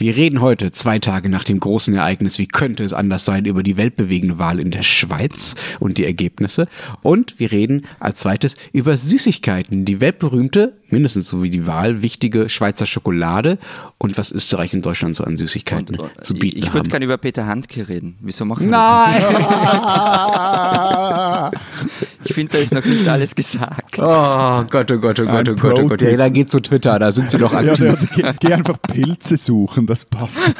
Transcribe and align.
Wir 0.00 0.16
reden 0.16 0.40
heute, 0.40 0.72
zwei 0.72 0.98
Tage 0.98 1.28
nach 1.28 1.44
dem 1.44 1.60
großen 1.60 1.94
Ereignis, 1.94 2.38
wie 2.38 2.46
könnte 2.46 2.84
es 2.84 2.94
anders 2.94 3.26
sein, 3.26 3.44
über 3.44 3.62
die 3.62 3.76
weltbewegende 3.76 4.38
Wahl 4.38 4.58
in 4.58 4.70
der 4.70 4.82
Schweiz 4.82 5.56
und 5.78 5.98
die 5.98 6.06
Ergebnisse. 6.06 6.68
Und 7.02 7.38
wir 7.38 7.52
reden 7.52 7.82
als 7.98 8.20
zweites 8.20 8.54
über 8.72 8.96
Süßigkeiten, 8.96 9.84
die 9.84 10.00
weltberühmte, 10.00 10.72
mindestens 10.88 11.28
so 11.28 11.42
wie 11.42 11.50
die 11.50 11.66
Wahl, 11.66 12.00
wichtige 12.00 12.48
Schweizer 12.48 12.86
Schokolade 12.86 13.58
und 13.98 14.16
was 14.16 14.32
Österreich 14.32 14.72
und 14.72 14.86
Deutschland 14.86 15.16
so 15.16 15.24
an 15.24 15.36
Süßigkeiten 15.36 15.96
und, 15.96 16.16
und, 16.16 16.24
zu 16.24 16.32
bieten 16.32 16.46
ich, 16.46 16.62
ich 16.62 16.62
haben. 16.62 16.68
Ich 16.68 16.74
würde 16.74 16.90
gerne 16.90 17.04
über 17.04 17.18
Peter 17.18 17.46
Handke 17.46 17.86
reden. 17.86 18.16
Wieso 18.20 18.46
machen 18.46 18.70
wir 18.70 18.78
Nein! 18.78 19.22
das 21.52 21.62
ich 22.24 22.34
finde, 22.34 22.52
da 22.52 22.58
ist 22.58 22.72
noch 22.72 22.84
nicht 22.84 23.06
alles 23.06 23.34
gesagt. 23.34 23.98
Oh 23.98 24.64
Gott, 24.70 24.90
oh 24.90 24.98
Gott, 24.98 25.20
oh 25.20 25.26
Gott, 25.26 25.48
oh 25.48 25.54
Gott, 25.54 25.78
oh 25.78 25.86
Gott. 25.88 26.00
Ja, 26.00 26.16
da 26.16 26.30
geht 26.30 26.50
zu 26.50 26.60
Twitter, 26.60 26.98
da 26.98 27.12
sind 27.12 27.30
sie 27.30 27.36
doch 27.36 27.52
aktiv. 27.52 27.98
Ja, 28.16 28.32
geh, 28.32 28.48
geh 28.48 28.54
einfach 28.54 28.80
Pilze 28.80 29.36
suchen, 29.36 29.89
das 29.90 30.04
passt. 30.04 30.42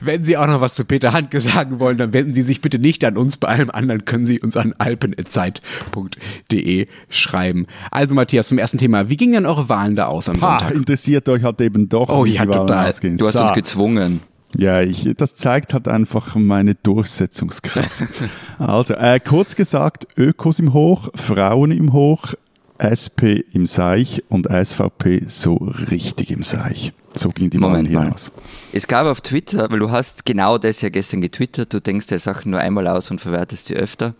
Wenn 0.00 0.24
Sie 0.24 0.36
auch 0.36 0.46
noch 0.46 0.60
was 0.60 0.74
zu 0.74 0.84
Peter 0.84 1.12
Handke 1.12 1.40
sagen 1.40 1.80
wollen, 1.80 1.96
dann 1.96 2.12
wenden 2.12 2.34
Sie 2.34 2.42
sich 2.42 2.60
bitte 2.60 2.78
nicht 2.78 3.04
an 3.04 3.16
uns. 3.16 3.36
Bei 3.36 3.48
allem 3.48 3.70
anderen 3.70 4.04
können 4.04 4.26
Sie 4.26 4.40
uns 4.40 4.56
an 4.56 4.74
alpen.zeit.de 4.78 6.86
schreiben. 7.08 7.66
Also 7.90 8.14
Matthias, 8.14 8.48
zum 8.48 8.58
ersten 8.58 8.78
Thema. 8.78 9.08
Wie 9.08 9.16
gingen 9.16 9.34
denn 9.34 9.46
eure 9.46 9.68
Wahlen 9.68 9.96
da 9.96 10.06
aus 10.06 10.28
am 10.28 10.40
ha, 10.42 10.58
Sonntag? 10.58 10.76
Interessiert 10.76 11.28
euch 11.28 11.42
halt 11.42 11.60
eben 11.60 11.88
doch. 11.88 12.08
Oh 12.08 12.24
ja, 12.24 12.44
total. 12.44 12.92
Du 13.16 13.26
hast 13.26 13.36
uns 13.36 13.52
gezwungen. 13.52 14.20
Ja, 14.56 14.82
ich, 14.82 15.08
das 15.16 15.34
zeigt 15.34 15.72
halt 15.72 15.88
einfach 15.88 16.34
meine 16.34 16.74
Durchsetzungskraft. 16.74 17.90
also, 18.58 18.94
äh, 18.94 19.18
kurz 19.20 19.56
gesagt, 19.56 20.06
Ökos 20.16 20.58
im 20.58 20.74
Hoch, 20.74 21.08
Frauen 21.14 21.70
im 21.70 21.92
Hoch, 21.92 22.34
SP 22.82 23.46
im 23.52 23.66
Seich 23.66 24.24
und 24.28 24.46
SVP 24.46 25.24
so 25.28 25.54
richtig 25.90 26.30
im 26.30 26.42
Seich. 26.42 26.92
So 27.14 27.28
ging 27.28 27.50
die 27.50 27.58
Moment 27.58 27.88
hinaus. 27.88 28.32
Mal. 28.34 28.42
Es 28.72 28.86
gab 28.86 29.06
auf 29.06 29.20
Twitter, 29.20 29.70
weil 29.70 29.78
du 29.78 29.90
hast 29.90 30.24
genau 30.24 30.58
das 30.58 30.80
ja 30.80 30.88
gestern 30.88 31.20
getwittert, 31.20 31.72
du 31.72 31.80
denkst 31.80 32.06
dir 32.06 32.18
Sachen 32.18 32.50
nur 32.50 32.60
einmal 32.60 32.86
aus 32.86 33.10
und 33.10 33.20
verwertest 33.20 33.66
sie 33.66 33.74
öfter. 33.76 34.14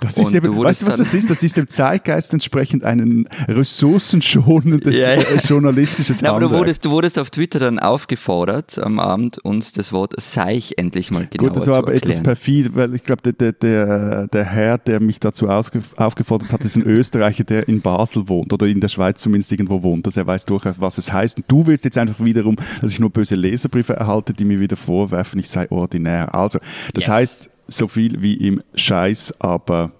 Das 0.00 0.18
ist 0.18 0.34
eben, 0.34 0.56
weißt 0.56 0.82
du, 0.82 0.86
was 0.86 0.96
das 0.96 1.14
ist? 1.14 1.30
Das 1.30 1.42
ist 1.42 1.56
dem 1.56 1.68
Zeitgeist 1.68 2.32
entsprechend 2.32 2.84
ein 2.84 3.28
ressourcenschonendes 3.48 4.98
ja, 5.06 5.14
ja. 5.14 5.20
Äh, 5.22 5.38
journalistisches 5.38 6.20
ja, 6.20 6.30
aber 6.30 6.40
du 6.40 6.50
wurdest, 6.50 6.84
du 6.84 6.90
wurdest 6.90 7.18
auf 7.18 7.30
Twitter 7.30 7.58
dann 7.58 7.78
aufgefordert, 7.78 8.78
am 8.78 8.98
Abend 8.98 9.38
uns 9.38 9.72
das 9.72 9.92
Wort 9.92 10.14
Seich 10.20 10.74
endlich 10.76 11.10
mal 11.10 11.26
genauer 11.26 11.48
Gut, 11.48 11.56
das 11.56 11.66
war 11.66 11.78
aber 11.78 11.92
erklären. 11.92 12.12
etwas 12.12 12.22
perfid, 12.22 12.74
weil 12.74 12.94
ich 12.94 13.04
glaube, 13.04 13.32
der, 13.32 13.52
der, 13.52 14.26
der 14.28 14.44
Herr, 14.44 14.78
der 14.78 15.00
mich 15.00 15.20
dazu 15.20 15.48
aufgefordert 15.48 16.52
hat, 16.52 16.60
ist 16.62 16.76
ein 16.76 16.82
Österreicher, 16.86 17.44
der 17.44 17.68
in 17.68 17.80
Basel 17.80 18.28
wohnt 18.28 18.52
oder 18.52 18.66
in 18.66 18.80
der 18.80 18.88
Schweiz 18.88 19.20
zumindest 19.20 19.52
irgendwo 19.52 19.82
wohnt. 19.82 20.06
Dass 20.06 20.16
er 20.16 20.26
weiß 20.26 20.44
durchaus, 20.44 20.76
was 20.78 20.98
es 20.98 21.12
heißt. 21.12 21.38
Und 21.38 21.44
du 21.48 21.66
willst 21.66 21.84
jetzt 21.84 21.98
einfach 21.98 22.24
wiederum, 22.24 22.56
dass 22.80 22.92
ich 22.92 23.00
nur 23.00 23.10
böse 23.10 23.36
Leserbriefe 23.36 23.94
erhalte, 23.94 24.32
die 24.32 24.44
mir 24.44 24.60
wieder 24.60 24.76
vorwerfen, 24.76 25.40
ich 25.40 25.48
sei 25.48 25.70
ordinär. 25.70 26.34
Also, 26.34 26.58
das 26.94 27.06
yes. 27.06 27.08
heißt, 27.08 27.50
so 27.68 27.86
viel 27.88 28.22
wie 28.22 28.34
im 28.34 28.62
Scheiß, 28.74 29.40
aber 29.40 29.92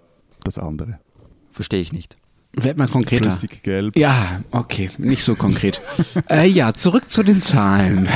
das 0.45 0.59
andere. 0.59 0.99
Verstehe 1.51 1.81
ich 1.81 1.93
nicht. 1.93 2.17
Werd 2.57 2.79
mal 2.79 2.89
konkreter. 2.89 3.31
Flüssig 3.31 3.63
gelb. 3.63 3.97
Ja, 3.97 4.41
okay, 4.51 4.91
nicht 4.99 5.23
so 5.23 5.35
konkret. 5.35 5.81
äh, 6.31 6.49
ja, 6.49 6.73
zurück 6.73 7.11
zu 7.11 7.23
den 7.23 7.41
Zahlen. 7.41 8.09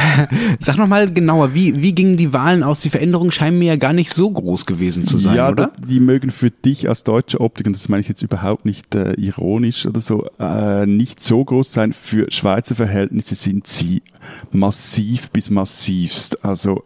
Sag 0.58 0.78
nochmal 0.78 1.12
genauer, 1.12 1.54
wie, 1.54 1.80
wie 1.82 1.94
gingen 1.94 2.16
die 2.16 2.32
Wahlen 2.32 2.62
aus? 2.62 2.80
Die 2.80 2.90
Veränderungen 2.90 3.30
scheinen 3.30 3.58
mir 3.58 3.72
ja 3.72 3.76
gar 3.76 3.92
nicht 3.92 4.12
so 4.12 4.30
groß 4.30 4.66
gewesen 4.66 5.04
zu 5.04 5.18
sein, 5.18 5.36
ja, 5.36 5.50
oder? 5.50 5.64
Ja, 5.64 5.86
die 5.86 6.00
mögen 6.00 6.30
für 6.30 6.50
dich 6.50 6.88
als 6.88 7.04
deutsche 7.04 7.40
Optik, 7.40 7.66
und 7.66 7.74
das 7.74 7.88
meine 7.88 8.00
ich 8.00 8.08
jetzt 8.08 8.22
überhaupt 8.22 8.64
nicht 8.64 8.94
äh, 8.94 9.12
ironisch 9.12 9.86
oder 9.86 10.00
so, 10.00 10.26
äh, 10.40 10.86
nicht 10.86 11.22
so 11.22 11.44
groß 11.44 11.70
sein. 11.72 11.92
Für 11.92 12.30
Schweizer 12.32 12.74
Verhältnisse 12.74 13.34
sind 13.34 13.66
sie 13.66 14.02
massiv 14.50 15.30
bis 15.30 15.50
massivst. 15.50 16.44
Also 16.44 16.82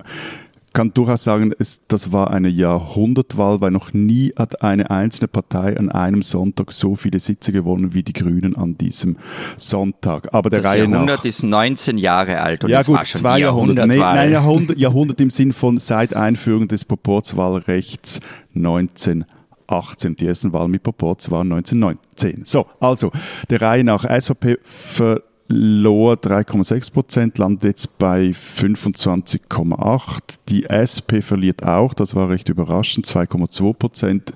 kann 0.76 0.92
durchaus 0.92 1.24
sagen, 1.24 1.54
es, 1.58 1.86
das 1.88 2.12
war 2.12 2.30
eine 2.30 2.50
Jahrhundertwahl, 2.50 3.62
weil 3.62 3.70
noch 3.70 3.94
nie 3.94 4.34
hat 4.36 4.62
eine 4.62 4.90
einzelne 4.90 5.26
Partei 5.26 5.74
an 5.74 5.90
einem 5.90 6.20
Sonntag 6.20 6.70
so 6.70 6.94
viele 6.96 7.18
Sitze 7.18 7.50
gewonnen 7.50 7.94
wie 7.94 8.02
die 8.02 8.12
Grünen 8.12 8.54
an 8.54 8.76
diesem 8.76 9.16
Sonntag. 9.56 10.34
Aber 10.34 10.50
der 10.50 10.60
das 10.60 10.72
Reihe 10.72 10.84
Jahrhundert 10.84 11.20
nach, 11.20 11.24
ist 11.24 11.42
19 11.42 11.96
Jahre 11.96 12.42
alt 12.42 12.62
und 12.62 12.70
ja, 12.70 12.80
es 12.80 12.86
gut, 12.86 12.96
war 12.96 13.06
schon 13.06 13.20
zwei 13.22 13.38
Jahrhunderte. 13.38 13.88
Nee, 13.88 13.96
nein, 13.96 14.30
Jahrhundert, 14.30 14.76
Jahrhundert 14.76 15.18
im 15.22 15.30
Sinn 15.30 15.54
von 15.54 15.78
seit 15.78 16.14
Einführung 16.14 16.68
des 16.68 16.84
Proporzwahlrechts 16.84 18.20
1918. 18.54 20.16
Die 20.16 20.26
ersten 20.26 20.52
Wahlen 20.52 20.70
mit 20.70 20.82
Proporz 20.82 21.30
waren 21.30 21.50
1919. 21.52 22.42
So, 22.44 22.66
also 22.80 23.12
der 23.48 23.62
Reihe 23.62 23.82
nach 23.82 24.04
SVP 24.04 24.58
ver 24.62 25.22
Lohr 25.48 26.14
3,6 26.14 26.92
Prozent, 26.92 27.38
landet 27.38 27.64
jetzt 27.64 27.98
bei 27.98 28.30
25,8. 28.30 30.18
Die 30.48 30.64
SP 30.66 31.22
verliert 31.22 31.62
auch, 31.62 31.94
das 31.94 32.14
war 32.14 32.28
recht 32.28 32.48
überraschend, 32.48 33.06
2,2 33.06 33.74
Prozent. 33.74 34.32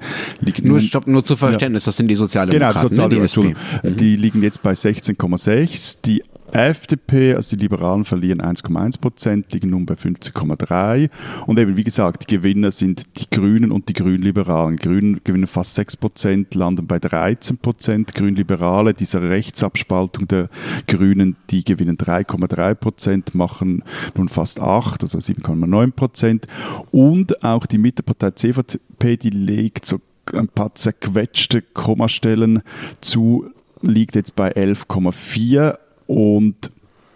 Nur, 0.63 0.81
stopp, 0.81 1.07
nur 1.07 1.25
zu 1.25 1.37
Verständnis, 1.37 1.85
ja. 1.85 1.89
das 1.89 1.97
sind 1.97 2.09
die 2.09 2.15
Sozialdemokraten. 2.15 2.81
Genau, 2.81 2.89
Sozialdemokraten. 2.89 3.57
Ne, 3.83 3.91
die, 3.91 3.97
die 3.97 4.17
liegen 4.17 4.43
jetzt 4.43 4.63
bei 4.63 4.73
16,6. 4.73 6.03
Die 6.05 6.23
FDP, 6.53 7.35
also 7.35 7.57
die 7.57 7.63
Liberalen 7.63 8.05
verlieren 8.05 8.41
1,1 8.41 9.01
Prozent, 9.01 9.53
liegen 9.53 9.71
nun 9.71 9.87
bei 9.87 9.95
50,3. 9.95 11.11
Und 11.47 11.59
eben, 11.59 11.77
wie 11.77 11.85
gesagt, 11.85 12.23
die 12.23 12.37
Gewinner 12.37 12.71
sind 12.71 13.07
die 13.19 13.29
Grünen 13.31 13.73
und 13.73 13.89
die 13.89 13.93
Grünliberalen. 13.93 14.77
Die 14.77 14.83
Grünen 14.83 15.21
gewinnen 15.25 15.47
fast 15.47 15.75
6 15.75 15.97
Prozent, 15.97 16.55
landen 16.55 16.87
bei 16.87 16.99
13 16.99 17.59
Prozent. 17.59 18.15
Grünliberale, 18.15 18.95
diese 18.95 19.23
Rechtsabspaltung 19.23 20.29
der 20.29 20.49
Grünen, 20.87 21.37
die 21.51 21.65
gewinnen 21.65 21.97
3,3 21.97 22.75
Prozent, 22.75 23.35
machen 23.35 23.83
nun 24.17 24.29
fast 24.29 24.61
8, 24.61 25.03
also 25.03 25.19
7,9 25.19 25.93
Prozent. 25.93 26.47
Und 26.91 27.45
auch 27.45 27.67
die 27.67 27.79
Mittepartei 27.79 28.33
CVP, 28.33 29.17
die 29.17 29.31
legt 29.31 29.87
so 29.87 30.01
ein 30.33 30.49
paar 30.49 30.75
zerquetschte 30.75 31.63
Kommastellen 31.63 32.63
zu, 33.01 33.51
liegt 33.83 34.15
jetzt 34.15 34.37
bei 34.37 34.53
11,4 34.55 35.79
und 36.11 36.73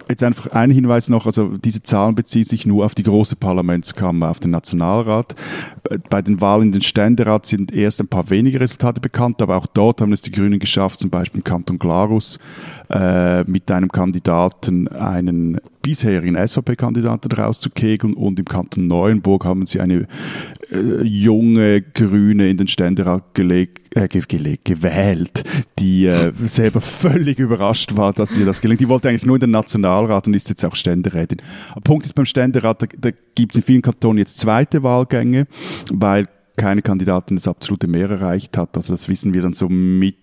Jetzt 0.06 0.22
einfach 0.22 0.48
ein 0.52 0.70
Hinweis 0.70 1.08
noch, 1.08 1.24
also 1.24 1.56
diese 1.56 1.82
Zahlen 1.82 2.14
beziehen 2.14 2.44
sich 2.44 2.66
nur 2.66 2.84
auf 2.84 2.94
die 2.94 3.02
große 3.02 3.36
Parlamentskammer, 3.36 4.28
auf 4.28 4.38
den 4.38 4.50
Nationalrat. 4.50 5.34
Bei 6.10 6.20
den 6.20 6.42
Wahlen 6.42 6.64
in 6.64 6.72
den 6.72 6.82
Ständerat 6.82 7.46
sind 7.46 7.72
erst 7.72 8.02
ein 8.02 8.08
paar 8.08 8.28
wenige 8.28 8.60
Resultate 8.60 9.00
bekannt, 9.00 9.40
aber 9.40 9.56
auch 9.56 9.66
dort 9.66 10.02
haben 10.02 10.12
es 10.12 10.20
die 10.20 10.30
Grünen 10.30 10.58
geschafft, 10.58 11.00
zum 11.00 11.08
Beispiel 11.08 11.38
im 11.38 11.44
Kanton 11.44 11.78
Glarus 11.78 12.38
äh, 12.90 13.44
mit 13.44 13.70
einem 13.70 13.90
Kandidaten 13.90 14.88
einen 14.88 15.58
bisherigen 15.84 16.34
SVP-Kandidaten 16.34 17.30
rauszukegeln 17.30 18.14
und 18.14 18.38
im 18.38 18.46
Kanton 18.46 18.88
Neuenburg 18.88 19.44
haben 19.44 19.66
sie 19.66 19.80
eine 19.80 20.08
äh, 20.72 21.02
junge 21.02 21.82
Grüne 21.82 22.48
in 22.48 22.56
den 22.56 22.68
Ständerat 22.68 23.34
gelegt, 23.34 23.94
äh, 23.94 24.08
gelegt 24.08 24.64
gewählt, 24.64 25.44
die 25.78 26.06
äh, 26.06 26.32
selber 26.44 26.80
völlig 26.80 27.38
überrascht 27.38 27.96
war, 27.96 28.14
dass 28.14 28.36
ihr 28.36 28.46
das 28.46 28.62
gelingt. 28.62 28.80
Die 28.80 28.88
wollte 28.88 29.10
eigentlich 29.10 29.26
nur 29.26 29.36
in 29.36 29.40
den 29.40 29.50
Nationalrat 29.50 30.26
und 30.26 30.32
ist 30.32 30.48
jetzt 30.48 30.64
auch 30.64 30.74
Ständerätin. 30.74 31.42
Der 31.74 31.80
Punkt 31.82 32.06
ist 32.06 32.14
beim 32.14 32.26
Ständerat, 32.26 32.82
da, 32.82 32.86
da 32.98 33.10
gibt 33.34 33.52
es 33.52 33.58
in 33.58 33.62
vielen 33.62 33.82
Kantonen 33.82 34.18
jetzt 34.18 34.38
zweite 34.38 34.82
Wahlgänge, 34.82 35.46
weil 35.92 36.28
keine 36.56 36.80
Kandidatin 36.80 37.36
das 37.36 37.46
absolute 37.46 37.88
Mehr 37.88 38.08
erreicht 38.08 38.56
hat. 38.56 38.74
Also 38.76 38.94
das 38.94 39.08
wissen 39.08 39.34
wir 39.34 39.42
dann 39.42 39.52
so 39.52 39.68
mit 39.68 40.16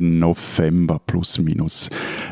November 0.00 1.00
plus 1.06 1.38
minus, 1.38 1.90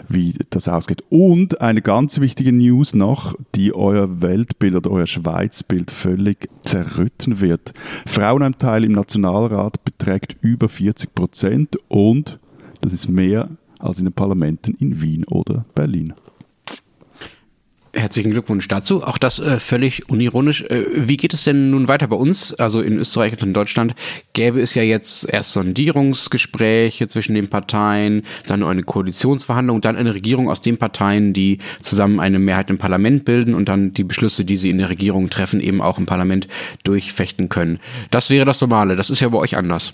wie 0.09 0.35
das 0.51 0.69
ausgeht. 0.69 1.03
Und 1.11 1.61
eine 1.61 1.83
ganz 1.83 2.21
wichtige 2.21 2.53
News 2.53 2.95
noch, 2.95 3.35
die 3.55 3.75
euer 3.75 4.23
Weltbild 4.23 4.77
oder 4.77 4.91
euer 4.91 5.07
Schweizbild 5.07 5.91
völlig 5.91 6.49
zerrütten 6.63 7.41
wird. 7.41 7.75
Frauenanteil 8.07 8.85
im 8.85 8.93
Nationalrat 8.93 9.85
beträgt 9.85 10.37
über 10.41 10.69
40 10.69 11.15
Prozent 11.15 11.79
und 11.89 12.39
das 12.81 12.93
ist 12.93 13.09
mehr 13.09 13.49
als 13.79 13.99
in 13.99 14.07
den 14.07 14.15
Parlamenten 14.15 14.75
in 14.79 15.03
Wien 15.03 15.25
oder 15.25 15.65
Berlin. 15.75 16.15
Herzlichen 17.95 18.31
Glückwunsch 18.31 18.69
dazu. 18.69 19.05
Auch 19.05 19.19
das 19.19 19.39
äh, 19.39 19.61
völlig 19.61 20.09
unironisch. 20.09 20.63
Äh, 20.63 20.87
wie 20.95 21.19
geht 21.19 21.35
es 21.35 21.45
denn 21.45 21.71
nun 21.71 21.89
weiter 21.89 22.09
bei 22.09 22.17
uns? 22.17 22.55
Also 22.55 22.81
in 22.81 22.97
Österreich 22.97 23.35
und 23.35 23.43
in 23.43 23.53
Deutschland 23.53 23.95
gäbe 24.33 24.63
es 24.63 24.75
ja 24.75 24.83
jetzt 24.83 25.29
erst 25.29 25.53
Sondierungsgespräche 25.53 27.07
zwischen 27.09 27.35
den 27.35 27.49
Parteien, 27.49 28.23
dann 28.47 28.63
eine 28.63 28.83
Koalitionsverhandlung, 28.83 29.83
dann 29.83 29.97
eine 29.97 30.15
Regierung 30.15 30.49
aus 30.49 30.63
den 30.63 30.79
Parteien, 30.79 31.35
die 31.35 31.59
zusammen 31.83 32.19
eine 32.19 32.39
Mehrheit 32.39 32.71
im 32.71 32.79
Parlament 32.79 33.27
bilden 33.27 33.55
und 33.55 33.69
dann 33.69 33.93
die 33.93 34.05
Beschlüsse, 34.05 34.47
die 34.47 34.57
sie 34.57 34.71
in 34.71 34.79
der 34.79 34.89
Regierung 34.89 35.29
treffen, 35.29 35.61
eben 35.61 35.83
auch 35.83 35.99
im 35.99 36.07
Parlament 36.07 36.49
durchfechten 36.85 37.51
können. 37.51 37.79
Das 38.11 38.31
wäre 38.31 38.47
das 38.47 38.59
Normale. 38.63 38.97
Das 38.97 39.11
ist 39.11 39.21
ja 39.21 39.29
bei 39.29 39.39
euch 39.39 39.59
anders. 39.59 39.93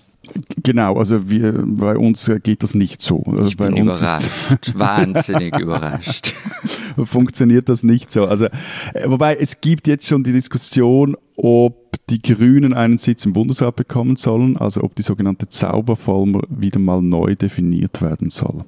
Genau, 0.62 0.96
also 0.96 1.30
wir, 1.30 1.64
bei 1.66 1.96
uns 1.96 2.30
geht 2.42 2.62
das 2.62 2.74
nicht 2.74 3.02
so. 3.02 3.22
Also 3.26 3.46
ich 3.46 3.56
bei 3.56 3.70
bin 3.70 3.88
uns 3.88 3.98
überrascht, 4.00 4.74
wahnsinnig 4.74 5.58
überrascht. 5.58 6.34
funktioniert 7.04 7.68
das 7.68 7.82
nicht 7.82 8.10
so. 8.10 8.26
Also, 8.26 8.46
äh, 8.46 9.08
wobei 9.08 9.36
es 9.36 9.60
gibt 9.60 9.86
jetzt 9.86 10.06
schon 10.06 10.24
die 10.24 10.32
Diskussion, 10.32 11.16
ob 11.36 11.96
die 12.10 12.22
Grünen 12.22 12.72
einen 12.74 12.98
Sitz 12.98 13.24
im 13.24 13.32
Bundesrat 13.32 13.76
bekommen 13.76 14.16
sollen, 14.16 14.56
also 14.56 14.82
ob 14.82 14.94
die 14.94 15.02
sogenannte 15.02 15.48
Zauberformel 15.48 16.42
wieder 16.48 16.78
mal 16.78 17.02
neu 17.02 17.34
definiert 17.34 18.00
werden 18.00 18.30
soll. 18.30 18.64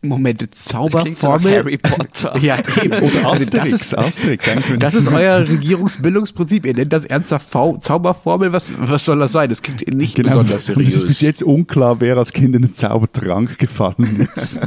Moment, 0.00 0.54
Zauberformel. 0.54 1.52
Harry 1.52 1.76
Potter. 1.76 2.36
Ja, 2.40 2.56
eben. 2.84 2.92
Oder 3.02 3.28
Also 3.30 3.42
Asterix, 3.44 3.50
das 3.50 3.72
ist, 3.72 3.98
Asterix. 3.98 4.44
das 4.78 4.94
ist 4.94 5.08
euer 5.08 5.40
Regierungsbildungsprinzip. 5.48 6.66
Ihr 6.66 6.74
nennt 6.74 6.92
das 6.92 7.04
ernsthaft 7.04 7.48
v 7.48 7.78
Zauberformel. 7.78 8.52
Was, 8.52 8.72
was 8.78 9.04
soll 9.04 9.18
das 9.18 9.32
sein? 9.32 9.48
Das 9.48 9.60
klingt 9.60 9.92
nicht 9.92 10.14
Genau. 10.14 10.28
besonders 10.28 10.70
Und 10.70 10.80
es 10.82 10.94
ist 10.94 11.06
bis 11.06 11.18
seriös. 11.18 11.20
jetzt 11.20 11.42
unklar, 11.42 12.00
wer 12.00 12.16
als 12.16 12.32
Kind 12.32 12.54
in 12.54 12.62
den 12.62 12.74
Zaubertrank 12.74 13.58
gefallen 13.58 14.28
ist. 14.36 14.60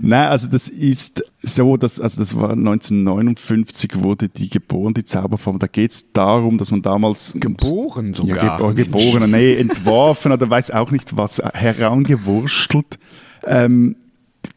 Nein, 0.00 0.28
also 0.28 0.48
das 0.48 0.68
ist 0.68 1.22
so, 1.40 1.76
dass, 1.76 2.00
also 2.00 2.20
das 2.20 2.34
war 2.36 2.50
1959 2.50 4.02
wurde 4.02 4.28
die 4.28 4.48
geboren, 4.48 4.94
die 4.94 5.04
Zauberform. 5.04 5.58
Da 5.58 5.68
geht 5.68 5.92
es 5.92 6.12
darum, 6.12 6.58
dass 6.58 6.72
man 6.72 6.82
damals 6.82 7.32
Geboren 7.36 8.12
sogar. 8.12 8.44
Ja, 8.44 8.56
gebo 8.56 8.72
Mensch. 8.72 9.12
geboren, 9.12 9.30
nee, 9.30 9.54
entworfen 9.54 10.32
oder 10.32 10.50
weiß 10.50 10.72
auch 10.72 10.90
nicht 10.90 11.16
was, 11.16 11.38
herangewurstelt. 11.38 12.98
Ähm, 13.44 13.96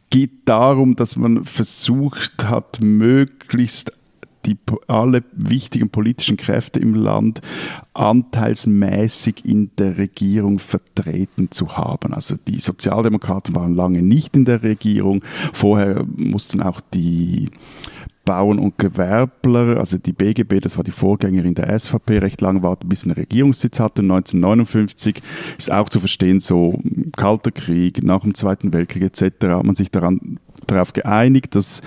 geht 0.09 0.31
darum, 0.45 0.95
dass 0.95 1.15
man 1.15 1.45
versucht 1.45 2.45
hat, 2.45 2.79
möglichst 2.81 3.93
die, 4.45 4.57
alle 4.87 5.23
wichtigen 5.33 5.89
politischen 5.89 6.37
Kräfte 6.37 6.79
im 6.79 6.95
Land 6.95 7.41
anteilsmäßig 7.93 9.45
in 9.45 9.71
der 9.77 9.97
Regierung 9.97 10.59
vertreten 10.59 11.51
zu 11.51 11.77
haben. 11.77 12.13
Also 12.13 12.35
die 12.47 12.59
Sozialdemokraten 12.59 13.55
waren 13.55 13.75
lange 13.75 14.01
nicht 14.01 14.35
in 14.35 14.45
der 14.45 14.63
Regierung. 14.63 15.23
Vorher 15.53 16.05
mussten 16.15 16.61
auch 16.61 16.81
die 16.93 17.49
Bauern 18.23 18.59
und 18.59 18.77
Gewerbler, 18.77 19.77
also 19.77 19.97
die 19.97 20.13
BGB, 20.13 20.59
das 20.61 20.77
war 20.77 20.83
die 20.83 20.91
Vorgängerin 20.91 21.55
der 21.55 21.77
SVP, 21.77 22.19
recht 22.19 22.39
lange 22.41 22.61
warten, 22.61 22.87
bis 22.87 23.01
sie 23.01 23.07
einen 23.07 23.15
Regierungssitz 23.15 23.79
hatte. 23.79 24.03
Und 24.03 24.11
1959 24.11 25.21
ist 25.57 25.71
auch 25.71 25.89
zu 25.89 25.99
verstehen, 25.99 26.39
so 26.39 26.79
Kalter 27.17 27.51
Krieg, 27.51 28.03
nach 28.03 28.21
dem 28.21 28.35
Zweiten 28.35 28.73
Weltkrieg 28.73 29.03
etc., 29.03 29.47
hat 29.47 29.65
man 29.65 29.75
sich 29.75 29.89
daran, 29.89 30.39
darauf 30.67 30.93
geeinigt, 30.93 31.55
dass 31.55 31.81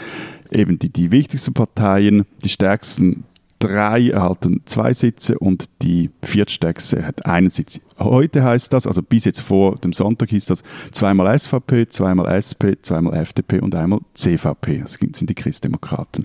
eben 0.55 0.79
die, 0.79 0.91
die 0.91 1.11
wichtigsten 1.11 1.55
Parteien, 1.55 2.25
die 2.43 2.49
stärksten 2.49 3.25
drei 3.59 4.11
erhalten 4.11 4.61
zwei 4.67 4.93
Sitze 4.93 5.39
und 5.39 5.67
die 5.83 6.11
viertstärkste 6.23 7.07
hat 7.07 7.25
einen 7.25 7.51
Sitz. 7.51 7.81
Heute 7.99 8.45
heißt 8.45 8.73
das, 8.73 8.87
also 8.87 9.03
bis 9.03 9.25
jetzt 9.25 9.41
vor 9.41 9.77
dem 9.77 9.93
Sonntag 9.93 10.31
hieß 10.31 10.47
das 10.47 10.63
zweimal 10.93 11.39
SVP, 11.39 11.89
zweimal 11.89 12.27
SP, 12.29 12.77
zweimal 12.83 13.15
FDP 13.15 13.61
und 13.61 13.75
einmal 13.75 14.01
CVP. 14.13 14.81
Das 14.81 14.93
sind 14.95 15.31
die 15.31 15.35
Christdemokraten. 15.35 16.25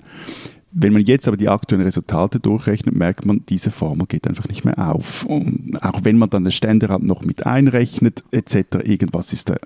Wenn 0.72 0.92
man 0.92 1.02
jetzt 1.02 1.26
aber 1.26 1.36
die 1.36 1.48
aktuellen 1.48 1.84
Resultate 1.84 2.38
durchrechnet, 2.38 2.94
merkt 2.94 3.26
man, 3.26 3.44
diese 3.48 3.70
Formel 3.70 4.06
geht 4.06 4.28
einfach 4.28 4.46
nicht 4.46 4.64
mehr 4.64 4.78
auf. 4.92 5.24
Und 5.24 5.78
auch 5.82 6.04
wenn 6.04 6.16
man 6.16 6.30
dann 6.30 6.44
den 6.44 6.52
Ständerat 6.52 7.02
noch 7.02 7.22
mit 7.22 7.44
einrechnet, 7.44 8.22
etc., 8.30 8.84
irgendwas 8.84 9.32
ist 9.32 9.50
da, 9.50 9.56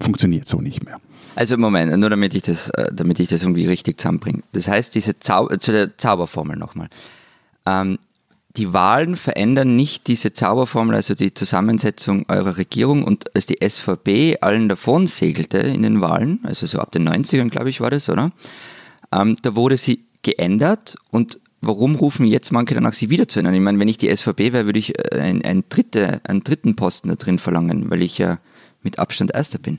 funktioniert 0.00 0.46
so 0.46 0.60
nicht 0.60 0.84
mehr. 0.84 1.00
Also 1.34 1.56
Moment, 1.56 1.96
nur 1.98 2.10
damit 2.10 2.34
ich 2.34 2.42
das, 2.42 2.70
äh, 2.70 2.92
damit 2.92 3.18
ich 3.20 3.28
das 3.28 3.42
irgendwie 3.42 3.66
richtig 3.66 4.00
zusammenbringe. 4.00 4.42
Das 4.52 4.68
heißt, 4.68 4.94
diese 4.94 5.18
Zau 5.18 5.48
zu 5.48 5.72
der 5.72 5.96
Zauberformel 5.96 6.56
nochmal. 6.56 6.88
Ähm, 7.66 7.98
die 8.56 8.72
Wahlen 8.74 9.16
verändern 9.16 9.76
nicht 9.76 10.08
diese 10.08 10.34
Zauberformel, 10.34 10.94
also 10.94 11.14
die 11.14 11.32
Zusammensetzung 11.32 12.26
eurer 12.28 12.58
Regierung. 12.58 13.02
Und 13.02 13.34
als 13.34 13.46
die 13.46 13.66
SVP 13.66 14.38
allen 14.40 14.68
davon 14.68 15.06
segelte 15.06 15.58
in 15.58 15.82
den 15.82 16.00
Wahlen, 16.02 16.40
also 16.42 16.66
so 16.66 16.78
ab 16.78 16.92
den 16.92 17.08
90ern, 17.08 17.48
glaube 17.48 17.70
ich, 17.70 17.80
war 17.80 17.90
das, 17.90 18.10
oder? 18.10 18.30
Ähm, 19.10 19.36
da 19.42 19.56
wurde 19.56 19.78
sie 19.78 20.04
geändert 20.22 20.96
und 21.10 21.40
warum 21.62 21.94
rufen 21.94 22.26
jetzt 22.26 22.52
manche 22.52 22.74
danach, 22.74 22.92
sie 22.92 23.08
wieder 23.08 23.26
zu 23.26 23.38
ändern? 23.38 23.54
Ich 23.54 23.60
meine, 23.60 23.78
wenn 23.78 23.88
ich 23.88 23.98
die 23.98 24.14
SVP 24.14 24.52
wäre, 24.52 24.66
würde 24.66 24.78
ich 24.78 24.98
äh, 24.98 25.18
ein, 25.18 25.42
ein 25.44 25.64
dritte, 25.70 26.20
einen 26.24 26.44
dritten 26.44 26.76
Posten 26.76 27.08
da 27.08 27.14
drin 27.14 27.38
verlangen, 27.38 27.90
weil 27.90 28.02
ich 28.02 28.18
ja 28.18 28.38
mit 28.82 28.98
Abstand 28.98 29.34
Erster 29.34 29.58
bin. 29.58 29.78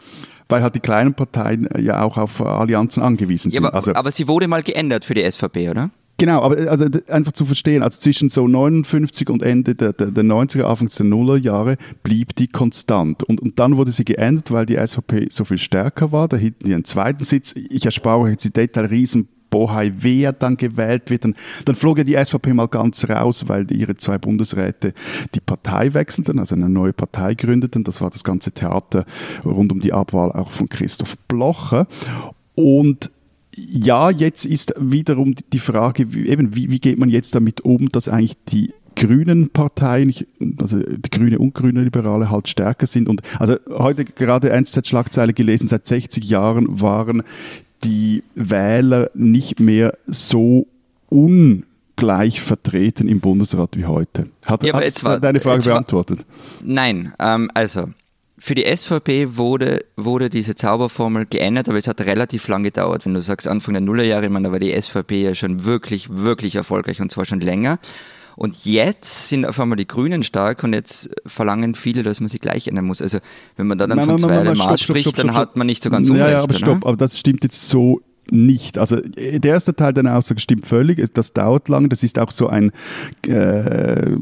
weil 0.50 0.62
halt 0.62 0.75
die 0.75 0.81
kleinen 0.81 1.15
Parteien 1.15 1.69
ja 1.79 2.03
auch 2.03 2.17
auf 2.17 2.41
Allianzen 2.41 3.03
angewiesen 3.03 3.53
sind. 3.53 3.62
Ja, 3.62 3.69
aber, 3.69 3.76
also, 3.76 3.94
aber 3.94 4.11
sie 4.11 4.29
wurde 4.29 4.49
mal 4.49 4.62
geändert 4.62 5.05
für 5.05 5.15
die 5.15 5.31
SVP, 5.31 5.71
oder? 5.71 5.91
Genau, 6.20 6.43
aber 6.43 6.70
also 6.70 6.87
d- 6.90 7.02
einfach 7.11 7.32
zu 7.32 7.46
verstehen, 7.46 7.82
also 7.82 7.99
zwischen 7.99 8.28
so 8.28 8.46
59 8.46 9.31
und 9.31 9.43
Ende 9.43 9.75
der, 9.75 9.94
der, 9.94 10.08
der 10.08 10.22
90er, 10.22 10.64
Anfangs 10.64 10.96
der 10.96 11.06
Nullerjahre 11.06 11.78
blieb 12.02 12.37
die 12.37 12.46
konstant. 12.46 13.22
Und, 13.22 13.40
und 13.40 13.58
dann 13.58 13.78
wurde 13.78 13.90
sie 13.90 14.05
geändert, 14.05 14.50
weil 14.50 14.67
die 14.67 14.76
SVP 14.76 15.28
so 15.31 15.46
viel 15.46 15.56
stärker 15.56 16.12
war. 16.12 16.28
Da 16.28 16.37
hielten 16.37 16.67
die 16.67 16.75
einen 16.75 16.84
zweiten 16.84 17.25
Sitz. 17.25 17.55
Ich 17.56 17.87
erspare 17.87 18.19
euch 18.20 18.32
jetzt 18.32 18.44
die 18.44 18.52
Detail, 18.52 18.84
riesen 18.84 19.28
Bohai, 19.49 19.93
wer 19.99 20.34
dann 20.34 20.58
gewählt 20.58 21.08
wird. 21.08 21.25
Dann, 21.25 21.34
dann 21.64 21.75
flog 21.75 21.96
ja 21.96 22.05
die 22.05 22.23
SVP 22.23 22.52
mal 22.52 22.69
ganz 22.69 23.08
raus, 23.08 23.44
weil 23.49 23.66
ihre 23.73 23.96
zwei 23.96 24.19
Bundesräte 24.19 24.93
die 25.34 25.40
Partei 25.40 25.94
wechselten, 25.94 26.38
also 26.38 26.55
eine 26.55 26.69
neue 26.69 26.93
Partei 26.93 27.32
gründeten. 27.32 27.82
Das 27.82 28.02
war 28.02 28.11
das 28.11 28.25
ganze 28.25 28.52
Theater 28.52 29.06
rund 29.43 29.73
um 29.73 29.81
die 29.81 29.94
Abwahl 29.94 30.31
auch 30.32 30.50
von 30.50 30.69
Christoph 30.69 31.16
Blocher. 31.28 31.87
Und 32.55 33.11
ja, 33.69 34.11
jetzt 34.11 34.47
ist 34.47 34.75
wiederum 34.79 35.35
die 35.53 35.59
Frage, 35.59 36.12
wie, 36.12 36.29
eben, 36.29 36.55
wie, 36.57 36.71
wie 36.71 36.79
geht 36.79 36.99
man 36.99 37.09
jetzt 37.09 37.35
damit 37.35 37.61
um, 37.62 37.89
dass 37.91 38.09
eigentlich 38.09 38.37
die 38.49 38.73
grünen 38.97 39.49
Parteien, 39.51 40.12
also 40.61 40.79
die 40.81 41.11
grüne 41.11 41.39
und 41.39 41.55
grüne 41.55 41.83
Liberale 41.83 42.31
halt 42.31 42.49
stärker 42.49 42.87
sind. 42.87 43.09
Und 43.09 43.23
also 43.39 43.57
heute 43.71 44.05
gerade 44.05 44.51
NZ-Schlagzeile 44.51 45.33
gelesen, 45.33 45.69
seit 45.69 45.87
60 45.87 46.25
Jahren 46.25 46.81
waren 46.81 47.23
die 47.85 48.23
Wähler 48.35 49.11
nicht 49.15 49.59
mehr 49.61 49.95
so 50.07 50.67
ungleich 51.09 52.40
vertreten 52.40 53.09
im 53.09 53.21
Bundesrat 53.21 53.76
wie 53.76 53.87
heute. 53.87 54.26
Hat, 54.47 54.64
Ja, 54.64 54.75
aber 54.75 54.79
hat's 54.85 54.88
jetzt 54.95 55.05
war- 55.05 55.21
deine 55.21 55.40
Frage 55.40 55.57
jetzt 55.57 55.67
war- 55.67 55.75
beantwortet? 55.75 56.26
Nein, 56.62 57.12
ähm, 57.19 57.50
also 57.55 57.88
für 58.40 58.54
die 58.54 58.64
SVP 58.64 59.37
wurde, 59.37 59.85
wurde 59.97 60.30
diese 60.30 60.54
Zauberformel 60.54 61.26
geändert, 61.26 61.68
aber 61.68 61.76
es 61.76 61.87
hat 61.87 62.00
relativ 62.00 62.49
lang 62.49 62.64
gedauert. 62.64 63.04
Wenn 63.04 63.12
du 63.12 63.20
sagst 63.20 63.47
Anfang 63.47 63.75
der 63.75 63.82
Nullerjahre, 63.82 64.25
ich 64.25 64.30
meine, 64.30 64.49
da 64.49 64.52
war 64.52 64.59
die 64.59 64.73
SVP 64.80 65.23
ja 65.23 65.35
schon 65.35 65.64
wirklich, 65.64 66.09
wirklich 66.11 66.56
erfolgreich 66.56 67.02
und 67.02 67.12
zwar 67.12 67.26
schon 67.26 67.40
länger. 67.40 67.78
Und 68.37 68.64
jetzt 68.64 69.28
sind 69.28 69.44
auf 69.44 69.61
einmal 69.61 69.76
die 69.76 69.87
Grünen 69.87 70.23
stark 70.23 70.64
und 70.64 70.73
jetzt 70.73 71.11
verlangen 71.26 71.75
viele, 71.75 72.02
dass 72.02 72.20
man 72.20 72.28
sie 72.28 72.38
gleich 72.38 72.66
ändern 72.66 72.87
muss. 72.87 73.02
Also 73.02 73.18
wenn 73.56 73.66
man 73.66 73.76
da 73.76 73.87
dann 73.87 73.99
Nein, 73.99 74.06
von 74.06 74.16
nein, 74.16 74.28
nein, 74.28 74.38
zwei 74.38 74.44
nein, 74.44 74.56
Maß 74.56 74.64
stopp, 74.64 74.78
stopp, 74.78 74.97
spricht, 74.97 75.09
stopp, 75.11 75.16
dann 75.16 75.26
stopp, 75.26 75.37
hat 75.37 75.56
man 75.56 75.66
nicht 75.66 75.82
so 75.82 75.90
ganz 75.90 76.09
ja, 76.09 76.14
unrecht. 76.14 76.30
Ja, 76.30 76.38
aber 76.38 76.44
oder? 76.49 76.59
stopp, 76.59 76.87
aber 76.87 76.97
das 76.97 77.18
stimmt 77.18 77.44
jetzt 77.44 77.68
so 77.68 78.00
nicht. 78.32 78.78
Also 78.78 78.96
äh, 79.16 79.38
der 79.40 79.52
erste 79.52 79.75
Teil 79.75 79.92
deiner 79.92 80.16
Aussage 80.16 80.40
stimmt 80.40 80.66
völlig, 80.66 81.02
das 81.14 81.32
dauert 81.32 81.68
lange, 81.68 81.88
das 81.88 82.02
ist 82.02 82.18
auch 82.18 82.30
so 82.30 82.49
ein 82.49 82.72
äh, 83.26 84.16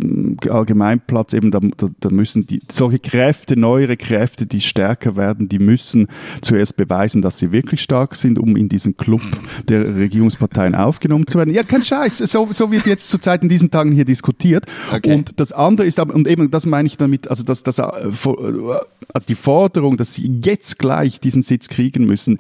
Allgemeinplatz, 0.48 1.32
eben 1.32 1.50
da, 1.50 1.60
da, 2.00 2.10
müssen 2.10 2.46
die, 2.46 2.60
solche 2.70 2.98
Kräfte, 2.98 3.58
neuere 3.58 3.96
Kräfte, 3.96 4.46
die 4.46 4.60
stärker 4.60 5.16
werden, 5.16 5.48
die 5.48 5.58
müssen 5.58 6.08
zuerst 6.40 6.76
beweisen, 6.76 7.22
dass 7.22 7.38
sie 7.38 7.52
wirklich 7.52 7.82
stark 7.82 8.14
sind, 8.14 8.38
um 8.38 8.56
in 8.56 8.68
diesen 8.68 8.96
Club 8.96 9.22
der 9.68 9.96
Regierungsparteien 9.96 10.74
aufgenommen 10.74 11.26
zu 11.26 11.38
werden. 11.38 11.52
Ja, 11.54 11.62
kein 11.62 11.82
Scheiß, 11.82 12.18
so, 12.18 12.48
so 12.50 12.70
wird 12.70 12.86
jetzt 12.86 13.08
zurzeit 13.08 13.42
in 13.42 13.48
diesen 13.48 13.70
Tagen 13.70 13.92
hier 13.92 14.04
diskutiert. 14.04 14.66
Okay. 14.92 15.14
Und 15.14 15.38
das 15.40 15.52
andere 15.52 15.86
ist 15.86 15.98
aber, 15.98 16.14
und 16.14 16.26
eben 16.28 16.50
das 16.50 16.66
meine 16.66 16.86
ich 16.86 16.96
damit, 16.96 17.28
also, 17.28 17.44
dass, 17.44 17.62
dass, 17.62 17.78
äh, 17.78 18.12
vor- 18.12 18.86
also 19.12 19.26
die 19.26 19.34
Forderung, 19.34 19.96
dass 19.96 20.14
sie 20.14 20.40
jetzt 20.44 20.78
gleich 20.78 21.20
diesen 21.20 21.42
Sitz 21.42 21.68
kriegen 21.68 22.06
müssen, 22.06 22.38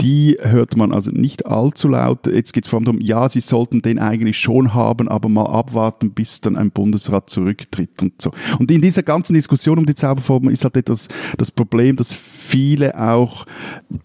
die 0.00 0.38
hört 0.40 0.76
man 0.76 0.92
also 0.92 1.10
nicht 1.10 1.46
allzu 1.46 1.88
laut. 1.88 2.26
Jetzt 2.26 2.52
geht 2.52 2.64
es 2.64 2.70
vor 2.70 2.78
allem 2.78 2.84
darum, 2.86 3.00
ja, 3.00 3.28
sie 3.28 3.40
sollten 3.40 3.82
den 3.82 3.98
eigentlich 3.98 4.38
schon 4.38 4.74
haben, 4.74 5.08
aber 5.08 5.28
mal 5.28 5.46
abwarten, 5.46 6.12
bis 6.12 6.40
dann 6.40 6.56
ein 6.56 6.70
Bundesrat 6.70 7.28
zurücktritt 7.30 8.02
und 8.02 8.20
so. 8.20 8.30
Und 8.58 8.70
in 8.70 8.80
dieser 8.80 9.02
ganzen 9.02 9.34
Diskussion 9.34 9.78
um 9.78 9.86
die 9.86 9.94
Zauberformel 9.94 10.52
ist 10.52 10.64
halt 10.64 10.76
etwas 10.76 11.08
das 11.36 11.50
Problem, 11.50 11.96
dass 11.96 12.12
viele 12.14 12.98
auch 12.98 13.44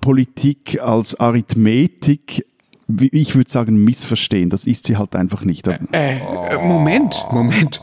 Politik 0.01 0.81
als 0.81 1.19
Arithmetik 1.19 2.45
ich 2.99 3.35
würde 3.35 3.49
sagen, 3.49 3.83
missverstehen. 3.83 4.51
Das 4.51 4.67
ist 4.67 4.85
sie 4.85 4.95
halt 4.95 5.15
einfach 5.15 5.43
nicht. 5.43 5.67
Äh, 5.67 6.19
Moment, 6.61 7.25
Moment 7.31 7.81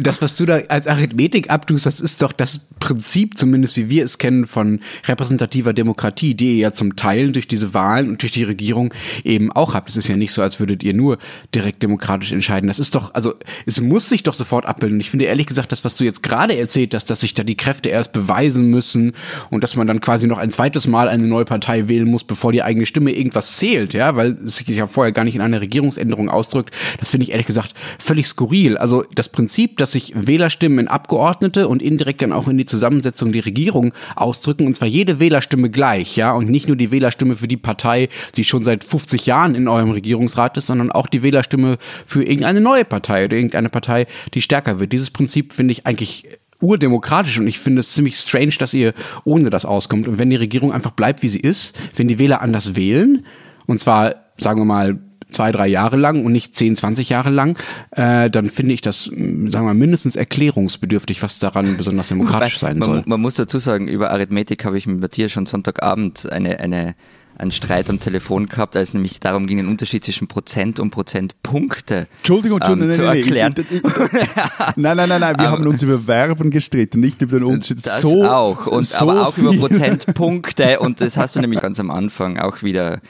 das, 0.00 0.22
was 0.22 0.36
du 0.36 0.46
da 0.46 0.60
als 0.68 0.86
Arithmetik 0.86 1.50
abtust, 1.50 1.86
das 1.86 2.00
ist 2.00 2.22
doch 2.22 2.32
das 2.32 2.60
Prinzip, 2.78 3.36
zumindest 3.36 3.76
wie 3.76 3.88
wir 3.88 4.04
es 4.04 4.18
kennen, 4.18 4.46
von 4.46 4.80
repräsentativer 5.06 5.72
Demokratie, 5.72 6.34
die 6.34 6.56
ihr 6.56 6.58
ja 6.58 6.72
zum 6.72 6.96
Teil 6.96 7.32
durch 7.32 7.48
diese 7.48 7.74
Wahlen 7.74 8.08
und 8.08 8.22
durch 8.22 8.32
die 8.32 8.44
Regierung 8.44 8.94
eben 9.24 9.50
auch 9.52 9.74
habt. 9.74 9.88
Es 9.88 9.96
ist 9.96 10.08
ja 10.08 10.16
nicht 10.16 10.32
so, 10.32 10.42
als 10.42 10.60
würdet 10.60 10.82
ihr 10.82 10.94
nur 10.94 11.18
direkt 11.54 11.82
demokratisch 11.82 12.32
entscheiden. 12.32 12.68
Das 12.68 12.78
ist 12.78 12.94
doch, 12.94 13.14
also 13.14 13.34
es 13.66 13.80
muss 13.80 14.08
sich 14.08 14.22
doch 14.22 14.34
sofort 14.34 14.66
abbilden. 14.66 15.00
Ich 15.00 15.10
finde 15.10 15.24
ehrlich 15.24 15.46
gesagt, 15.46 15.72
das, 15.72 15.84
was 15.84 15.96
du 15.96 16.04
jetzt 16.04 16.22
gerade 16.22 16.56
erzählt 16.56 16.94
hast, 16.94 17.10
dass 17.10 17.20
sich 17.20 17.34
da 17.34 17.42
die 17.42 17.56
Kräfte 17.56 17.88
erst 17.88 18.12
beweisen 18.12 18.70
müssen 18.70 19.12
und 19.50 19.64
dass 19.64 19.76
man 19.76 19.86
dann 19.86 20.00
quasi 20.00 20.26
noch 20.26 20.38
ein 20.38 20.50
zweites 20.50 20.86
Mal 20.86 21.08
eine 21.08 21.26
neue 21.26 21.44
Partei 21.44 21.88
wählen 21.88 22.08
muss, 22.08 22.24
bevor 22.24 22.52
die 22.52 22.62
eigene 22.62 22.86
Stimme 22.86 23.10
irgendwas 23.10 23.56
zählt, 23.56 23.94
ja, 23.94 24.16
weil 24.16 24.38
es 24.44 24.56
sich 24.56 24.68
ja 24.68 24.86
vorher 24.86 25.12
gar 25.12 25.24
nicht 25.24 25.34
in 25.34 25.40
einer 25.40 25.60
Regierungsänderung 25.60 26.28
ausdrückt, 26.28 26.74
das 27.00 27.10
finde 27.10 27.24
ich 27.24 27.32
ehrlich 27.32 27.46
gesagt 27.46 27.74
völlig 27.98 28.26
skurril. 28.26 28.76
Also 28.76 29.04
das 29.14 29.28
Prinzip, 29.28 29.76
dass 29.78 29.87
dass 29.88 29.92
sich 29.92 30.12
Wählerstimmen 30.14 30.80
in 30.80 30.88
Abgeordnete 30.88 31.66
und 31.66 31.80
indirekt 31.80 32.20
dann 32.20 32.34
auch 32.34 32.46
in 32.46 32.58
die 32.58 32.66
Zusammensetzung 32.66 33.32
der 33.32 33.46
Regierung 33.46 33.94
ausdrücken 34.16 34.66
und 34.66 34.76
zwar 34.76 34.86
jede 34.86 35.18
Wählerstimme 35.18 35.70
gleich, 35.70 36.16
ja, 36.16 36.32
und 36.32 36.50
nicht 36.50 36.68
nur 36.68 36.76
die 36.76 36.90
Wählerstimme 36.90 37.36
für 37.36 37.48
die 37.48 37.56
Partei, 37.56 38.10
die 38.36 38.44
schon 38.44 38.64
seit 38.64 38.84
50 38.84 39.24
Jahren 39.24 39.54
in 39.54 39.66
eurem 39.66 39.90
Regierungsrat 39.90 40.58
ist, 40.58 40.66
sondern 40.66 40.92
auch 40.92 41.06
die 41.06 41.22
Wählerstimme 41.22 41.78
für 42.06 42.22
irgendeine 42.22 42.60
neue 42.60 42.84
Partei 42.84 43.24
oder 43.24 43.36
irgendeine 43.36 43.70
Partei, 43.70 44.06
die 44.34 44.42
stärker 44.42 44.78
wird. 44.78 44.92
Dieses 44.92 45.10
Prinzip 45.10 45.54
finde 45.54 45.72
ich 45.72 45.86
eigentlich 45.86 46.28
urdemokratisch 46.60 47.38
und 47.38 47.46
ich 47.46 47.58
finde 47.58 47.80
es 47.80 47.92
ziemlich 47.92 48.16
strange, 48.16 48.54
dass 48.58 48.74
ihr 48.74 48.92
ohne 49.24 49.48
das 49.48 49.64
auskommt. 49.64 50.06
Und 50.06 50.18
wenn 50.18 50.28
die 50.28 50.36
Regierung 50.36 50.70
einfach 50.70 50.90
bleibt, 50.90 51.22
wie 51.22 51.28
sie 51.28 51.40
ist, 51.40 51.78
wenn 51.96 52.08
die 52.08 52.18
Wähler 52.18 52.42
anders 52.42 52.76
wählen, 52.76 53.24
und 53.66 53.80
zwar, 53.80 54.16
sagen 54.38 54.60
wir 54.60 54.64
mal, 54.66 54.98
zwei, 55.30 55.52
drei 55.52 55.68
Jahre 55.68 55.96
lang 55.96 56.24
und 56.24 56.32
nicht 56.32 56.54
zehn, 56.54 56.76
zwanzig 56.76 57.08
Jahre 57.08 57.30
lang, 57.30 57.58
äh, 57.90 58.30
dann 58.30 58.46
finde 58.46 58.74
ich 58.74 58.80
das, 58.80 59.04
sagen 59.04 59.50
wir 59.50 59.62
mal, 59.62 59.74
mindestens 59.74 60.16
erklärungsbedürftig, 60.16 61.22
was 61.22 61.38
daran 61.38 61.76
besonders 61.76 62.08
demokratisch 62.08 62.58
sein 62.58 62.80
soll. 62.80 62.96
Man, 62.96 63.04
man 63.06 63.20
muss 63.20 63.34
dazu 63.34 63.58
sagen, 63.58 63.88
über 63.88 64.10
Arithmetik 64.10 64.64
habe 64.64 64.78
ich 64.78 64.86
mit 64.86 65.00
Matthias 65.00 65.32
schon 65.32 65.46
Sonntagabend 65.46 66.30
eine, 66.30 66.60
eine 66.60 66.94
einen 67.38 67.52
Streit 67.52 67.88
am 67.88 68.00
Telefon 68.00 68.46
gehabt, 68.46 68.76
als 68.76 68.88
es 68.88 68.94
nämlich 68.94 69.20
darum 69.20 69.46
ging, 69.46 69.58
den 69.58 69.68
Unterschied 69.68 70.04
zwischen 70.04 70.26
Prozent 70.26 70.80
und 70.80 70.90
Prozentpunkte 70.90 72.08
Entschuldigung, 72.18 72.60
Entschuldigung, 72.60 72.90
ähm, 72.90 72.96
zu 72.96 73.02
nein, 73.02 73.18
erklären. 73.18 73.54
nein, 74.76 74.96
nein, 74.96 75.08
nein, 75.08 75.20
nein, 75.20 75.38
wir 75.38 75.50
haben 75.50 75.66
uns 75.66 75.82
über 75.82 76.00
Verben 76.00 76.50
gestritten, 76.50 77.00
nicht 77.00 77.22
über 77.22 77.38
den 77.38 77.46
Unterschied. 77.46 77.86
Das 77.86 78.00
so, 78.00 78.24
auch, 78.24 78.66
und, 78.66 78.84
so 78.84 79.08
aber 79.08 79.28
auch 79.28 79.34
viel. 79.34 79.44
über 79.44 79.68
Prozentpunkte 79.68 80.80
und 80.80 81.00
das 81.00 81.16
hast 81.16 81.36
du 81.36 81.40
nämlich 81.40 81.60
ganz 81.60 81.78
am 81.78 81.90
Anfang 81.90 82.38
auch 82.38 82.62
wieder 82.62 83.00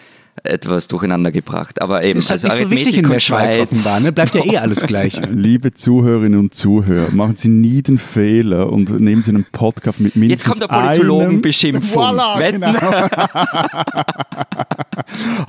etwas 0.44 0.88
durcheinander 0.88 1.32
gebracht. 1.32 1.80
Aber 1.82 2.04
eben, 2.04 2.18
ist 2.18 2.30
halt 2.30 2.44
also 2.44 2.48
nicht 2.48 2.64
so 2.64 2.70
wichtig 2.70 2.98
in 2.98 3.08
der 3.08 3.20
Schweiz, 3.20 3.58
offenbar, 3.58 4.00
ne? 4.00 4.12
Bleibt 4.12 4.34
ja 4.34 4.44
eh 4.44 4.58
alles 4.58 4.80
gleich. 4.82 5.20
Liebe 5.30 5.72
Zuhörerinnen 5.74 6.38
und 6.38 6.54
Zuhörer, 6.54 7.10
machen 7.12 7.36
Sie 7.36 7.48
nie 7.48 7.82
den 7.82 7.98
Fehler 7.98 8.70
und 8.72 8.98
nehmen 9.00 9.22
Sie 9.22 9.30
einen 9.30 9.46
Podcast 9.50 10.00
mit 10.00 10.16
mindestens 10.16 10.58
Jetzt 10.58 10.68
kommt 10.68 10.72
der 10.72 10.86
Politologenbeschimpfung. 10.86 12.02
Voilà, 12.02 12.38
Wetten? 12.38 12.60
genau. 12.60 13.08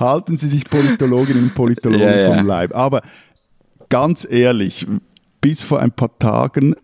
Halten 0.00 0.36
Sie 0.36 0.48
sich 0.48 0.64
Politologinnen 0.64 1.44
und 1.44 1.54
Politologen 1.54 2.02
Ja, 2.02 2.16
ja. 2.16 2.36
vom 2.36 2.46
Leib. 2.46 2.74
Aber 2.74 3.02
ganz 3.88 4.26
ehrlich, 4.28 4.86
bis 5.40 5.62
vor 5.62 5.80
ein 5.80 5.92
paar 5.92 6.18
Tagen 6.18 6.74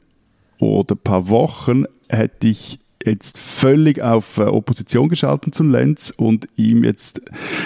oder 0.58 0.94
ein 0.94 0.98
paar 1.02 1.28
Wochen 1.28 1.84
hätte 2.08 2.48
ich 2.48 2.78
jetzt 3.06 3.38
völlig 3.38 4.02
auf 4.02 4.38
äh, 4.38 4.42
Opposition 4.42 5.08
geschalten 5.08 5.52
zu 5.52 5.62
Lenz 5.62 6.12
und 6.16 6.48
ihm 6.56 6.84
jetzt 6.84 7.20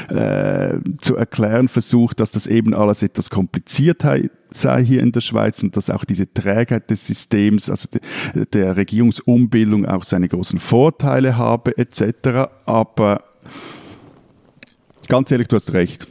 äh, 0.08 0.78
zu 1.00 1.16
erklären 1.16 1.68
versucht, 1.68 2.20
dass 2.20 2.32
das 2.32 2.46
eben 2.46 2.74
alles 2.74 3.02
etwas 3.02 3.30
kompliziert 3.30 4.04
sei 4.52 4.84
hier 4.84 5.00
in 5.00 5.12
der 5.12 5.20
Schweiz 5.20 5.62
und 5.62 5.76
dass 5.76 5.90
auch 5.90 6.04
diese 6.04 6.32
Trägheit 6.32 6.90
des 6.90 7.06
Systems, 7.06 7.70
also 7.70 7.88
de, 7.88 8.44
der 8.52 8.76
Regierungsumbildung 8.76 9.86
auch 9.86 10.02
seine 10.02 10.28
großen 10.28 10.58
Vorteile 10.58 11.36
habe 11.36 11.76
etc. 11.78 12.50
Aber 12.66 13.22
ganz 15.08 15.30
ehrlich, 15.30 15.48
du 15.48 15.56
hast 15.56 15.72
recht. 15.72 16.08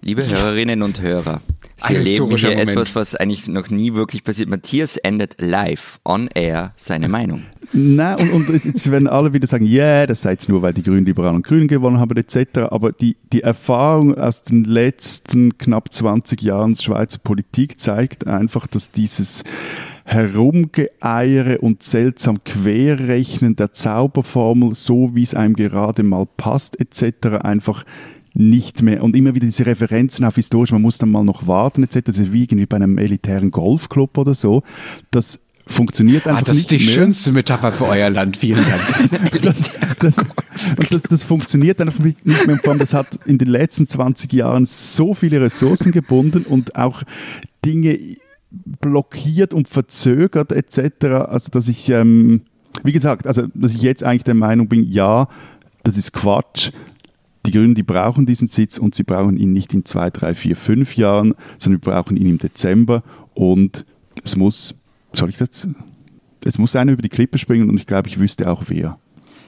Liebe 0.00 0.28
Hörerinnen 0.28 0.82
und 0.82 1.00
Hörer, 1.00 1.40
Sie 1.76 1.88
Ein 1.90 1.94
erleben 1.96 2.10
historischer 2.10 2.48
hier 2.48 2.56
Moment. 2.56 2.70
etwas, 2.70 2.94
was 2.96 3.14
eigentlich 3.14 3.46
noch 3.46 3.70
nie 3.70 3.94
wirklich 3.94 4.24
passiert. 4.24 4.48
Matthias 4.48 4.96
endet 4.96 5.36
live, 5.38 6.00
on 6.04 6.28
air, 6.34 6.72
seine 6.76 7.08
Meinung. 7.08 7.44
Nein, 7.78 8.30
und, 8.32 8.48
und 8.50 8.64
jetzt 8.64 8.90
werden 8.90 9.06
alle 9.06 9.32
wieder 9.32 9.46
sagen, 9.46 9.64
ja, 9.64 9.84
yeah, 9.84 10.06
das 10.06 10.22
sei 10.22 10.32
jetzt 10.32 10.48
nur, 10.48 10.62
weil 10.62 10.74
die 10.74 10.82
Grünen, 10.82 11.06
Liberalen 11.06 11.36
und 11.36 11.46
Grünen 11.46 11.68
gewonnen 11.68 12.00
haben, 12.00 12.16
etc. 12.16 12.58
Aber 12.70 12.90
die, 12.90 13.16
die 13.32 13.42
Erfahrung 13.42 14.16
aus 14.18 14.42
den 14.42 14.64
letzten 14.64 15.56
knapp 15.58 15.92
20 15.92 16.42
Jahren 16.42 16.74
Schweizer 16.74 17.20
Politik 17.22 17.78
zeigt 17.78 18.26
einfach, 18.26 18.66
dass 18.66 18.90
dieses 18.90 19.44
Herumgeeiere 20.04 21.58
und 21.58 21.84
seltsam 21.84 22.42
Querrechnen 22.42 23.54
der 23.54 23.72
Zauberformel, 23.72 24.74
so 24.74 25.14
wie 25.14 25.22
es 25.22 25.34
einem 25.34 25.54
gerade 25.54 26.02
mal 26.02 26.26
passt, 26.36 26.80
etc., 26.80 27.36
einfach 27.42 27.84
nicht 28.34 28.82
mehr. 28.82 29.02
Und 29.02 29.14
immer 29.14 29.34
wieder 29.34 29.46
diese 29.46 29.66
Referenzen 29.66 30.24
auf 30.24 30.36
historisch, 30.36 30.72
man 30.72 30.82
muss 30.82 30.98
dann 30.98 31.10
mal 31.10 31.24
noch 31.24 31.46
warten, 31.46 31.84
etc., 31.84 32.00
das 32.04 32.18
ist 32.18 32.32
wie 32.32 32.46
bei 32.66 32.76
einem 32.76 32.98
elitären 32.98 33.50
Golfclub 33.50 34.18
oder 34.18 34.34
so. 34.34 34.62
Das 35.10 35.38
funktioniert 35.68 36.26
einfach 36.26 36.40
Ah, 36.40 36.44
das 36.44 36.56
nicht 36.56 36.72
ist 36.72 36.80
die 36.80 36.86
mehr. 36.86 36.94
schönste 36.94 37.32
Metapher 37.32 37.72
für 37.72 37.86
euer 37.86 38.10
Land. 38.10 38.36
Vielen 38.36 38.64
Dank. 38.64 39.32
das, 39.42 39.62
das, 40.00 40.16
und 40.18 40.92
das, 40.92 41.02
das 41.02 41.22
funktioniert 41.22 41.80
einfach 41.80 42.02
nicht 42.02 42.24
mehr. 42.24 42.56
Vor 42.56 42.70
allem, 42.70 42.78
das 42.78 42.94
hat 42.94 43.18
in 43.26 43.38
den 43.38 43.48
letzten 43.48 43.86
20 43.86 44.32
Jahren 44.32 44.64
so 44.64 45.14
viele 45.14 45.40
Ressourcen 45.40 45.92
gebunden 45.92 46.44
und 46.44 46.74
auch 46.76 47.02
Dinge 47.64 47.98
blockiert 48.80 49.52
und 49.54 49.68
verzögert 49.68 50.52
etc. 50.52 51.04
Also 51.28 51.50
dass 51.50 51.68
ich, 51.68 51.88
ähm, 51.90 52.42
wie 52.82 52.92
gesagt, 52.92 53.26
also 53.26 53.46
dass 53.54 53.74
ich 53.74 53.82
jetzt 53.82 54.02
eigentlich 54.04 54.24
der 54.24 54.34
Meinung 54.34 54.68
bin, 54.68 54.84
ja, 54.90 55.28
das 55.82 55.96
ist 55.98 56.12
Quatsch. 56.12 56.70
Die 57.46 57.52
Grünen, 57.52 57.74
die 57.74 57.82
brauchen 57.82 58.26
diesen 58.26 58.48
Sitz 58.48 58.78
und 58.78 58.94
sie 58.94 59.04
brauchen 59.04 59.36
ihn 59.38 59.52
nicht 59.52 59.72
in 59.72 59.84
zwei, 59.84 60.10
drei, 60.10 60.34
vier, 60.34 60.56
fünf 60.56 60.96
Jahren, 60.96 61.34
sondern 61.56 61.82
wir 61.82 61.92
brauchen 61.92 62.16
ihn 62.16 62.28
im 62.28 62.38
Dezember 62.38 63.02
und 63.34 63.86
es 64.24 64.36
muss, 64.36 64.74
soll 65.12 65.30
ich 65.30 65.36
das? 65.36 65.68
Es 66.44 66.58
muss 66.58 66.76
einer 66.76 66.92
über 66.92 67.02
die 67.02 67.08
Klippe 67.08 67.38
springen 67.38 67.68
und 67.68 67.76
ich 67.76 67.86
glaube, 67.86 68.08
ich 68.08 68.18
wüsste 68.18 68.50
auch 68.50 68.64
wer. 68.68 68.98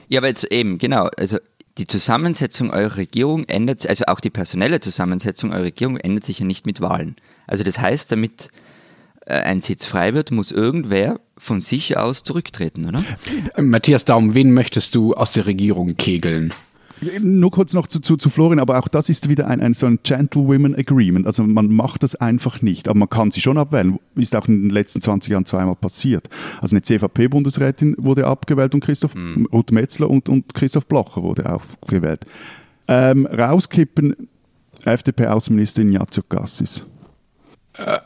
Ja, 0.09 0.19
aber 0.19 0.27
jetzt 0.27 0.51
eben, 0.51 0.77
genau. 0.77 1.09
Also 1.17 1.37
die 1.77 1.87
Zusammensetzung 1.87 2.69
eurer 2.71 2.97
Regierung 2.97 3.45
ändert, 3.45 3.87
also 3.87 4.05
auch 4.07 4.19
die 4.19 4.29
personelle 4.29 4.79
Zusammensetzung 4.81 5.51
eurer 5.51 5.63
Regierung 5.63 5.97
ändert 5.97 6.25
sich 6.25 6.39
ja 6.39 6.45
nicht 6.45 6.65
mit 6.65 6.81
Wahlen. 6.81 7.15
Also 7.47 7.63
das 7.63 7.79
heißt, 7.79 8.11
damit 8.11 8.49
äh, 9.25 9.33
ein 9.33 9.61
Sitz 9.61 9.85
frei 9.85 10.13
wird, 10.13 10.31
muss 10.31 10.51
irgendwer 10.51 11.19
von 11.37 11.61
sich 11.61 11.97
aus 11.97 12.23
zurücktreten, 12.23 12.87
oder? 12.87 13.03
Matthias 13.57 14.05
Daum, 14.05 14.35
wen 14.35 14.51
möchtest 14.51 14.95
du 14.95 15.13
aus 15.13 15.31
der 15.31 15.45
Regierung 15.45 15.95
kegeln? 15.95 16.53
Nur 17.19 17.49
kurz 17.49 17.73
noch 17.73 17.87
zu, 17.87 17.99
zu, 17.99 18.15
zu 18.15 18.29
Florian, 18.29 18.59
aber 18.59 18.77
auch 18.77 18.87
das 18.87 19.09
ist 19.09 19.27
wieder 19.27 19.47
ein, 19.47 19.59
ein 19.59 19.73
so 19.73 19.87
ein 19.87 19.99
Gentlewomen 20.03 20.75
Agreement. 20.75 21.25
Also 21.25 21.43
man 21.43 21.73
macht 21.73 22.03
das 22.03 22.15
einfach 22.15 22.61
nicht, 22.61 22.87
aber 22.87 22.99
man 22.99 23.09
kann 23.09 23.31
sie 23.31 23.41
schon 23.41 23.57
abwählen. 23.57 23.97
Ist 24.15 24.35
auch 24.35 24.47
in 24.47 24.61
den 24.61 24.69
letzten 24.69 25.01
20 25.01 25.31
Jahren 25.31 25.45
zweimal 25.45 25.75
passiert. 25.75 26.29
Also 26.61 26.75
eine 26.75 26.83
CVP-Bundesrätin 26.83 27.95
wurde 27.97 28.27
abgewählt 28.27 28.75
und 28.75 28.81
Christoph 28.81 29.15
Ruth 29.51 29.71
Metzler 29.71 30.09
und, 30.09 30.29
und 30.29 30.53
Christoph 30.53 30.85
Blocher 30.85 31.23
wurde 31.23 31.51
auch 31.51 31.63
gewählt. 31.87 32.25
Ähm, 32.87 33.25
rauskippen 33.25 34.27
FDP-Außenministerin 34.85 35.89
Ignazio 35.89 36.23
Cassis. 36.23 36.85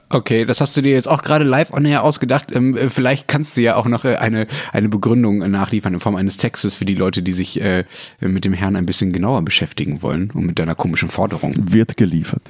Okay, 0.10 0.46
das 0.46 0.62
hast 0.62 0.75
du 0.77 0.82
dir 0.82 0.94
jetzt 0.94 1.08
auch 1.08 1.24
gerade 1.24 1.44
live 1.44 1.74
on 1.74 1.86
air 1.86 2.03
ausgedacht. 2.03 2.55
Ähm, 2.55 2.77
äh, 2.77 2.89
vielleicht 2.89 3.27
kannst 3.27 3.58
du 3.58 3.62
ja 3.62 3.75
auch 3.75 3.86
noch 3.86 4.05
äh, 4.05 4.15
eine, 4.15 4.48
eine 4.72 4.89
Begründung 4.89 5.41
äh, 5.41 5.48
nachliefern 5.48 5.94
in 5.94 6.00
Form 6.00 6.15
eines 6.15 6.38
Textes 6.38 6.75
für 6.75 6.86
die 6.86 6.96
Leute, 6.96 7.22
die 7.22 7.34
sich 7.34 7.62
äh, 7.62 7.84
mit 8.20 8.46
dem 8.46 8.53
Herrn 8.53 8.75
ein 8.75 8.86
bisschen 8.86 9.13
genauer 9.13 9.41
beschäftigen 9.44 10.01
wollen 10.01 10.32
und 10.32 10.46
mit 10.46 10.60
deiner 10.60 10.75
komischen 10.75 11.10
Forderung. 11.10 11.53
Wird 11.58 11.98
geliefert. 11.98 12.44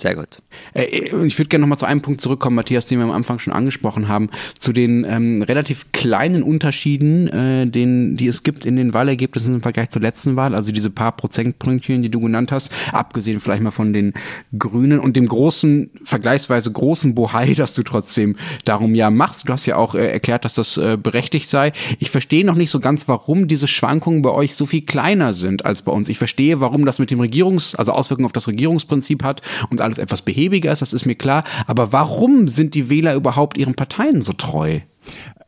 Sehr 0.00 0.14
gut. 0.14 0.40
Äh, 0.74 0.84
ich 1.26 1.38
würde 1.38 1.48
gerne 1.48 1.62
nochmal 1.62 1.78
zu 1.78 1.86
einem 1.86 2.00
Punkt 2.00 2.20
zurückkommen, 2.20 2.56
Matthias, 2.56 2.86
den 2.86 2.98
wir 2.98 3.04
am 3.04 3.10
Anfang 3.10 3.38
schon 3.38 3.52
angesprochen 3.52 4.08
haben, 4.08 4.30
zu 4.58 4.72
den 4.72 5.06
ähm, 5.08 5.42
relativ 5.42 5.92
kleinen 5.92 6.42
Unterschieden, 6.42 7.28
äh, 7.28 7.66
den, 7.66 8.16
die 8.16 8.26
es 8.26 8.42
gibt 8.42 8.64
in 8.64 8.76
den 8.76 8.94
Wahlergebnissen 8.94 9.54
im 9.54 9.62
Vergleich 9.62 9.90
zur 9.90 10.02
letzten 10.02 10.36
Wahl, 10.36 10.54
also 10.54 10.72
diese 10.72 10.90
paar 10.90 11.12
Prozentpünktchen, 11.12 12.02
die 12.02 12.10
du 12.10 12.20
genannt 12.20 12.52
hast, 12.52 12.72
abgesehen 12.92 13.40
vielleicht 13.40 13.62
mal 13.62 13.70
von 13.70 13.92
den 13.92 14.14
Grünen 14.58 14.98
und 14.98 15.14
dem 15.14 15.28
großen, 15.28 15.90
vergleichsweise 16.04 16.72
großen 16.72 17.14
Bohai, 17.14 17.54
dass 17.56 17.74
du 17.74 17.82
trotzdem 17.82 18.36
darum 18.64 18.94
ja 18.94 19.10
machst. 19.10 19.48
Du 19.48 19.52
hast 19.52 19.66
ja 19.66 19.76
auch 19.76 19.94
äh, 19.94 20.10
erklärt, 20.10 20.44
dass 20.44 20.54
das 20.54 20.78
äh, 20.78 20.96
berechtigt 20.96 21.50
sei. 21.50 21.72
Ich 21.98 22.10
verstehe 22.10 22.46
noch 22.46 22.56
nicht 22.56 22.70
so 22.70 22.80
ganz, 22.80 23.08
warum 23.08 23.46
diese 23.46 23.68
Schwankungen 23.68 24.22
bei 24.22 24.30
euch 24.30 24.54
so 24.54 24.64
viel 24.64 24.82
kleiner 24.82 25.32
sind 25.32 25.66
als 25.66 25.82
bei 25.82 25.92
uns. 25.92 26.08
Ich 26.08 26.18
verstehe, 26.18 26.60
warum 26.60 26.86
das 26.86 26.98
mit 26.98 27.10
dem 27.10 27.20
Regierungs-, 27.20 27.76
also 27.76 27.92
Auswirkungen 27.92 28.26
auf 28.26 28.32
das 28.32 28.48
Regierungsprinzip 28.48 29.22
hat 29.22 29.42
und 29.70 29.81
alles 29.82 29.98
etwas 29.98 30.22
behäbiger 30.22 30.72
ist, 30.72 30.82
das 30.82 30.92
ist 30.92 31.06
mir 31.06 31.14
klar. 31.14 31.44
Aber 31.66 31.92
warum 31.92 32.48
sind 32.48 32.74
die 32.74 32.88
Wähler 32.88 33.14
überhaupt 33.14 33.56
ihren 33.56 33.74
Parteien 33.74 34.22
so 34.22 34.32
treu? 34.32 34.80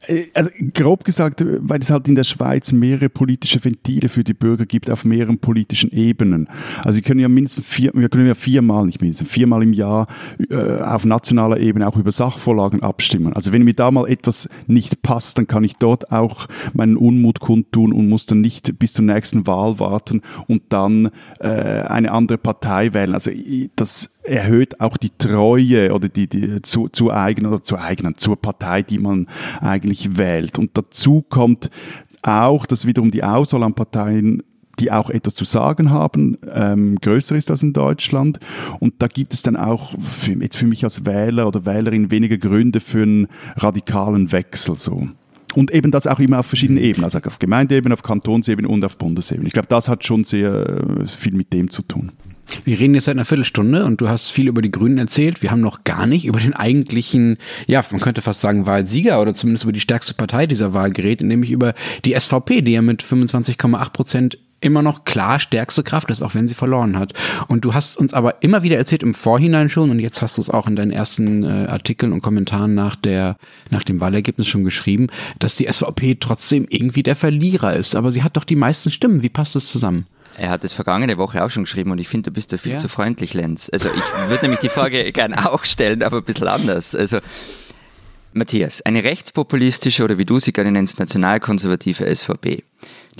Äh, 0.06 0.26
also 0.34 0.50
grob 0.72 1.04
gesagt, 1.04 1.44
weil 1.44 1.80
es 1.80 1.90
halt 1.90 2.08
in 2.08 2.14
der 2.14 2.24
Schweiz 2.24 2.72
mehrere 2.72 3.08
politische 3.08 3.64
Ventile 3.64 4.08
für 4.08 4.24
die 4.24 4.34
Bürger 4.34 4.66
gibt 4.66 4.90
auf 4.90 5.04
mehreren 5.04 5.38
politischen 5.38 5.90
Ebenen. 5.92 6.48
Also 6.82 6.96
wir 6.96 7.02
können 7.02 7.20
ja 7.20 7.28
mindestens 7.28 7.66
vier, 7.66 7.92
wir 7.94 8.08
können 8.08 8.26
ja 8.26 8.34
viermal, 8.34 8.86
nicht 8.86 9.00
mindestens, 9.00 9.28
viermal 9.28 9.62
im 9.62 9.72
Jahr 9.72 10.06
äh, 10.50 10.80
auf 10.80 11.04
nationaler 11.04 11.58
Ebene 11.58 11.86
auch 11.86 11.96
über 11.96 12.12
Sachvorlagen 12.12 12.82
abstimmen. 12.82 13.32
Also 13.32 13.52
wenn 13.52 13.62
mir 13.62 13.74
da 13.74 13.90
mal 13.90 14.08
etwas 14.08 14.48
nicht 14.66 15.02
passt, 15.02 15.38
dann 15.38 15.46
kann 15.46 15.64
ich 15.64 15.76
dort 15.76 16.10
auch 16.12 16.46
meinen 16.72 16.96
Unmut 16.96 17.40
kundtun 17.40 17.92
und 17.92 18.08
muss 18.08 18.26
dann 18.26 18.40
nicht 18.40 18.78
bis 18.78 18.94
zur 18.94 19.04
nächsten 19.04 19.46
Wahl 19.46 19.78
warten 19.78 20.22
und 20.46 20.62
dann 20.70 21.10
äh, 21.40 21.48
eine 21.48 22.12
andere 22.12 22.38
Partei 22.38 22.94
wählen. 22.94 23.14
Also 23.14 23.30
das 23.76 24.20
erhöht 24.24 24.80
auch 24.80 24.96
die 24.96 25.10
Treue 25.18 25.92
oder 25.92 26.08
die, 26.08 26.26
die 26.26 26.62
zu, 26.62 26.88
zu 26.88 27.12
eigenen 27.12 27.52
oder 27.52 27.62
zu 27.62 27.78
eigenen, 27.78 28.16
zur 28.16 28.36
Partei, 28.36 28.82
die 28.82 28.98
man 28.98 29.28
eigentlich 29.60 29.93
wählt. 30.16 30.58
Und 30.58 30.76
dazu 30.76 31.22
kommt 31.22 31.70
auch, 32.22 32.66
dass 32.66 32.86
wiederum 32.86 33.10
die 33.10 33.24
Auswahl 33.24 33.62
an 33.62 33.74
Parteien 33.74 34.42
die 34.80 34.90
auch 34.90 35.10
etwas 35.10 35.34
zu 35.34 35.44
sagen 35.44 35.90
haben, 35.90 36.36
ähm, 36.52 36.98
größer 37.00 37.36
ist 37.36 37.50
als 37.50 37.62
in 37.62 37.72
Deutschland. 37.72 38.40
Und 38.80 38.94
da 38.98 39.06
gibt 39.06 39.32
es 39.32 39.42
dann 39.42 39.56
auch 39.56 39.94
für, 40.00 40.32
jetzt 40.32 40.56
für 40.56 40.66
mich 40.66 40.84
als 40.84 41.06
Wähler 41.06 41.46
oder 41.46 41.64
Wählerin 41.66 42.10
weniger 42.10 42.38
Gründe 42.38 42.80
für 42.80 43.02
einen 43.02 43.28
radikalen 43.56 44.32
Wechsel. 44.32 44.76
So. 44.76 45.08
Und 45.56 45.70
eben 45.70 45.90
das 45.90 46.06
auch 46.06 46.20
immer 46.20 46.40
auf 46.40 46.46
verschiedenen 46.46 46.82
Ebenen, 46.82 47.04
also 47.04 47.18
auf 47.18 47.38
Gemeindeebene, 47.38 47.94
auf 47.94 48.02
Kantonsebene 48.02 48.68
und 48.68 48.84
auf 48.84 48.96
Bundesebene. 48.96 49.46
Ich 49.46 49.52
glaube, 49.52 49.68
das 49.68 49.88
hat 49.88 50.04
schon 50.04 50.24
sehr 50.24 50.52
äh, 51.00 51.06
viel 51.06 51.34
mit 51.34 51.52
dem 51.52 51.70
zu 51.70 51.82
tun. 51.82 52.12
Wir 52.64 52.78
reden 52.78 52.94
jetzt 52.94 53.04
seit 53.04 53.14
einer 53.14 53.24
Viertelstunde 53.24 53.84
und 53.84 54.00
du 54.00 54.08
hast 54.08 54.30
viel 54.30 54.48
über 54.48 54.60
die 54.60 54.70
Grünen 54.70 54.98
erzählt. 54.98 55.42
Wir 55.42 55.50
haben 55.50 55.60
noch 55.60 55.84
gar 55.84 56.06
nicht 56.06 56.26
über 56.26 56.40
den 56.40 56.52
eigentlichen, 56.52 57.38
ja, 57.66 57.82
man 57.90 58.00
könnte 58.00 58.20
fast 58.20 58.40
sagen 58.40 58.66
Wahlsieger 58.66 59.20
oder 59.20 59.34
zumindest 59.34 59.64
über 59.64 59.72
die 59.72 59.80
stärkste 59.80 60.14
Partei 60.14 60.46
dieser 60.46 60.74
Wahl 60.74 60.90
geredet, 60.90 61.26
nämlich 61.26 61.50
über 61.50 61.74
die 62.04 62.18
SVP, 62.18 62.60
die 62.60 62.72
ja 62.72 62.82
mit 62.82 63.02
25,8 63.02 63.90
Prozent 63.90 64.38
immer 64.64 64.82
noch 64.82 65.04
klar 65.04 65.38
stärkste 65.38 65.84
Kraft 65.84 66.10
ist, 66.10 66.22
auch 66.22 66.34
wenn 66.34 66.48
sie 66.48 66.54
verloren 66.54 66.98
hat. 66.98 67.12
Und 67.48 67.64
du 67.64 67.74
hast 67.74 67.96
uns 67.96 68.14
aber 68.14 68.42
immer 68.42 68.62
wieder 68.62 68.76
erzählt 68.76 69.02
im 69.02 69.14
Vorhinein 69.14 69.68
schon 69.68 69.90
und 69.90 70.00
jetzt 70.00 70.22
hast 70.22 70.38
du 70.38 70.42
es 70.42 70.50
auch 70.50 70.66
in 70.66 70.74
deinen 70.74 70.90
ersten 70.90 71.44
äh, 71.44 71.66
Artikeln 71.68 72.12
und 72.12 72.22
Kommentaren 72.22 72.74
nach 72.74 72.96
der 72.96 73.36
nach 73.70 73.84
dem 73.84 74.00
Wahlergebnis 74.00 74.48
schon 74.48 74.64
geschrieben, 74.64 75.08
dass 75.38 75.56
die 75.56 75.70
SVP 75.70 76.16
trotzdem 76.18 76.66
irgendwie 76.68 77.02
der 77.02 77.16
Verlierer 77.16 77.74
ist. 77.74 77.94
Aber 77.94 78.10
sie 78.10 78.22
hat 78.22 78.36
doch 78.36 78.44
die 78.44 78.56
meisten 78.56 78.90
Stimmen. 78.90 79.22
Wie 79.22 79.28
passt 79.28 79.54
das 79.54 79.66
zusammen? 79.66 80.06
Er 80.36 80.50
hat 80.50 80.64
es 80.64 80.72
vergangene 80.72 81.16
Woche 81.16 81.44
auch 81.44 81.50
schon 81.50 81.64
geschrieben 81.64 81.92
und 81.92 81.98
ich 81.98 82.08
finde, 82.08 82.30
du 82.30 82.34
bist 82.34 82.52
da 82.52 82.56
viel 82.56 82.72
ja. 82.72 82.78
zu 82.78 82.88
freundlich, 82.88 83.34
Lenz. 83.34 83.70
Also 83.72 83.88
ich 83.88 84.28
würde 84.28 84.42
nämlich 84.42 84.60
die 84.60 84.68
Frage 84.68 85.12
gerne 85.12 85.50
auch 85.52 85.64
stellen, 85.64 86.02
aber 86.02 86.18
ein 86.18 86.24
bisschen 86.24 86.48
anders. 86.48 86.94
Also 86.96 87.18
Matthias, 88.32 88.82
eine 88.82 89.04
rechtspopulistische 89.04 90.02
oder 90.02 90.18
wie 90.18 90.24
du 90.24 90.40
sie 90.40 90.52
gerne 90.52 90.72
nennst, 90.72 90.98
nationalkonservative 90.98 92.14
SVP, 92.14 92.64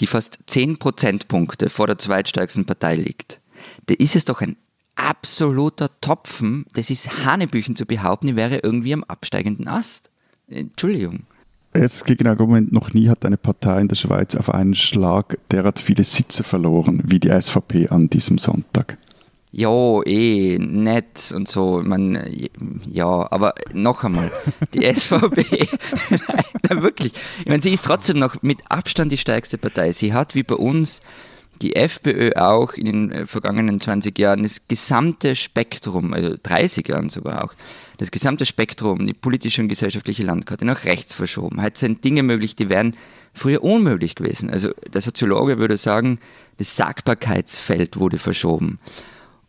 die 0.01 0.07
fast 0.07 0.39
10 0.47 0.79
Prozentpunkte 0.79 1.71
vor 1.71 1.87
der 1.87 1.99
zweitstärksten 1.99 2.65
Partei 2.65 2.97
liegt, 2.97 3.41
da 3.87 3.95
ist 3.95 4.17
es 4.17 4.25
doch 4.25 4.41
ein 4.41 4.57
absoluter 4.97 5.91
Topfen, 6.01 6.67
das 6.75 6.91
ist 6.91 7.25
Hanebüchen 7.25 7.77
zu 7.77 7.87
behaupten, 7.87 8.29
die 8.29 8.37
wäre 8.37 8.59
irgendwie 8.59 8.95
am 8.95 9.05
absteigenden 9.05 9.69
Ast. 9.69 10.11
Entschuldigung. 10.49 11.25
Das 11.73 12.05
Gegenargument, 12.05 12.73
noch 12.73 12.93
nie 12.95 13.09
hat 13.09 13.25
eine 13.25 13.37
Partei 13.37 13.81
in 13.81 13.89
der 13.89 13.97
Schweiz 13.97 14.37
auf 14.37 14.49
einen 14.49 14.77
Schlag 14.77 15.39
derart 15.51 15.81
viele 15.81 16.05
Sitze 16.05 16.45
verloren 16.45 17.03
wie 17.05 17.19
die 17.19 17.31
SVP 17.31 17.89
an 17.89 18.09
diesem 18.09 18.39
Sonntag. 18.39 18.97
Ja, 19.57 20.03
eh, 20.05 20.59
nett 20.59 21.33
und 21.33 21.47
so. 21.47 21.81
Man, 21.85 22.19
ja, 22.87 23.31
aber 23.31 23.55
noch 23.73 24.03
einmal, 24.03 24.29
die 24.73 24.83
SVP, 24.95 25.47
nein, 26.69 26.83
wirklich. 26.83 27.13
Ich 27.39 27.47
meine, 27.47 27.63
sie 27.63 27.73
ist 27.73 27.85
trotzdem 27.85 28.19
noch 28.19 28.43
mit 28.43 28.59
Abstand 28.69 29.13
die 29.13 29.17
stärkste 29.17 29.57
Partei. 29.57 29.93
Sie 29.93 30.13
hat 30.13 30.35
wie 30.35 30.43
bei 30.43 30.57
uns 30.57 31.03
die 31.63 31.77
FPÖ 31.77 32.33
auch 32.35 32.73
in 32.73 32.87
den 32.87 33.13
äh, 33.13 33.27
vergangenen 33.29 33.79
20 33.79 34.19
Jahren 34.19 34.43
das 34.43 34.67
gesamte 34.67 35.37
Spektrum, 35.37 36.15
also 36.15 36.35
30 36.43 36.89
Jahren 36.89 37.09
sogar 37.09 37.45
auch, 37.45 37.55
das 37.99 38.11
gesamte 38.11 38.47
Spektrum, 38.47 39.07
die 39.07 39.15
politische 39.15 39.63
und 39.63 39.69
gesellschaftliche 39.69 40.25
Landkarte 40.25 40.65
nach 40.65 40.85
rechts 40.85 41.15
verschoben. 41.15 41.63
Heute 41.63 41.79
sind 41.79 42.03
Dinge 42.03 42.25
möglich, 42.25 42.57
die 42.57 42.71
wären 42.71 42.97
früher 43.33 43.63
unmöglich 43.63 44.17
gewesen. 44.17 44.51
Also 44.51 44.73
der 44.93 45.01
Soziologe 45.01 45.61
würde 45.61 45.77
sagen, 45.77 46.19
das 46.59 46.75
Sagbarkeitsfeld 46.75 47.99
wurde 47.99 48.19
verschoben. 48.19 48.81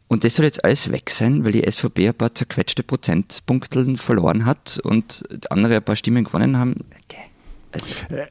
Und 0.07 0.23
das 0.23 0.35
soll 0.35 0.45
jetzt 0.45 0.63
alles 0.63 0.91
weg 0.91 1.09
sein, 1.09 1.43
weil 1.43 1.51
die 1.51 1.69
SVP 1.69 2.07
ein 2.07 2.13
paar 2.13 2.33
zerquetschte 2.33 2.83
Prozentpunkte 2.83 3.97
verloren 3.97 4.45
hat 4.45 4.79
und 4.83 5.23
andere 5.49 5.77
ein 5.77 5.83
paar 5.83 5.95
Stimmen 5.95 6.23
gewonnen 6.23 6.57
haben. 6.57 6.75
Okay. 7.05 7.23
Also, 7.71 7.93
äh, 8.09 8.27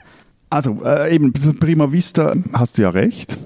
also 0.51 0.85
äh, 0.85 1.15
eben, 1.15 1.33
prima 1.33 1.91
vista 1.91 2.35
hast 2.53 2.79
du 2.79 2.83
ja 2.83 2.91
recht. 2.91 3.39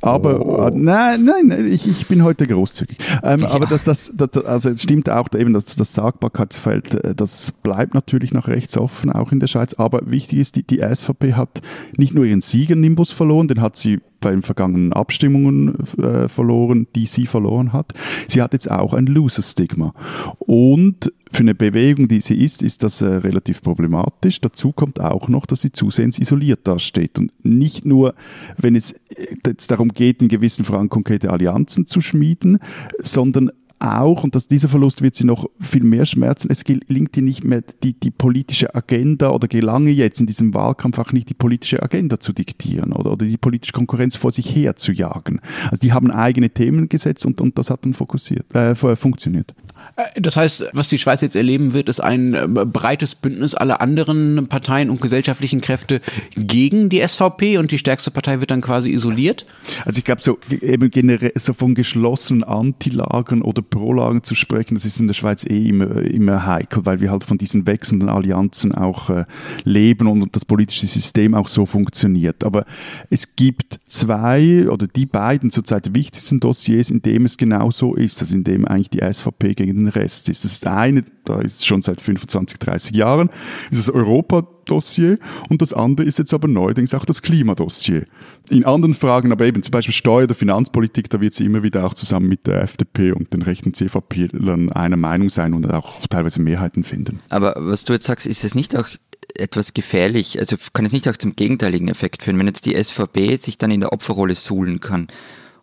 Aber 0.00 0.46
oh. 0.46 0.66
äh, 0.66 0.70
nein, 0.74 1.24
nein, 1.24 1.66
ich, 1.70 1.86
ich 1.86 2.06
bin 2.06 2.22
heute 2.22 2.46
großzügig. 2.46 2.98
Ähm, 3.22 3.40
ja. 3.40 3.50
Aber 3.50 3.66
das, 3.66 3.84
das, 3.84 4.12
das, 4.14 4.44
also 4.44 4.70
es 4.70 4.82
stimmt 4.82 5.10
auch 5.10 5.28
eben, 5.36 5.52
dass 5.52 5.76
das 5.76 5.92
Sagbarkeitsfeld, 5.92 6.94
äh, 6.94 7.14
das 7.14 7.52
bleibt 7.52 7.94
natürlich 7.94 8.32
nach 8.32 8.48
rechts 8.48 8.76
offen, 8.78 9.12
auch 9.12 9.32
in 9.32 9.40
der 9.40 9.46
Schweiz. 9.46 9.74
Aber 9.74 10.00
wichtig 10.04 10.38
ist, 10.38 10.56
die, 10.56 10.62
die 10.62 10.80
SVP 10.80 11.34
hat 11.34 11.60
nicht 11.96 12.14
nur 12.14 12.24
ihren 12.24 12.40
Siegernimbus 12.40 13.12
verloren, 13.12 13.48
den 13.48 13.60
hat 13.60 13.76
sie 13.76 14.00
bei 14.20 14.30
den 14.30 14.42
vergangenen 14.42 14.92
Abstimmungen 14.92 15.76
äh, 15.98 16.28
verloren, 16.28 16.86
die 16.94 17.06
sie 17.06 17.26
verloren 17.26 17.72
hat. 17.72 17.92
Sie 18.28 18.42
hat 18.42 18.52
jetzt 18.52 18.70
auch 18.70 18.94
ein 18.94 19.06
Loser-Stigma. 19.06 19.94
Und 20.38 21.12
für 21.30 21.40
eine 21.40 21.54
Bewegung, 21.54 22.08
die 22.08 22.20
sie 22.20 22.34
ist, 22.34 22.62
ist 22.62 22.82
das 22.82 23.02
äh, 23.02 23.06
relativ 23.06 23.62
problematisch. 23.62 24.40
Dazu 24.40 24.72
kommt 24.72 25.00
auch 25.00 25.28
noch, 25.28 25.46
dass 25.46 25.60
sie 25.60 25.72
zusehends 25.72 26.18
isoliert 26.18 26.66
dasteht. 26.66 27.18
Und 27.18 27.32
nicht 27.44 27.84
nur, 27.84 28.14
wenn 28.56 28.74
es 28.74 28.92
äh, 28.92 29.36
jetzt 29.46 29.70
darum 29.70 29.90
geht, 29.90 30.22
in 30.22 30.28
gewissen 30.28 30.64
Fragen 30.64 30.88
konkrete 30.88 31.30
Allianzen 31.30 31.86
zu 31.86 32.00
schmieden, 32.00 32.58
sondern 32.98 33.50
auch, 33.80 34.24
und 34.24 34.34
dass 34.34 34.48
dieser 34.48 34.68
Verlust 34.68 35.02
wird 35.02 35.14
sie 35.14 35.24
noch 35.24 35.48
viel 35.60 35.84
mehr 35.84 36.06
schmerzen, 36.06 36.48
es 36.50 36.64
gelingt 36.64 37.16
ihr 37.16 37.22
nicht 37.22 37.44
mehr 37.44 37.62
die, 37.82 37.94
die 37.94 38.10
politische 38.10 38.74
Agenda 38.74 39.30
oder 39.30 39.48
gelange 39.48 39.90
jetzt 39.90 40.20
in 40.20 40.26
diesem 40.26 40.54
Wahlkampf 40.54 40.98
auch 40.98 41.12
nicht 41.12 41.28
die 41.28 41.34
politische 41.34 41.82
Agenda 41.82 42.20
zu 42.20 42.32
diktieren 42.32 42.92
oder, 42.92 43.12
oder 43.12 43.26
die 43.26 43.36
politische 43.36 43.72
Konkurrenz 43.72 44.16
vor 44.16 44.32
sich 44.32 44.54
her 44.54 44.76
zu 44.76 44.92
jagen. 44.92 45.40
Also 45.64 45.80
die 45.82 45.92
haben 45.92 46.10
eigene 46.10 46.50
Themen 46.50 46.88
gesetzt 46.88 47.26
und, 47.26 47.40
und 47.40 47.58
das 47.58 47.70
hat 47.70 47.84
dann 47.84 47.94
fokussiert, 47.94 48.52
äh, 48.54 48.74
funktioniert. 48.74 49.54
Äh, 49.98 50.20
das 50.20 50.36
heißt, 50.36 50.70
was 50.72 50.88
die 50.88 50.98
Schweiz 50.98 51.20
jetzt 51.20 51.36
erleben 51.36 51.74
wird, 51.74 51.88
ist 51.88 52.00
ein 52.00 52.34
äh, 52.34 52.46
breites 52.46 53.14
Bündnis 53.14 53.54
aller 53.54 53.80
anderen 53.80 54.46
Parteien 54.48 54.90
und 54.90 55.00
gesellschaftlichen 55.00 55.60
Kräfte 55.60 56.00
gegen 56.36 56.88
die 56.88 57.06
SVP 57.06 57.58
und 57.58 57.70
die 57.70 57.78
stärkste 57.78 58.10
Partei 58.10 58.40
wird 58.40 58.50
dann 58.50 58.60
quasi 58.60 58.90
isoliert? 58.90 59.44
Also 59.84 59.98
ich 59.98 60.04
glaube, 60.04 60.22
so 60.22 60.38
eben 60.50 60.90
generell 60.90 61.32
so 61.34 61.52
von 61.52 61.74
geschlossenen 61.74 62.44
Antilagern 62.44 63.42
oder 63.42 63.60
Prolagern 63.60 64.22
zu 64.22 64.34
sprechen, 64.34 64.74
das 64.74 64.84
ist 64.84 65.00
in 65.00 65.08
der 65.08 65.14
Schweiz 65.14 65.44
eh 65.44 65.68
immer, 65.68 66.02
immer 66.02 66.46
heikel, 66.46 66.86
weil 66.86 67.00
wir 67.00 67.10
halt 67.10 67.24
von 67.24 67.38
diesen 67.38 67.66
wechselnden 67.66 68.08
Allianzen 68.08 68.72
auch 68.72 69.10
äh, 69.10 69.24
leben 69.64 70.06
und 70.06 70.34
das 70.36 70.44
politische 70.44 70.86
System 70.86 71.34
auch 71.34 71.48
so 71.48 71.66
funktioniert. 71.66 72.44
Aber 72.44 72.64
es 73.10 73.34
gibt 73.34 73.80
zwei 73.86 74.68
oder 74.68 74.86
die 74.86 75.06
beiden 75.06 75.50
zurzeit 75.50 75.94
wichtigsten 75.94 76.40
Dossiers, 76.40 76.90
in 76.90 77.02
dem 77.02 77.24
es 77.24 77.36
genau 77.36 77.70
so 77.70 77.94
ist, 77.94 78.20
also 78.20 78.36
in 78.36 78.44
dem 78.44 78.64
eigentlich 78.64 78.90
die 78.90 79.00
SVP 79.00 79.54
gegen 79.54 79.74
den 79.74 79.87
Rest 79.88 80.28
ist. 80.28 80.44
Das 80.44 80.52
ist 80.52 80.66
eine, 80.66 81.04
da 81.24 81.40
ist 81.40 81.66
schon 81.66 81.82
seit 81.82 82.00
25, 82.00 82.58
30 82.58 82.96
Jahren, 82.96 83.30
ist 83.70 83.78
das 83.78 83.90
Europa-Dossier 83.90 85.18
und 85.48 85.62
das 85.62 85.72
andere 85.72 86.06
ist 86.06 86.18
jetzt 86.18 86.34
aber 86.34 86.48
neuerdings 86.48 86.94
auch 86.94 87.04
das 87.04 87.22
Klimadossier. 87.22 88.06
In 88.50 88.64
anderen 88.64 88.94
Fragen, 88.94 89.32
aber 89.32 89.46
eben 89.46 89.62
zum 89.62 89.72
Beispiel 89.72 89.94
Steuer- 89.94 90.24
oder 90.24 90.34
Finanzpolitik, 90.34 91.10
da 91.10 91.20
wird 91.20 91.34
sie 91.34 91.44
immer 91.44 91.62
wieder 91.62 91.84
auch 91.84 91.94
zusammen 91.94 92.28
mit 92.28 92.46
der 92.46 92.62
FDP 92.62 93.12
und 93.12 93.32
den 93.32 93.42
rechten 93.42 93.74
CVP-Lern 93.74 94.70
einer 94.72 94.96
Meinung 94.96 95.30
sein 95.30 95.54
und 95.54 95.70
auch 95.70 96.06
teilweise 96.06 96.40
Mehrheiten 96.40 96.84
finden. 96.84 97.20
Aber 97.28 97.54
was 97.58 97.84
du 97.84 97.92
jetzt 97.92 98.06
sagst, 98.06 98.26
ist 98.26 98.44
es 98.44 98.54
nicht 98.54 98.76
auch 98.76 98.88
etwas 99.34 99.74
gefährlich, 99.74 100.38
also 100.38 100.56
kann 100.72 100.84
es 100.84 100.92
nicht 100.92 101.08
auch 101.08 101.16
zum 101.16 101.36
gegenteiligen 101.36 101.88
Effekt 101.88 102.22
führen, 102.22 102.38
wenn 102.38 102.46
jetzt 102.46 102.66
die 102.66 102.82
SVP 102.82 103.36
sich 103.36 103.58
dann 103.58 103.70
in 103.70 103.80
der 103.80 103.92
Opferrolle 103.92 104.34
suhlen 104.34 104.80
kann 104.80 105.08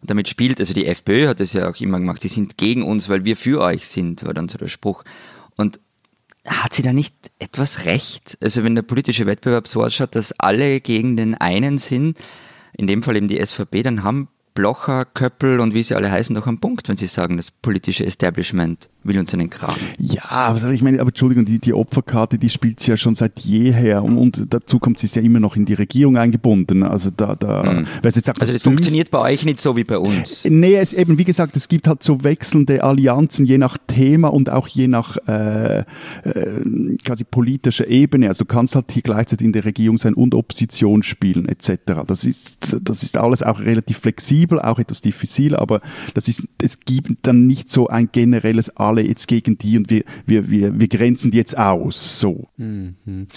damit 0.10 0.28
spielt. 0.30 0.60
Also 0.60 0.74
die 0.74 0.86
FPÖ 0.86 1.28
hat 1.28 1.40
es 1.40 1.54
ja 1.54 1.70
auch 1.70 1.80
immer 1.80 2.00
gemacht, 2.00 2.24
die 2.24 2.28
sind 2.28 2.58
gegen 2.58 2.84
uns, 2.84 3.10
weil 3.10 3.26
wir 3.26 3.36
für 3.36 3.62
euch 3.62 3.88
sind, 3.88 4.26
war 4.26 4.34
dann 4.34 4.50
so 4.50 4.58
der 4.58 4.68
Spruch. 4.68 5.04
Und 5.56 5.80
hat 6.46 6.74
sie 6.74 6.84
da 6.84 6.94
nicht 6.94 7.16
etwas 7.40 7.86
recht? 7.86 8.38
Also 8.42 8.64
wenn 8.64 8.76
der 8.76 8.84
politische 8.84 9.26
Wettbewerb 9.26 9.68
so 9.68 9.84
ausschaut, 9.84 10.16
dass 10.16 10.32
alle 10.40 10.80
gegen 10.80 11.18
den 11.18 11.36
einen 11.36 11.78
sind, 11.78 12.18
in 12.78 12.88
dem 12.88 13.04
Fall 13.04 13.16
eben 13.16 13.28
die 13.28 13.44
SVP, 13.44 13.84
dann 13.84 14.04
haben 14.04 14.28
Blocher, 14.56 15.06
Köppel 15.06 15.60
und 15.60 15.74
wie 15.74 15.84
sie 15.84 15.96
alle 15.96 16.10
heißen 16.10 16.34
doch 16.34 16.48
einen 16.48 16.60
Punkt, 16.60 16.90
wenn 16.90 16.98
sie 16.98 17.08
sagen, 17.08 17.38
das 17.38 17.52
politische 17.52 18.06
Establishment 18.06 18.90
will 19.06 19.20
uns 19.20 19.34
einen 19.34 19.50
Kram. 19.50 19.76
Ja, 20.00 20.24
aber 20.24 20.72
ich 20.72 20.82
meine, 20.82 21.00
aber 21.00 21.10
Entschuldigung, 21.10 21.46
die, 21.46 21.60
die 21.60 21.74
Opferkarte, 21.74 22.38
die 22.38 22.50
spielt 22.50 22.80
sie 22.80 22.92
ja 22.92 22.98
schon 22.98 23.16
seit 23.16 23.40
jeher 23.40 24.04
und, 24.04 24.18
und 24.18 24.54
dazu 24.54 24.80
kommt 24.80 24.98
sie 24.98 25.06
ist 25.06 25.16
ja 25.16 25.22
immer 25.22 25.40
noch 25.40 25.56
in 25.56 25.66
die 25.66 25.76
Regierung 25.76 26.18
eingebunden. 26.18 26.84
Also 26.84 27.12
da, 27.16 27.36
da, 27.36 27.64
hm. 27.64 27.86
jetzt 28.04 28.26
sagt, 28.26 28.42
also 28.42 28.54
es 28.54 28.64
funktioniert 28.64 29.12
bei 29.12 29.20
euch 29.20 29.46
nicht 29.46 29.60
so 29.60 29.76
wie 29.76 29.84
bei 29.84 30.00
uns. 30.00 30.46
Nee, 30.50 30.76
es 30.76 30.94
eben, 30.94 31.18
wie 31.18 31.24
gesagt, 31.24 31.56
es 31.56 31.68
gibt 31.68 31.88
halt 31.88 32.02
so 32.02 32.24
wechselnde 32.24 32.84
Allianzen 32.84 33.46
je 33.46 33.58
nach 33.58 33.78
Thema 33.88 34.30
und 34.30 34.50
auch 34.50 34.68
je 34.68 34.88
nach 34.88 35.18
äh, 35.28 35.80
äh, 35.80 35.84
quasi 37.04 37.24
politischer 37.24 37.88
Ebene. 37.88 38.28
Also 38.28 38.44
du 38.44 38.48
kannst 38.48 38.76
halt 38.76 38.92
hier 38.92 39.04
gleichzeitig 39.04 39.46
in 39.46 39.54
der 39.54 39.66
Regierung 39.66 39.98
sein 39.98 40.16
und 40.16 40.34
Opposition 40.34 41.04
spielen 41.04 41.48
etc. 41.48 42.04
Das 42.08 42.26
ist, 42.26 42.78
das 42.82 43.04
ist 43.04 43.18
alles 43.18 43.44
auch 43.44 43.60
relativ 43.60 44.00
flexibel, 44.00 44.45
auch 44.54 44.80
etwas 44.80 45.02
diffizil, 45.02 45.56
aber 45.56 45.82
das 46.14 46.28
ist, 46.28 46.44
es 46.62 46.80
gibt 46.80 47.28
dann 47.28 47.48
nicht 47.48 47.70
so 47.70 47.88
ein 47.88 48.10
generelles 48.12 48.70
alle 48.72 49.02
jetzt 49.02 49.28
gegen 49.28 49.58
die 49.58 49.78
und 49.78 49.90
wir, 49.90 50.04
wir, 50.26 50.50
wir, 50.50 50.80
wir 50.80 50.88
grenzen 50.88 51.32
die 51.32 51.38
jetzt 51.38 51.58
aus. 51.58 52.20
So. 52.20 52.48
Mhm. 52.58 53.28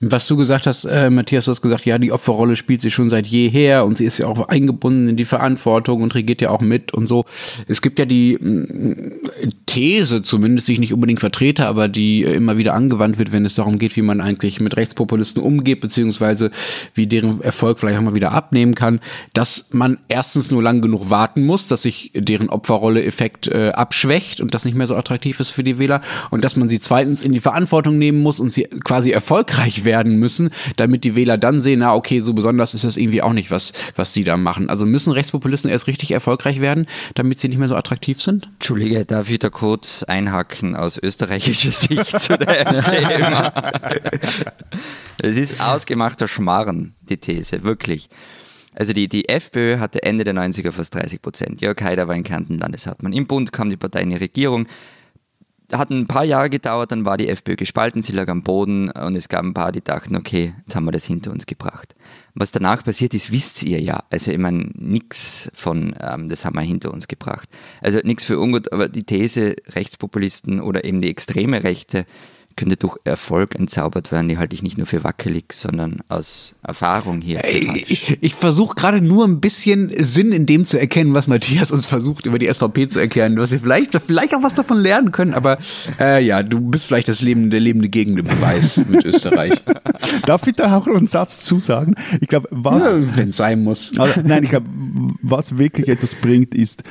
Was 0.00 0.26
du 0.26 0.36
gesagt 0.36 0.66
hast, 0.66 0.84
äh, 0.84 1.08
Matthias, 1.08 1.46
du 1.46 1.52
hast 1.52 1.62
gesagt, 1.62 1.86
ja, 1.86 1.96
die 1.98 2.12
Opferrolle 2.12 2.56
spielt 2.56 2.82
sie 2.82 2.90
schon 2.90 3.08
seit 3.08 3.26
jeher 3.26 3.86
und 3.86 3.96
sie 3.96 4.04
ist 4.04 4.18
ja 4.18 4.26
auch 4.26 4.46
eingebunden 4.48 5.08
in 5.08 5.16
die 5.16 5.24
Verantwortung 5.24 6.02
und 6.02 6.14
regiert 6.14 6.42
ja 6.42 6.50
auch 6.50 6.60
mit 6.60 6.92
und 6.92 7.06
so. 7.06 7.24
Es 7.66 7.80
gibt 7.80 7.98
ja 7.98 8.04
die 8.04 8.34
äh, 8.34 9.48
These, 9.64 10.20
zumindest 10.20 10.68
die 10.68 10.74
ich 10.74 10.80
nicht 10.80 10.92
unbedingt 10.92 11.20
vertrete, 11.20 11.66
aber 11.66 11.88
die 11.88 12.24
immer 12.24 12.58
wieder 12.58 12.74
angewandt 12.74 13.16
wird, 13.16 13.32
wenn 13.32 13.46
es 13.46 13.54
darum 13.54 13.78
geht, 13.78 13.96
wie 13.96 14.02
man 14.02 14.20
eigentlich 14.20 14.60
mit 14.60 14.76
Rechtspopulisten 14.76 15.42
umgeht, 15.42 15.80
beziehungsweise 15.80 16.50
wie 16.92 17.06
deren 17.06 17.40
Erfolg 17.40 17.78
vielleicht 17.78 17.98
auch 17.98 18.02
mal 18.02 18.14
wieder 18.14 18.32
abnehmen 18.32 18.74
kann, 18.74 19.00
dass 19.32 19.70
man 19.72 19.96
erstens 20.08 20.50
nur 20.50 20.62
lang 20.62 20.82
genug 20.82 21.08
warten 21.08 21.42
muss, 21.42 21.68
dass 21.68 21.82
sich 21.82 22.12
deren 22.14 22.50
Opferrolle-Effekt 22.50 23.48
äh, 23.48 23.70
abschwächt 23.70 24.42
und 24.42 24.52
das 24.52 24.66
nicht 24.66 24.76
mehr 24.76 24.88
so 24.88 24.94
attraktiv 24.94 25.40
ist 25.40 25.52
für 25.52 25.64
die 25.64 25.78
Wähler 25.78 26.02
und 26.30 26.44
dass 26.44 26.54
man 26.56 26.68
sie 26.68 26.80
zweitens 26.80 27.24
in 27.24 27.32
die 27.32 27.40
Verantwortung 27.40 27.96
nehmen 27.96 28.22
muss 28.22 28.40
und 28.40 28.52
sie 28.52 28.64
quasi 28.84 29.10
erfolgreich 29.10 29.85
werden 29.86 30.16
müssen, 30.16 30.50
damit 30.76 31.04
die 31.04 31.16
Wähler 31.16 31.38
dann 31.38 31.62
sehen, 31.62 31.78
na 31.78 31.94
okay, 31.94 32.20
so 32.20 32.34
besonders 32.34 32.74
ist 32.74 32.84
das 32.84 32.98
irgendwie 32.98 33.22
auch 33.22 33.32
nicht, 33.32 33.50
was, 33.50 33.72
was 33.94 34.12
die 34.12 34.24
da 34.24 34.36
machen. 34.36 34.68
Also 34.68 34.84
müssen 34.84 35.12
Rechtspopulisten 35.12 35.70
erst 35.70 35.86
richtig 35.86 36.10
erfolgreich 36.10 36.60
werden, 36.60 36.86
damit 37.14 37.40
sie 37.40 37.48
nicht 37.48 37.58
mehr 37.58 37.68
so 37.68 37.76
attraktiv 37.76 38.20
sind? 38.20 38.50
Entschuldige, 38.56 39.06
darf 39.06 39.30
ich 39.30 39.38
da 39.38 39.48
kurz 39.48 40.02
einhaken 40.02 40.76
aus 40.76 40.98
österreichischer 41.02 41.70
Sicht 41.70 42.20
zu 42.20 42.36
dem 42.36 42.82
Thema? 42.82 43.52
Es 45.22 45.38
ist 45.38 45.60
ausgemachter 45.60 46.28
Schmarren, 46.28 46.94
die 47.08 47.16
These, 47.16 47.62
wirklich. 47.62 48.10
Also 48.74 48.92
die, 48.92 49.08
die 49.08 49.28
FPÖ 49.28 49.78
hatte 49.78 50.02
Ende 50.02 50.24
der 50.24 50.34
90er 50.34 50.70
fast 50.70 50.94
30 50.94 51.22
Prozent. 51.22 51.60
Jörg 51.62 51.80
Haider 51.80 52.08
war 52.08 52.14
in 52.14 52.24
Kärnten 52.24 52.58
Landeshauptmann. 52.58 53.14
Im 53.14 53.26
Bund 53.26 53.50
kam 53.50 53.70
die 53.70 53.78
Partei 53.78 54.02
in 54.02 54.10
die 54.10 54.16
Regierung 54.16 54.66
hat 55.72 55.90
ein 55.90 56.06
paar 56.06 56.24
Jahre 56.24 56.50
gedauert, 56.50 56.92
dann 56.92 57.04
war 57.04 57.16
die 57.16 57.28
FPÖ 57.28 57.56
gespalten, 57.56 58.02
sie 58.02 58.12
lag 58.12 58.28
am 58.28 58.42
Boden 58.42 58.90
und 58.90 59.16
es 59.16 59.28
gab 59.28 59.44
ein 59.44 59.54
paar, 59.54 59.72
die 59.72 59.82
dachten, 59.82 60.16
okay, 60.16 60.54
jetzt 60.60 60.76
haben 60.76 60.84
wir 60.84 60.92
das 60.92 61.04
hinter 61.04 61.32
uns 61.32 61.46
gebracht. 61.46 61.94
Was 62.34 62.52
danach 62.52 62.84
passiert 62.84 63.14
ist, 63.14 63.32
wisst 63.32 63.62
ihr 63.62 63.80
ja. 63.80 64.04
Also 64.10 64.30
ich 64.30 64.38
meine, 64.38 64.70
nichts 64.74 65.50
von, 65.54 65.94
ähm, 66.00 66.28
das 66.28 66.44
haben 66.44 66.54
wir 66.54 66.62
hinter 66.62 66.92
uns 66.92 67.08
gebracht. 67.08 67.48
Also 67.80 67.98
nichts 68.04 68.24
für 68.24 68.38
ungut, 68.38 68.72
aber 68.72 68.88
die 68.88 69.04
These, 69.04 69.56
Rechtspopulisten 69.68 70.60
oder 70.60 70.84
eben 70.84 71.00
die 71.00 71.10
extreme 71.10 71.64
Rechte 71.64 72.06
könnte 72.56 72.76
durch 72.76 72.96
Erfolg 73.04 73.54
entzaubert 73.54 74.10
werden, 74.10 74.28
die 74.28 74.38
halte 74.38 74.54
ich 74.54 74.62
nicht 74.62 74.78
nur 74.78 74.86
für 74.86 75.04
wackelig, 75.04 75.52
sondern 75.52 76.00
aus 76.08 76.54
Erfahrung 76.62 77.20
hier. 77.20 77.44
Ich, 77.44 78.18
ich 78.20 78.34
versuche 78.34 78.74
gerade 78.74 79.00
nur 79.00 79.26
ein 79.26 79.40
bisschen 79.40 79.92
Sinn 80.04 80.32
in 80.32 80.46
dem 80.46 80.64
zu 80.64 80.80
erkennen, 80.80 81.14
was 81.14 81.26
Matthias 81.26 81.70
uns 81.70 81.86
versucht, 81.86 82.26
über 82.26 82.38
die 82.38 82.52
SVP 82.52 82.88
zu 82.88 82.98
erklären, 82.98 83.36
was 83.36 83.52
wir 83.52 83.60
vielleicht, 83.60 83.94
vielleicht 84.02 84.34
auch 84.34 84.42
was 84.42 84.54
davon 84.54 84.78
lernen 84.78 85.12
können, 85.12 85.34
aber 85.34 85.58
äh, 86.00 86.24
ja, 86.24 86.42
du 86.42 86.60
bist 86.60 86.86
vielleicht 86.86 87.08
das 87.08 87.20
Leben, 87.20 87.50
der 87.50 87.60
lebende 87.60 87.88
Gegenbeweis 87.88 88.78
mit 88.88 89.04
Österreich. 89.04 89.52
Darf 90.26 90.46
ich 90.46 90.54
da 90.54 90.76
auch 90.76 90.86
noch 90.86 90.96
einen 90.96 91.06
Satz 91.06 91.40
zusagen? 91.40 91.94
Ich 92.20 92.28
glaube, 92.28 92.48
was. 92.50 92.84
Ja, 92.84 93.16
Wenn 93.16 93.30
es 93.30 93.36
sein 93.36 93.62
muss. 93.62 93.98
Also, 93.98 94.20
nein, 94.24 94.44
ich 94.44 94.50
glaube, 94.50 94.68
was 95.22 95.58
wirklich 95.58 95.88
etwas 95.88 96.14
bringt, 96.14 96.54
ist, 96.54 96.82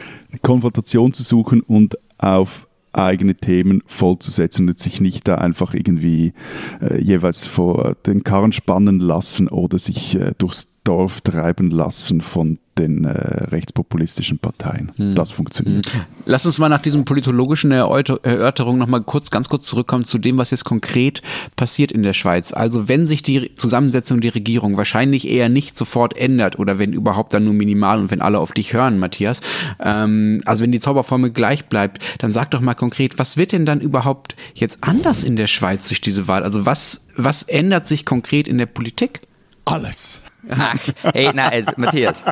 Konfrontation 0.42 1.14
zu 1.14 1.24
suchen 1.24 1.62
und 1.62 1.98
auf 2.18 2.68
eigene 2.98 3.36
Themen 3.36 3.84
vollzusetzen 3.88 4.68
und 4.68 4.80
sich 4.80 5.02
nicht 5.02 5.28
da 5.28 5.36
einfach 5.36 5.74
irgendwie 5.74 6.34
äh, 6.82 7.02
jeweils 7.02 7.46
vor 7.46 7.96
den 8.06 8.24
Karren 8.24 8.52
spannen 8.52 9.00
lassen 9.00 9.48
oder 9.48 9.78
sich 9.80 10.20
äh, 10.20 10.34
durchs 10.38 10.68
Dorf 10.84 11.22
treiben 11.22 11.72
lassen 11.72 12.22
von 12.22 12.60
den 12.78 13.06
äh, 13.06 13.10
rechtspopulistischen 13.46 14.40
Parteien. 14.40 14.92
Hm. 14.98 15.16
Das 15.16 15.32
funktioniert. 15.32 15.92
Hm. 15.92 16.02
Lass 16.26 16.46
uns 16.46 16.58
mal 16.58 16.70
nach 16.70 16.82
diesen 16.82 17.06
politologischen 17.06 17.72
Erörterungen 17.72 18.80
nochmal 18.80 19.02
kurz, 19.02 19.32
ganz 19.32 19.50
kurz 19.50 19.66
zurückkommen 19.66 20.06
zu 20.06 20.18
dem, 20.18 20.38
was 20.38 20.52
jetzt 20.52 20.66
konkret 20.66 21.22
passiert 21.56 21.92
in 21.92 22.04
der 22.04 22.14
Schweiz. 22.14 22.54
Also 22.54 22.88
wenn 22.88 23.08
sich 23.08 23.24
die 23.24 23.56
Zusammensetzung 23.56 24.22
der 24.22 24.36
Regierung 24.36 24.78
wahrscheinlich 24.78 25.28
eher 25.28 25.50
nicht 25.50 25.78
sofort 25.78 26.18
ändert 26.18 26.60
oder 26.60 26.80
wenn 26.80 26.94
überhaupt 26.94 27.34
dann 27.34 27.46
nur 27.46 27.54
minimal 27.54 28.00
und 28.00 28.12
wenn 28.12 28.22
alle 28.22 28.40
auf 28.40 28.52
dich 28.52 28.74
hören, 28.74 29.00
Matthias, 29.00 29.42
ähm, 29.80 30.42
also 30.46 30.64
wenn 30.64 30.72
die 30.72 30.80
Zauberformel 30.80 31.32
gleich 31.32 31.66
bleibt, 31.66 32.04
dann 32.20 32.32
sag 32.32 32.52
doch 32.52 32.62
mal 32.62 32.76
konkret, 32.76 33.18
was 33.18 33.38
wird 33.38 33.52
denn 33.52 33.66
dann 33.66 33.80
überhaupt 33.80 34.36
jetzt 34.54 34.80
anders 34.82 35.24
in 35.24 35.36
der 35.36 35.48
Schweiz 35.48 35.88
durch 35.88 36.02
diese 36.02 36.28
Wahl? 36.28 36.44
Also 36.44 36.66
was, 36.66 37.06
was 37.16 37.44
ändert 37.44 37.88
sich 37.88 38.06
konkret 38.06 38.48
in 38.48 38.58
der 38.58 38.66
Politik? 38.66 39.22
Alles. 39.66 40.22
Ach, 40.50 40.76
hey, 41.14 41.32
nein, 41.34 41.52
also, 41.52 41.72
Matthias. 41.78 42.24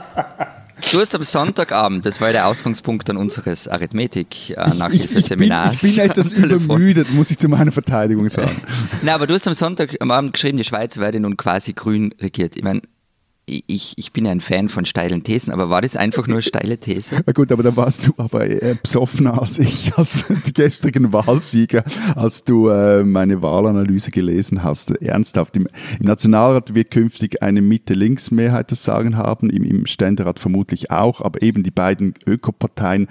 Du 0.91 0.99
hast 0.99 1.15
am 1.15 1.23
Sonntagabend, 1.23 2.06
das 2.06 2.19
war 2.19 2.30
ja 2.30 2.34
der 2.34 2.47
Ausgangspunkt 2.47 3.08
dann 3.08 3.17
unseres 3.17 3.67
Arithmetik-Nachhilfeseminars. 3.67 5.84
Ich, 5.84 5.84
ich, 5.84 5.95
bin, 5.95 5.95
ich 5.95 5.95
bin 5.95 6.12
etwas 6.12 6.32
übermüdet, 6.32 7.13
muss 7.13 7.32
ich 7.32 7.38
zu 7.38 7.47
meiner 7.47 7.71
Verteidigung 7.71 8.28
sagen. 8.30 8.56
Nein, 9.02 9.15
aber 9.15 9.28
du 9.28 9.34
hast 9.34 9.47
am 9.47 9.54
Sonntagabend 9.54 10.34
geschrieben, 10.34 10.58
die 10.58 10.63
Schweiz 10.63 10.97
werde 10.97 11.19
nun 11.19 11.38
quasi 11.38 11.73
grün 11.73 12.13
regiert. 12.19 12.56
Ich 12.56 12.63
meine, 12.63 12.82
ich, 13.46 13.94
ich 13.98 14.14
bin 14.14 14.26
ein 14.26 14.40
Fan 14.40 14.70
von 14.70 14.86
steilen 14.86 15.24
Thesen, 15.24 15.52
aber 15.52 15.70
war 15.70 15.82
das 15.82 15.98
einfach 15.98 16.28
nur 16.28 16.42
steile 16.42 16.78
These? 16.78 17.24
Na 17.26 17.34
gut, 17.34 17.52
aber 17.52 17.62
da 17.62 17.76
warst 17.76 18.08
du 18.08 18.14
aber 18.18 18.50
äh, 18.50 18.76
besoffener 18.82 19.42
als 19.42 19.60
ich, 19.60 19.94
als 19.98 20.26
die 20.46 20.54
gestrigen 20.54 21.12
Wahlsieger, 21.12 21.84
als 22.16 22.46
du 22.46 22.70
äh, 22.70 23.04
meine 23.04 23.42
Wahlanalyse 23.42 24.12
gelesen 24.12 24.64
hast. 24.64 24.92
Ernsthaft, 24.92 25.58
im, 25.58 25.68
im 26.00 26.06
Nationalrat 26.06 26.74
wird 26.74 26.92
künftig 26.92 27.44
eine 27.44 27.62
Mitte-Links-Mehrheit 27.62 28.72
das 28.72 28.84
Sagen 28.84 29.18
haben, 29.18 29.50
im, 29.50 29.66
im 29.66 29.86
Ständerat 29.88 30.40
vermutlich 30.40 30.92
auch, 30.92 31.20
aber 31.20 31.42
eben 31.42 31.64
die 31.64 31.72
beiden 31.72 32.14
Ökoparteien, 32.26 33.08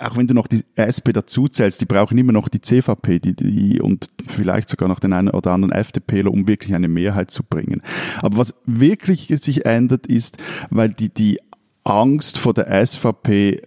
auch 0.00 0.16
wenn 0.16 0.26
du 0.26 0.34
noch 0.34 0.48
die 0.48 0.64
SP 0.74 1.12
dazu 1.12 1.46
zählst, 1.46 1.80
die 1.80 1.86
brauchen 1.86 2.18
immer 2.18 2.32
noch 2.32 2.48
die 2.48 2.60
CVP 2.60 3.20
die, 3.20 3.34
die, 3.34 3.80
und 3.80 4.08
vielleicht 4.26 4.68
sogar 4.68 4.88
noch 4.88 4.98
den 4.98 5.12
einen 5.12 5.30
oder 5.30 5.52
anderen 5.52 5.72
FDPler, 5.72 6.32
um 6.32 6.48
wirklich 6.48 6.74
eine 6.74 6.88
Mehrheit 6.88 7.30
zu 7.30 7.44
bringen. 7.44 7.82
Aber 8.20 8.38
was 8.38 8.54
wirklich 8.66 9.28
sich 9.28 9.59
ändert, 9.64 10.06
ist, 10.06 10.38
weil 10.70 10.90
die, 10.90 11.08
die 11.08 11.40
Angst 11.84 12.38
vor 12.38 12.54
der 12.54 12.84
SVP 12.84 13.62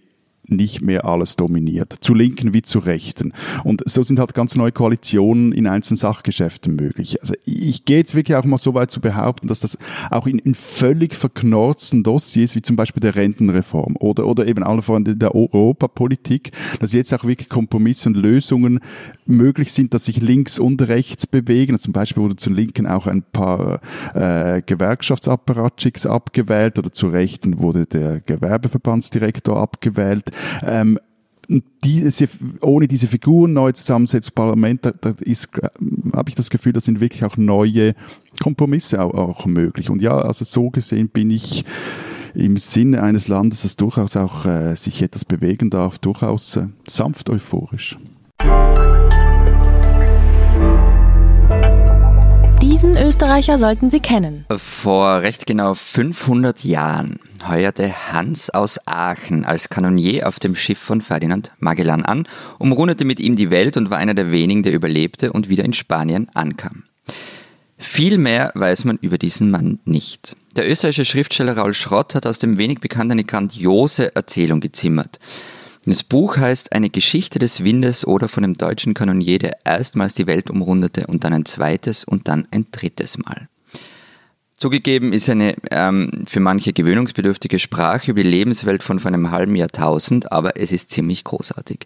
nicht 0.46 0.82
mehr 0.82 1.04
alles 1.04 1.36
dominiert, 1.36 1.94
zu 2.00 2.14
Linken 2.14 2.54
wie 2.54 2.62
zu 2.62 2.78
Rechten. 2.78 3.32
Und 3.64 3.82
so 3.86 4.02
sind 4.02 4.18
halt 4.18 4.34
ganz 4.34 4.54
neue 4.56 4.72
Koalitionen 4.72 5.52
in 5.52 5.66
einzelnen 5.66 5.98
Sachgeschäften 5.98 6.76
möglich. 6.76 7.20
Also 7.20 7.34
ich 7.44 7.84
gehe 7.84 7.98
jetzt 7.98 8.14
wirklich 8.14 8.36
auch 8.36 8.44
mal 8.44 8.58
so 8.58 8.74
weit 8.74 8.90
zu 8.90 9.00
behaupten, 9.00 9.48
dass 9.48 9.60
das 9.60 9.78
auch 10.10 10.26
in, 10.26 10.38
in 10.38 10.54
völlig 10.54 11.14
verknorzten 11.14 12.02
Dossiers, 12.02 12.54
wie 12.54 12.62
zum 12.62 12.76
Beispiel 12.76 13.00
der 13.00 13.14
Rentenreform 13.14 13.96
oder, 13.96 14.26
oder 14.26 14.46
eben 14.46 14.62
alle 14.62 14.82
voran 14.82 15.04
der 15.04 15.34
Europapolitik, 15.34 16.52
dass 16.80 16.92
jetzt 16.92 17.12
auch 17.12 17.24
wirklich 17.24 17.48
Kompromisse 17.48 18.08
und 18.08 18.16
Lösungen 18.16 18.80
möglich 19.26 19.72
sind, 19.72 19.94
dass 19.94 20.06
sich 20.06 20.20
links 20.20 20.58
und 20.58 20.82
rechts 20.82 21.26
bewegen. 21.26 21.78
Zum 21.78 21.92
Beispiel 21.92 22.22
wurde 22.22 22.36
zu 22.36 22.50
Linken 22.50 22.86
auch 22.86 23.06
ein 23.06 23.22
paar 23.22 23.80
äh, 24.14 24.62
Gewerkschaftsapparatschicks 24.62 26.06
abgewählt 26.06 26.78
oder 26.78 26.92
zu 26.92 27.08
Rechten 27.08 27.58
wurde 27.58 27.86
der 27.86 28.20
Gewerbeverbandsdirektor 28.20 29.56
abgewählt. 29.56 30.30
Ähm, 30.64 30.98
diese, 31.84 32.28
ohne 32.60 32.88
diese 32.88 33.06
Figuren 33.06 33.52
neu 33.52 33.72
zusammensetzen, 33.72 34.32
Parlament, 34.34 34.84
da, 34.86 34.92
da 34.92 35.14
ist, 35.20 35.50
habe 36.12 36.28
ich 36.28 36.34
das 36.34 36.50
Gefühl, 36.50 36.72
da 36.72 36.80
sind 36.80 37.00
wirklich 37.00 37.24
auch 37.24 37.36
neue 37.36 37.94
Kompromisse 38.42 39.02
auch, 39.02 39.14
auch, 39.14 39.46
möglich. 39.46 39.90
Und 39.90 40.00
ja, 40.00 40.16
also 40.16 40.44
so 40.44 40.70
gesehen 40.70 41.08
bin 41.08 41.30
ich 41.30 41.64
im 42.34 42.56
Sinne 42.56 43.02
eines 43.02 43.28
Landes, 43.28 43.62
das 43.62 43.76
durchaus 43.76 44.16
auch 44.16 44.46
äh, 44.46 44.74
sich 44.74 45.02
etwas 45.02 45.24
bewegen 45.24 45.70
darf, 45.70 45.98
durchaus 45.98 46.56
äh, 46.56 46.66
sanft 46.86 47.30
euphorisch. 47.30 47.98
Diesen 52.74 52.98
Österreicher 52.98 53.56
sollten 53.60 53.88
Sie 53.88 54.00
kennen. 54.00 54.46
Vor 54.50 55.22
recht 55.22 55.46
genau 55.46 55.74
500 55.74 56.64
Jahren 56.64 57.20
heuerte 57.46 58.12
Hans 58.12 58.50
aus 58.50 58.80
Aachen 58.84 59.44
als 59.44 59.68
Kanonier 59.68 60.26
auf 60.26 60.40
dem 60.40 60.56
Schiff 60.56 60.80
von 60.80 61.00
Ferdinand 61.00 61.52
Magellan 61.60 62.04
an, 62.04 62.26
umrundete 62.58 63.04
mit 63.04 63.20
ihm 63.20 63.36
die 63.36 63.50
Welt 63.50 63.76
und 63.76 63.90
war 63.90 63.98
einer 63.98 64.14
der 64.14 64.32
wenigen, 64.32 64.64
der 64.64 64.72
überlebte 64.72 65.32
und 65.32 65.48
wieder 65.48 65.64
in 65.64 65.72
Spanien 65.72 66.28
ankam. 66.34 66.82
Viel 67.78 68.18
mehr 68.18 68.50
weiß 68.56 68.86
man 68.86 68.98
über 69.00 69.18
diesen 69.18 69.52
Mann 69.52 69.78
nicht. 69.84 70.34
Der 70.56 70.68
österreichische 70.68 71.04
Schriftsteller 71.04 71.56
Raul 71.56 71.74
Schrott 71.74 72.16
hat 72.16 72.26
aus 72.26 72.40
dem 72.40 72.58
wenig 72.58 72.80
bekannten 72.80 73.12
eine 73.12 73.24
grandiose 73.24 74.16
Erzählung 74.16 74.58
gezimmert. 74.58 75.20
Das 75.86 76.02
Buch 76.02 76.38
heißt 76.38 76.72
Eine 76.72 76.88
Geschichte 76.88 77.38
des 77.38 77.62
Windes 77.62 78.06
oder 78.06 78.28
von 78.28 78.42
dem 78.42 78.54
deutschen 78.54 78.94
Kanonier, 78.94 79.38
der 79.38 79.58
erstmals 79.64 80.14
die 80.14 80.26
Welt 80.26 80.48
umrundete 80.48 81.06
und 81.06 81.24
dann 81.24 81.34
ein 81.34 81.44
zweites 81.44 82.04
und 82.04 82.26
dann 82.26 82.48
ein 82.50 82.66
drittes 82.72 83.18
Mal. 83.18 83.48
Zugegeben 84.56 85.12
ist 85.12 85.28
eine 85.28 85.56
ähm, 85.70 86.10
für 86.24 86.40
manche 86.40 86.72
gewöhnungsbedürftige 86.72 87.58
Sprache 87.58 88.12
über 88.12 88.22
die 88.22 88.30
Lebenswelt 88.30 88.82
von 88.82 88.98
vor 88.98 89.10
einem 89.10 89.30
halben 89.30 89.56
Jahrtausend, 89.56 90.32
aber 90.32 90.58
es 90.58 90.72
ist 90.72 90.90
ziemlich 90.90 91.22
großartig. 91.22 91.80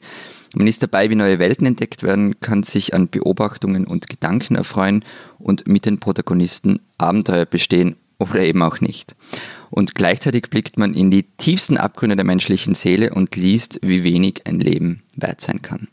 Man 0.54 0.68
ist 0.68 0.82
dabei, 0.82 1.10
wie 1.10 1.16
neue 1.16 1.40
Welten 1.40 1.66
entdeckt 1.66 2.04
werden, 2.04 2.38
kann 2.40 2.62
sich 2.62 2.94
an 2.94 3.08
Beobachtungen 3.08 3.84
und 3.84 4.08
Gedanken 4.08 4.54
erfreuen 4.54 5.04
und 5.38 5.66
mit 5.66 5.86
den 5.86 5.98
Protagonisten 5.98 6.80
Abenteuer 6.98 7.46
bestehen 7.46 7.96
oder 8.18 8.40
eben 8.40 8.62
auch 8.62 8.80
nicht. 8.80 9.14
Und 9.70 9.94
gleichzeitig 9.94 10.50
blickt 10.50 10.78
man 10.78 10.94
in 10.94 11.10
die 11.10 11.24
tiefsten 11.36 11.76
Abgründe 11.76 12.16
der 12.16 12.24
menschlichen 12.24 12.74
Seele 12.74 13.14
und 13.14 13.36
liest, 13.36 13.78
wie 13.82 14.02
wenig 14.02 14.46
ein 14.46 14.60
Leben 14.60 15.02
wert 15.14 15.40
sein 15.40 15.62
kann. 15.62 15.88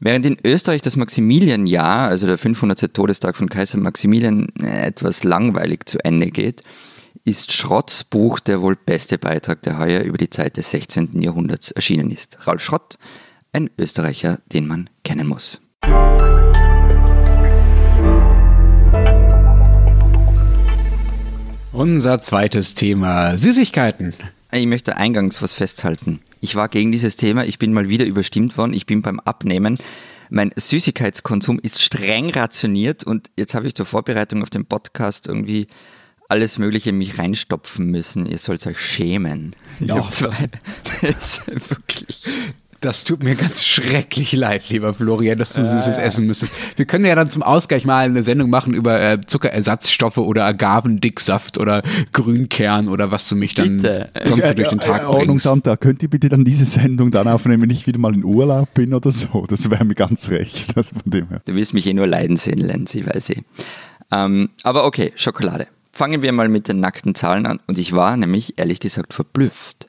Während 0.00 0.26
in 0.26 0.36
Österreich 0.44 0.82
das 0.82 0.96
Maximilianjahr, 0.96 2.08
also 2.08 2.26
der 2.26 2.36
500. 2.36 2.92
Todestag 2.92 3.36
von 3.36 3.48
Kaiser 3.48 3.78
Maximilian, 3.78 4.48
etwas 4.60 5.24
langweilig 5.24 5.88
zu 5.88 5.98
Ende 6.04 6.30
geht, 6.30 6.62
ist 7.24 7.52
Schrotts 7.52 8.04
Buch 8.04 8.38
der 8.40 8.60
wohl 8.60 8.76
beste 8.76 9.16
Beitrag, 9.16 9.62
der 9.62 9.78
heuer 9.78 10.02
über 10.02 10.18
die 10.18 10.30
Zeit 10.30 10.56
des 10.56 10.70
16. 10.70 11.22
Jahrhunderts 11.22 11.70
erschienen 11.70 12.10
ist. 12.10 12.36
Ralf 12.46 12.62
Schrott, 12.62 12.98
ein 13.52 13.70
Österreicher, 13.78 14.40
den 14.52 14.66
man 14.66 14.90
kennen 15.04 15.26
muss. 15.26 15.60
Unser 21.74 22.22
zweites 22.22 22.76
Thema, 22.76 23.36
Süßigkeiten. 23.36 24.14
Ich 24.52 24.64
möchte 24.64 24.96
eingangs 24.96 25.42
was 25.42 25.54
festhalten. 25.54 26.20
Ich 26.40 26.54
war 26.54 26.68
gegen 26.68 26.92
dieses 26.92 27.16
Thema, 27.16 27.44
ich 27.44 27.58
bin 27.58 27.72
mal 27.72 27.88
wieder 27.88 28.04
überstimmt 28.04 28.56
worden, 28.56 28.72
ich 28.72 28.86
bin 28.86 29.02
beim 29.02 29.18
Abnehmen. 29.18 29.78
Mein 30.30 30.52
Süßigkeitskonsum 30.54 31.58
ist 31.58 31.82
streng 31.82 32.30
rationiert 32.30 33.02
und 33.02 33.28
jetzt 33.36 33.54
habe 33.54 33.66
ich 33.66 33.74
zur 33.74 33.86
Vorbereitung 33.86 34.44
auf 34.44 34.50
den 34.50 34.66
Podcast 34.66 35.26
irgendwie 35.26 35.66
alles 36.28 36.58
Mögliche 36.58 36.90
in 36.90 36.98
mich 36.98 37.18
reinstopfen 37.18 37.90
müssen. 37.90 38.24
Ihr 38.26 38.38
sollt 38.38 38.64
euch 38.68 38.78
schämen. 38.78 39.56
Ja, 39.80 39.96
das, 39.96 40.20
das 41.02 41.38
ist 41.48 41.70
wirklich. 41.70 42.20
Das 42.84 43.02
tut 43.02 43.22
mir 43.22 43.34
ganz 43.34 43.64
schrecklich 43.64 44.34
leid, 44.34 44.68
lieber 44.68 44.92
Florian, 44.92 45.38
dass 45.38 45.54
du 45.54 45.62
äh. 45.62 45.66
Süßes 45.66 45.96
essen 45.96 46.26
müsstest. 46.26 46.52
Wir 46.76 46.84
können 46.84 47.06
ja 47.06 47.14
dann 47.14 47.30
zum 47.30 47.42
Ausgleich 47.42 47.86
mal 47.86 48.04
eine 48.04 48.22
Sendung 48.22 48.50
machen 48.50 48.74
über 48.74 49.00
äh, 49.00 49.20
Zuckerersatzstoffe 49.24 50.18
oder 50.18 50.44
Agavendicksaft 50.44 51.56
oder 51.56 51.82
Grünkern 52.12 52.88
oder 52.88 53.10
was 53.10 53.26
du 53.26 53.36
mich 53.36 53.54
dann 53.54 53.78
bitte. 53.78 54.10
sonst 54.26 54.48
so 54.48 54.54
durch 54.54 54.68
den 54.68 54.80
Tag 54.80 55.00
äh, 55.00 55.04
bringst. 55.06 55.46
Ordnungsamt, 55.46 55.80
könnt 55.80 56.02
ihr 56.02 56.10
bitte 56.10 56.28
dann 56.28 56.44
diese 56.44 56.66
Sendung 56.66 57.10
dann 57.10 57.26
aufnehmen, 57.26 57.62
wenn 57.62 57.70
ich 57.70 57.86
wieder 57.86 57.98
mal 57.98 58.12
in 58.12 58.22
Urlaub 58.22 58.74
bin 58.74 58.92
oder 58.92 59.10
so? 59.10 59.46
Das 59.48 59.70
wäre 59.70 59.84
mir 59.86 59.94
ganz 59.94 60.28
recht. 60.28 60.74
Also 60.76 60.90
von 60.92 61.10
dem 61.10 61.28
her. 61.28 61.40
Du 61.46 61.54
willst 61.54 61.72
mich 61.72 61.86
eh 61.86 61.94
nur 61.94 62.06
leiden 62.06 62.36
sehen, 62.36 62.58
Lenzi, 62.58 63.06
weiß 63.06 63.30
ich. 63.30 63.42
Ähm, 64.10 64.50
aber 64.62 64.84
okay, 64.84 65.12
Schokolade. 65.14 65.68
Fangen 65.92 66.20
wir 66.20 66.32
mal 66.32 66.48
mit 66.48 66.68
den 66.68 66.80
nackten 66.80 67.14
Zahlen 67.14 67.46
an 67.46 67.60
und 67.66 67.78
ich 67.78 67.94
war 67.94 68.16
nämlich 68.16 68.58
ehrlich 68.58 68.80
gesagt 68.80 69.14
verblüfft. 69.14 69.86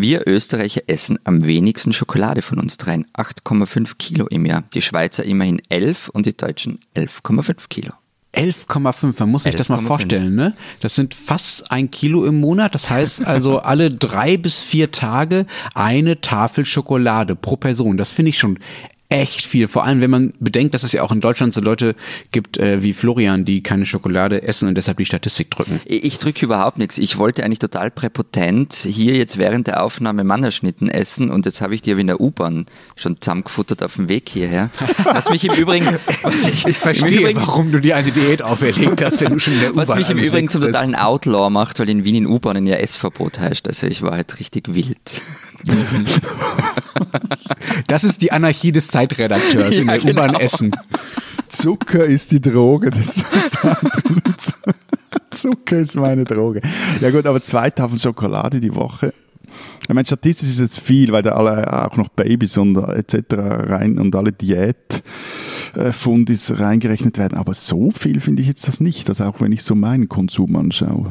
Wir 0.00 0.28
Österreicher 0.28 0.82
essen 0.86 1.18
am 1.24 1.42
wenigsten 1.42 1.92
Schokolade 1.92 2.40
von 2.40 2.60
uns 2.60 2.76
dreien, 2.76 3.04
8,5 3.14 3.96
Kilo 3.98 4.28
im 4.28 4.46
Jahr. 4.46 4.62
Die 4.72 4.80
Schweizer 4.80 5.24
immerhin 5.24 5.60
11 5.70 6.08
und 6.10 6.24
die 6.24 6.36
Deutschen 6.36 6.78
11,5 6.94 7.68
Kilo. 7.68 7.94
11,5, 8.32 9.16
man 9.18 9.28
muss 9.28 9.42
sich 9.42 9.54
11, 9.54 9.58
das 9.58 9.68
mal 9.68 9.82
vorstellen, 9.82 10.36
ne? 10.36 10.54
Das 10.78 10.94
sind 10.94 11.14
fast 11.14 11.72
ein 11.72 11.90
Kilo 11.90 12.26
im 12.26 12.38
Monat. 12.38 12.76
Das 12.76 12.88
heißt 12.88 13.24
also 13.26 13.58
alle 13.58 13.90
drei 13.90 14.36
bis 14.36 14.60
vier 14.60 14.92
Tage 14.92 15.46
eine 15.74 16.20
Tafel 16.20 16.64
Schokolade 16.64 17.34
pro 17.34 17.56
Person. 17.56 17.96
Das 17.96 18.12
finde 18.12 18.28
ich 18.28 18.38
schon 18.38 18.60
echt 19.08 19.46
viel. 19.46 19.68
Vor 19.68 19.84
allem, 19.84 20.00
wenn 20.00 20.10
man 20.10 20.34
bedenkt, 20.38 20.74
dass 20.74 20.82
es 20.82 20.92
ja 20.92 21.02
auch 21.02 21.12
in 21.12 21.20
Deutschland 21.20 21.54
so 21.54 21.60
Leute 21.60 21.94
gibt 22.30 22.58
äh, 22.58 22.82
wie 22.82 22.92
Florian, 22.92 23.44
die 23.44 23.62
keine 23.62 23.86
Schokolade 23.86 24.42
essen 24.42 24.68
und 24.68 24.74
deshalb 24.74 24.98
die 24.98 25.06
Statistik 25.06 25.50
drücken. 25.50 25.80
Ich, 25.86 26.18
drücke 26.18 26.44
überhaupt 26.44 26.78
nichts. 26.78 26.98
Ich 26.98 27.16
wollte 27.16 27.42
eigentlich 27.42 27.58
total 27.58 27.90
präpotent 27.90 28.74
hier 28.74 29.16
jetzt 29.16 29.38
während 29.38 29.66
der 29.66 29.82
Aufnahme 29.82 30.24
Mannerschnitten 30.24 30.90
essen 30.90 31.30
und 31.30 31.46
jetzt 31.46 31.62
habe 31.62 31.74
ich 31.74 31.80
die 31.80 31.92
aber 31.92 32.00
in 32.00 32.08
der 32.08 32.20
U-Bahn 32.20 32.66
schon 32.96 33.16
zusammengefuttert 33.20 33.82
auf 33.82 33.94
dem 33.94 34.08
Weg 34.08 34.28
hierher. 34.28 34.70
Was 35.04 35.30
mich 35.30 35.44
im 35.44 35.54
Übrigen... 35.54 35.86
Was 36.22 36.46
ich, 36.46 36.66
ich 36.66 36.76
verstehe, 36.76 37.20
Übrigen, 37.20 37.40
warum 37.40 37.72
du 37.72 37.80
dir 37.80 37.96
eine 37.96 38.12
Diät 38.12 38.42
auferlegt 38.42 39.02
hast, 39.02 39.22
wenn 39.22 39.32
du 39.32 39.38
schon 39.38 39.54
in 39.54 39.60
der 39.60 39.70
U-Bahn 39.72 39.88
Was 39.88 39.96
mich 39.96 40.10
im 40.10 40.18
Übrigen 40.18 40.48
zum 40.48 40.60
totalen 40.60 40.94
Outlaw 40.94 41.48
macht, 41.48 41.78
weil 41.78 41.88
in 41.88 42.04
Wien 42.04 42.16
in 42.16 42.26
U-Bahnen 42.26 42.66
ja 42.66 42.76
Essverbot 42.76 43.38
heißt. 43.38 43.66
Also 43.66 43.86
ich 43.86 44.02
war 44.02 44.12
halt 44.12 44.38
richtig 44.38 44.74
wild. 44.74 45.22
Das 47.86 48.02
ist 48.04 48.22
die 48.22 48.32
Anarchie 48.32 48.72
des 48.72 48.88
Zeitredakteurs 48.88 49.76
ja, 49.76 49.82
in 49.82 49.88
der 49.88 49.98
genau. 49.98 50.24
U-Bahn 50.24 50.34
Essen. 50.34 50.72
Zucker 51.48 52.04
ist 52.04 52.32
die 52.32 52.40
Droge 52.40 52.90
des 52.90 53.22
Zucker 55.30 55.78
ist 55.78 55.94
meine 55.96 56.24
Droge. 56.24 56.60
Ja 57.00 57.10
gut, 57.10 57.26
aber 57.26 57.42
zwei 57.42 57.70
Tafeln 57.70 57.98
Schokolade 57.98 58.60
die 58.60 58.74
Woche. 58.74 59.14
Ich 59.82 59.88
meine, 59.88 60.04
statistisch 60.04 60.50
ist 60.50 60.60
es 60.60 60.76
viel, 60.76 61.10
weil 61.12 61.22
da 61.22 61.30
alle 61.32 61.86
auch 61.86 61.96
noch 61.96 62.10
Babys 62.10 62.58
und 62.58 62.76
etc. 62.76 63.32
rein 63.32 63.98
und 63.98 64.14
alle 64.14 64.32
Diätfundis 64.32 66.58
reingerechnet 66.58 67.16
werden. 67.16 67.38
Aber 67.38 67.54
so 67.54 67.90
viel 67.90 68.20
finde 68.20 68.42
ich 68.42 68.48
jetzt 68.48 68.68
das 68.68 68.80
nicht, 68.80 69.08
also 69.08 69.24
auch 69.24 69.40
wenn 69.40 69.52
ich 69.52 69.62
so 69.62 69.74
meinen 69.74 70.10
Konsum 70.10 70.56
anschaue. 70.56 71.10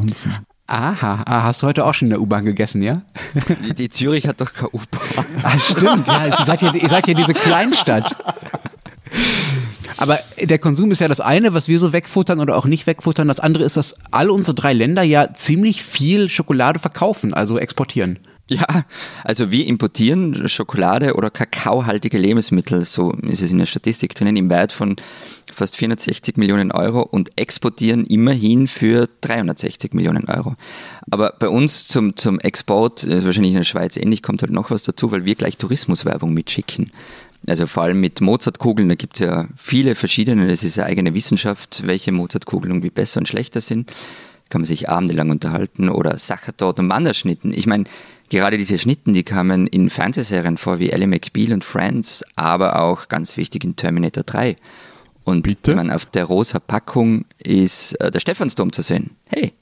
Aha, 0.70 1.24
ah, 1.26 1.44
hast 1.44 1.64
du 1.64 1.68
heute 1.68 1.86
auch 1.86 1.94
schon 1.94 2.08
in 2.08 2.10
der 2.10 2.22
U-Bahn 2.22 2.44
gegessen, 2.44 2.84
ja? 2.84 3.02
Die, 3.66 3.74
die, 3.74 3.90
Zürich 3.90 4.28
hat 4.28 4.42
doch 4.42 4.52
keine 4.52 4.70
U-Bahn. 4.72 5.26
Ah, 5.42 5.58
stimmt, 5.58 6.08
ja, 6.08 6.28
ihr 6.28 6.46
seid 6.46 6.62
ja, 6.62 6.74
ihr 6.74 6.90
seid 6.90 7.08
ja 7.08 7.14
diese 7.14 7.34
Kleinstadt. 7.34 8.18
Aber 9.96 10.20
der 10.42 10.60
Konsum 10.60 10.92
ist 10.92 11.00
ja 11.00 11.08
das 11.08 11.22
eine, 11.22 11.54
was 11.54 11.70
wir 11.70 11.80
so 11.80 11.94
wegfuttern 11.94 12.42
oder 12.42 12.58
auch 12.58 12.66
nicht 12.66 12.86
wegfuttern. 12.86 13.30
Das 13.30 13.40
andere 13.40 13.64
ist, 13.64 13.78
dass 13.78 13.96
alle 14.12 14.34
unsere 14.34 14.56
drei 14.56 14.74
Länder 14.74 15.04
ja 15.04 15.34
ziemlich 15.34 15.84
viel 15.84 16.28
Schokolade 16.28 16.80
verkaufen, 16.80 17.34
also 17.34 17.58
exportieren. 17.58 18.20
Ja, 18.50 18.86
also 19.26 19.52
wir 19.52 19.66
importieren 19.66 20.48
Schokolade 20.48 21.16
oder 21.16 21.30
kakaohaltige 21.30 22.18
Lebensmittel, 22.18 22.86
so 22.86 23.12
ist 23.12 23.42
es 23.42 23.52
in 23.52 23.58
der 23.58 23.66
Statistik 23.66 24.16
drinnen, 24.16 24.38
im 24.38 24.50
Wert 24.50 24.72
von 24.72 24.96
fast 25.54 25.76
460 25.76 26.38
Millionen 26.38 26.72
Euro 26.72 27.02
und 27.02 27.38
exportieren 27.38 28.06
immerhin 28.06 28.68
für 28.68 29.10
360 29.20 29.94
Millionen 29.94 30.30
Euro. 30.30 30.56
Aber 31.12 31.34
bei 31.38 31.50
uns 31.50 31.90
zum, 31.90 32.16
zum 32.16 32.40
Export, 32.40 33.04
ist 33.04 33.26
wahrscheinlich 33.26 33.52
in 33.52 33.58
der 33.58 33.64
Schweiz 33.66 33.98
ähnlich, 33.98 34.24
kommt 34.24 34.42
halt 34.42 34.52
noch 34.54 34.72
was 34.72 34.84
dazu, 34.84 35.12
weil 35.12 35.26
wir 35.26 35.36
gleich 35.36 35.58
Tourismuswerbung 35.58 36.34
mitschicken. 36.34 36.92
Also 37.48 37.68
vor 37.68 37.84
allem 37.84 38.00
mit 38.00 38.22
Mozartkugeln, 38.22 38.88
da 38.88 38.96
gibt 38.96 39.16
es 39.16 39.26
ja 39.26 39.48
viele 39.58 39.96
verschiedene, 39.96 40.48
das 40.48 40.64
ist 40.64 40.80
eine 40.80 40.88
eigene 40.88 41.14
Wissenschaft, 41.14 41.86
welche 41.86 42.14
Mozartkugeln 42.14 42.72
irgendwie 42.72 42.90
besser 42.90 43.20
und 43.20 43.28
schlechter 43.28 43.60
sind. 43.60 43.92
Kann 44.50 44.62
man 44.62 44.66
sich 44.66 44.88
abendelang 44.90 45.30
unterhalten 45.30 45.90
oder 45.90 46.18
Sachertorten 46.18 46.86
und 46.86 46.88
Manderschnitten. 46.88 47.52
Ich 47.54 47.68
meine, 47.68 47.84
Gerade 48.30 48.58
diese 48.58 48.78
Schnitten, 48.78 49.14
die 49.14 49.24
kamen 49.24 49.68
in 49.68 49.90
Fernsehserien 49.90 50.58
vor 50.58 50.80
wie 50.80 50.90
Ellie 50.90 51.08
McBeal 51.08 51.54
und 51.54 51.64
Friends, 51.64 52.26
aber 52.36 52.82
auch 52.82 53.08
ganz 53.08 53.38
wichtig 53.38 53.64
in 53.64 53.78
Terminator 53.78 54.24
3. 54.24 54.58
Und 55.24 55.44
Bitte? 55.44 55.76
Man, 55.76 55.92
auf 55.92 56.06
der 56.06 56.26
rosa 56.26 56.60
Packung 56.60 57.26
ist 57.38 57.94
äh, 58.02 58.12
der 58.12 58.20
Stephansdom 58.20 58.72
zu 58.72 58.82
sehen. 58.82 59.12
Hey. 59.26 59.54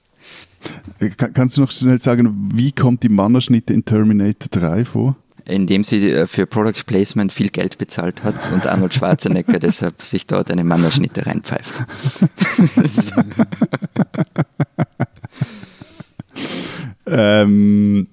Äh, 1.00 1.10
kannst 1.10 1.58
du 1.58 1.62
noch 1.62 1.72
schnell 1.72 2.02
sagen, 2.02 2.52
wie 2.54 2.72
kommt 2.72 3.04
die 3.04 3.10
Mannerschnitte 3.10 3.74
in 3.74 3.86
Terminator 3.86 4.50
3 4.50 4.86
vor? 4.86 5.16
Indem 5.46 5.84
sie 5.84 6.12
äh, 6.12 6.26
für 6.26 6.48
Product 6.48 6.86
Placement 6.88 7.32
viel 7.32 7.50
Geld 7.50 7.78
bezahlt 7.78 8.24
hat 8.24 8.52
und 8.52 8.66
Arnold 8.66 8.96
Schwarzenegger 8.96 9.60
deshalb 9.60 10.02
sich 10.02 10.26
dort 10.26 10.50
eine 10.50 10.64
Mannerschnitte 10.64 11.26
reinpfeift. 11.26 11.74
ähm, 17.08 18.08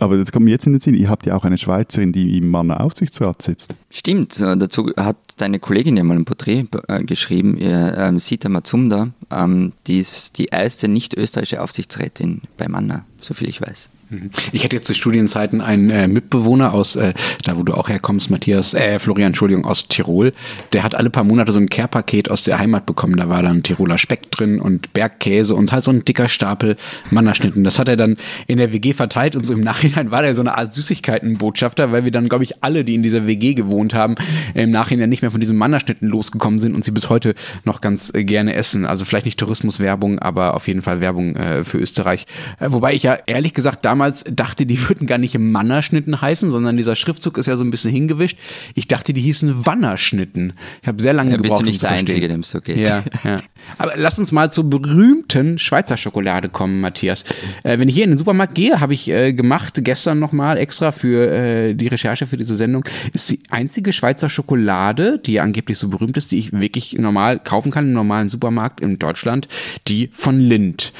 aber 0.00 0.16
das 0.16 0.32
kommt 0.32 0.46
mir 0.46 0.50
jetzt 0.50 0.66
in 0.66 0.72
den 0.72 0.80
Sinn, 0.80 0.94
ihr 0.94 1.08
habt 1.08 1.26
ja 1.26 1.36
auch 1.36 1.44
eine 1.44 1.58
Schweizerin, 1.58 2.12
die 2.12 2.38
im 2.38 2.50
Manner 2.50 2.80
Aufsichtsrat 2.80 3.42
sitzt. 3.42 3.74
Stimmt, 3.90 4.40
äh, 4.40 4.56
dazu 4.56 4.90
hat 4.96 5.16
deine 5.36 5.58
Kollegin 5.58 5.96
ja 5.96 6.02
mal 6.02 6.16
ein 6.16 6.24
Porträt 6.24 6.66
äh, 6.88 7.04
geschrieben, 7.04 7.56
ähm, 7.60 8.18
Sita 8.18 8.48
Mazumda, 8.48 9.10
ähm, 9.30 9.72
die 9.86 9.98
ist 9.98 10.38
die 10.38 10.46
erste 10.46 10.88
nicht 10.88 11.14
österreichische 11.14 11.62
Aufsichtsrätin 11.62 12.42
bei 12.56 12.68
Manner, 12.68 13.04
soviel 13.20 13.48
ich 13.48 13.60
weiß. 13.60 13.88
Ich 14.52 14.64
hatte 14.64 14.76
jetzt 14.76 14.86
zu 14.86 14.94
Studienzeiten 14.94 15.60
einen 15.60 15.90
äh, 15.90 16.08
Mitbewohner 16.08 16.74
aus, 16.74 16.96
äh, 16.96 17.14
da 17.44 17.56
wo 17.56 17.62
du 17.62 17.74
auch 17.74 17.88
herkommst, 17.88 18.30
Matthias, 18.30 18.74
äh, 18.74 18.98
Florian, 18.98 19.28
Entschuldigung, 19.28 19.64
aus 19.64 19.88
Tirol. 19.88 20.32
Der 20.72 20.82
hat 20.82 20.94
alle 20.94 21.10
paar 21.10 21.24
Monate 21.24 21.52
so 21.52 21.60
ein 21.60 21.68
Care-Paket 21.68 22.30
aus 22.30 22.42
der 22.42 22.58
Heimat 22.58 22.86
bekommen. 22.86 23.16
Da 23.16 23.28
war 23.28 23.42
dann 23.42 23.62
Tiroler 23.62 23.98
Speck 23.98 24.30
drin 24.30 24.60
und 24.60 24.92
Bergkäse 24.92 25.54
und 25.54 25.72
halt 25.72 25.84
so 25.84 25.90
ein 25.90 26.04
dicker 26.04 26.28
Stapel 26.28 26.76
Mannerschnitten. 27.10 27.64
Das 27.64 27.78
hat 27.78 27.88
er 27.88 27.96
dann 27.96 28.16
in 28.46 28.58
der 28.58 28.72
WG 28.72 28.92
verteilt 28.92 29.36
und 29.36 29.46
so 29.46 29.54
im 29.54 29.60
Nachhinein 29.60 30.10
war 30.10 30.22
der 30.22 30.34
so 30.34 30.42
eine 30.42 30.58
Art 30.58 30.72
Süßigkeitenbotschafter, 30.72 31.92
weil 31.92 32.04
wir 32.04 32.12
dann, 32.12 32.28
glaube 32.28 32.44
ich, 32.44 32.62
alle, 32.62 32.84
die 32.84 32.94
in 32.94 33.02
dieser 33.02 33.26
WG 33.26 33.54
gewohnt 33.54 33.94
haben, 33.94 34.14
im 34.54 34.70
Nachhinein 34.70 35.08
nicht 35.08 35.22
mehr 35.22 35.30
von 35.30 35.40
diesem 35.40 35.56
Mannerschnitten 35.56 36.08
losgekommen 36.08 36.58
sind 36.58 36.74
und 36.74 36.84
sie 36.84 36.90
bis 36.90 37.08
heute 37.08 37.34
noch 37.64 37.80
ganz 37.80 38.12
äh, 38.14 38.24
gerne 38.24 38.54
essen. 38.54 38.84
Also 38.84 39.04
vielleicht 39.04 39.26
nicht 39.26 39.38
Tourismuswerbung, 39.38 40.18
aber 40.18 40.54
auf 40.54 40.66
jeden 40.66 40.82
Fall 40.82 41.00
Werbung 41.00 41.36
äh, 41.36 41.64
für 41.64 41.78
Österreich. 41.78 42.26
Äh, 42.58 42.66
wobei 42.70 42.94
ich 42.94 43.02
ja 43.02 43.18
ehrlich 43.26 43.54
gesagt 43.54 43.84
damals 43.84 43.99
damals 44.00 44.24
dachte, 44.30 44.64
die 44.64 44.88
würden 44.88 45.06
gar 45.06 45.18
nicht 45.18 45.38
Mannerschnitten 45.38 46.22
heißen, 46.22 46.50
sondern 46.50 46.78
dieser 46.78 46.96
Schriftzug 46.96 47.36
ist 47.36 47.46
ja 47.46 47.56
so 47.58 47.64
ein 47.64 47.70
bisschen 47.70 47.92
hingewischt. 47.92 48.38
Ich 48.74 48.88
dachte, 48.88 49.12
die 49.12 49.20
hießen 49.20 49.66
Wannerschnitten. 49.66 50.54
Ich 50.80 50.88
habe 50.88 51.02
sehr 51.02 51.12
lange 51.12 51.32
ja, 51.32 51.36
gebraucht, 51.36 51.58
bist 51.58 51.60
du 51.60 51.70
nicht 51.70 51.82
der 51.82 51.90
Einzige, 51.90 52.26
dem 52.26 52.40
es 52.40 52.48
so 52.48 52.60
geht. 52.60 52.88
Ja, 52.88 53.04
ja. 53.24 53.42
Aber 53.76 53.92
lass 53.96 54.18
uns 54.18 54.32
mal 54.32 54.50
zur 54.50 54.70
berühmten 54.70 55.58
Schweizer 55.58 55.98
Schokolade 55.98 56.48
kommen, 56.48 56.80
Matthias. 56.80 57.26
Äh, 57.62 57.78
wenn 57.78 57.90
ich 57.90 57.94
hier 57.94 58.04
in 58.04 58.10
den 58.10 58.18
Supermarkt 58.18 58.54
gehe, 58.54 58.80
habe 58.80 58.94
ich 58.94 59.10
äh, 59.10 59.34
gemacht, 59.34 59.74
gestern 59.76 60.18
nochmal 60.18 60.56
extra 60.56 60.92
für 60.92 61.30
äh, 61.30 61.74
die 61.74 61.88
Recherche 61.88 62.26
für 62.26 62.38
diese 62.38 62.56
Sendung, 62.56 62.84
ist 63.12 63.30
die 63.30 63.40
einzige 63.50 63.92
Schweizer 63.92 64.30
Schokolade, 64.30 65.18
die 65.18 65.34
ja 65.34 65.42
angeblich 65.42 65.76
so 65.76 65.88
berühmt 65.88 66.16
ist, 66.16 66.30
die 66.30 66.38
ich 66.38 66.52
wirklich 66.52 66.94
normal 66.94 67.38
kaufen 67.38 67.70
kann 67.70 67.88
im 67.88 67.92
normalen 67.92 68.30
Supermarkt 68.30 68.80
in 68.80 68.98
Deutschland, 68.98 69.46
die 69.88 70.08
von 70.10 70.40
Lind. 70.40 70.94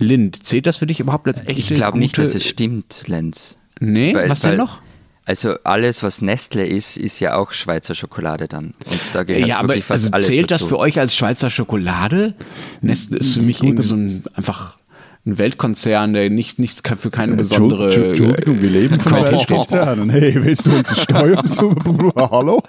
Lind, 0.00 0.44
zählt 0.44 0.66
das 0.66 0.78
für 0.78 0.86
dich 0.86 0.98
überhaupt 0.98 1.28
als 1.28 1.46
echte 1.46 1.52
Ich 1.60 1.68
glaube 1.74 1.98
nicht, 1.98 2.18
dass 2.18 2.34
es 2.34 2.44
stimmt, 2.44 3.04
Lenz. 3.06 3.58
Nee, 3.80 4.14
weil, 4.14 4.28
was 4.28 4.40
denn 4.40 4.56
noch? 4.56 4.80
Also 5.26 5.54
alles, 5.62 6.02
was 6.02 6.22
Nestle 6.22 6.66
ist, 6.66 6.96
ist 6.96 7.20
ja 7.20 7.36
auch 7.36 7.52
Schweizer 7.52 7.94
Schokolade 7.94 8.48
dann. 8.48 8.74
Und 8.86 9.00
da 9.12 9.22
gehört 9.22 9.46
ja, 9.46 9.58
aber 9.58 9.74
fast 9.76 10.04
also 10.04 10.12
alles 10.12 10.26
zählt 10.26 10.50
dazu. 10.50 10.64
das 10.64 10.68
für 10.68 10.78
euch 10.78 10.98
als 10.98 11.14
Schweizer 11.14 11.50
Schokolade? 11.50 12.34
Nestle 12.80 13.18
ist 13.18 13.34
für 13.34 13.42
mich 13.42 13.62
irgendwie 13.62 13.84
so 13.84 13.94
ein 13.94 14.24
einfach 14.34 14.79
ein 15.26 15.38
Weltkonzern, 15.38 16.14
der 16.14 16.30
nicht, 16.30 16.58
nicht 16.58 16.86
für 16.86 17.10
keine 17.10 17.36
besondere. 17.36 17.94
Entschuldigung, 18.10 18.62
wir 18.62 18.70
leben 18.70 18.98
von 18.98 19.12
Weltkonzernen. 19.12 20.08
Hey, 20.08 20.34
willst 20.36 20.64
du 20.64 20.70
uns 20.70 20.98
Steuern? 20.98 21.44
Hallo? 22.16 22.62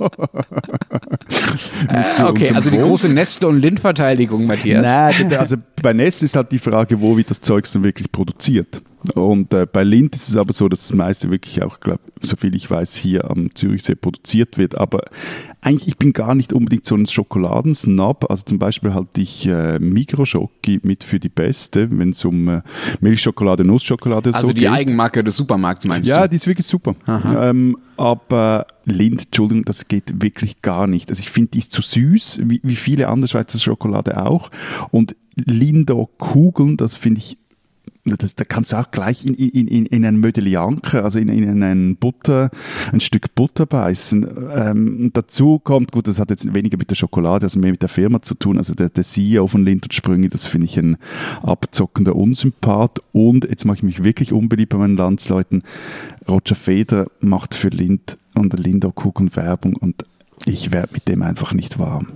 Äh, 1.87 2.23
okay, 2.23 2.51
also 2.53 2.69
die 2.69 2.77
große 2.77 3.07
Nestle- 3.07 3.47
und 3.47 3.59
Lind-Verteidigung, 3.59 4.47
Matthias. 4.47 4.83
Nein, 4.83 5.33
also 5.33 5.55
bei 5.81 5.93
Nestle 5.93 6.25
ist 6.25 6.35
halt 6.35 6.51
die 6.51 6.59
Frage, 6.59 6.99
wo 6.99 7.15
wird 7.15 7.29
das 7.29 7.39
Zeug 7.39 7.71
dann 7.71 7.85
wirklich 7.85 8.11
produziert. 8.11 8.81
Und 9.15 9.53
äh, 9.53 9.65
bei 9.65 9.83
Lind 9.83 10.13
ist 10.13 10.29
es 10.29 10.37
aber 10.37 10.53
so, 10.53 10.67
dass 10.69 10.87
das 10.87 10.93
meiste 10.93 11.31
wirklich 11.31 11.63
auch, 11.63 11.79
glaub, 11.79 11.99
soviel 12.21 12.53
ich 12.55 12.69
weiß, 12.69 12.95
hier 12.95 13.31
am 13.31 13.55
Zürichsee 13.55 13.95
produziert 13.95 14.57
wird. 14.57 14.77
Aber 14.77 15.05
eigentlich, 15.61 15.87
ich 15.87 15.97
bin 15.97 16.11
gar 16.11 16.33
nicht 16.33 16.53
unbedingt 16.53 16.85
so 16.85 16.95
ein 16.95 17.05
Schokoladensnab. 17.05 18.29
Also 18.29 18.43
zum 18.43 18.57
Beispiel 18.59 18.93
halte 18.93 19.21
ich 19.21 19.45
äh, 19.47 19.77
Mikroschoki 19.79 20.79
mit 20.83 21.03
für 21.03 21.19
die 21.19 21.29
beste, 21.29 21.87
wenn 21.91 22.09
es 22.09 22.25
um 22.25 22.47
äh, 22.49 22.61
Milchschokolade, 22.99 23.63
Nussschokolade 23.63 24.33
also 24.33 24.47
so 24.47 24.53
geht. 24.53 24.65
Also 24.65 24.73
die 24.73 24.79
Eigenmarke 24.79 25.23
des 25.23 25.37
Supermarkts 25.37 25.85
meinst 25.85 26.09
ja, 26.09 26.15
du? 26.15 26.21
Ja, 26.21 26.27
die 26.27 26.35
ist 26.35 26.47
wirklich 26.47 26.65
super. 26.65 26.95
Ähm, 27.07 27.77
aber 27.95 28.65
Lind, 28.85 29.25
Entschuldigung, 29.25 29.63
das 29.63 29.87
geht 29.87 30.23
wirklich 30.23 30.63
gar 30.63 30.87
nicht. 30.87 31.11
Also 31.11 31.21
ich 31.21 31.29
finde, 31.29 31.51
die 31.51 31.59
ist 31.59 31.71
zu 31.71 31.83
süß, 31.83 32.41
wie, 32.45 32.59
wie 32.63 32.75
viele 32.75 33.07
andere 33.07 33.27
Schweizer 33.27 33.59
Schokolade 33.59 34.25
auch. 34.25 34.49
Und 34.89 35.15
Lindo 35.35 36.09
Kugeln, 36.17 36.75
das 36.75 36.95
finde 36.95 37.19
ich 37.19 37.37
das, 38.03 38.35
da 38.35 38.43
kannst 38.43 38.71
du 38.71 38.77
auch 38.77 38.89
gleich 38.89 39.25
in, 39.25 39.35
in, 39.35 39.67
in, 39.67 39.85
in 39.85 40.05
ein 40.05 40.17
Mödelianke, 40.17 41.03
also 41.03 41.19
in, 41.19 41.29
in 41.29 41.63
einen 41.63 41.95
Butter, 41.97 42.49
ein 42.91 42.99
Stück 42.99 43.35
Butter 43.35 43.65
beißen. 43.65 44.27
Ähm, 44.55 45.11
dazu 45.13 45.59
kommt, 45.59 45.91
gut, 45.91 46.07
das 46.07 46.19
hat 46.19 46.31
jetzt 46.31 46.53
weniger 46.53 46.77
mit 46.77 46.89
der 46.89 46.95
Schokolade, 46.95 47.45
also 47.45 47.59
mehr 47.59 47.71
mit 47.71 47.81
der 47.81 47.89
Firma 47.89 48.21
zu 48.21 48.35
tun, 48.35 48.57
also 48.57 48.73
der, 48.73 48.89
der 48.89 49.03
CEO 49.03 49.45
von 49.47 49.63
Lind 49.63 49.83
und 49.83 49.93
Sprünge, 49.93 50.29
das 50.29 50.47
finde 50.47 50.65
ich 50.65 50.77
ein 50.77 50.97
abzockender 51.43 52.15
Unsympath. 52.15 53.01
Und 53.11 53.45
jetzt 53.45 53.65
mache 53.65 53.77
ich 53.77 53.83
mich 53.83 54.03
wirklich 54.03 54.33
unbeliebt 54.33 54.71
bei 54.71 54.79
meinen 54.79 54.97
Landsleuten. 54.97 55.63
Roger 56.27 56.55
Feder 56.55 57.07
macht 57.19 57.53
für 57.53 57.69
Lind 57.69 58.17
und 58.33 58.57
Lindo 58.57 58.91
Kugeln 58.91 59.35
Werbung 59.35 59.75
und 59.75 60.05
ich 60.45 60.71
werde 60.71 60.93
mit 60.93 61.07
dem 61.07 61.21
einfach 61.21 61.53
nicht 61.53 61.77
warm. 61.77 62.07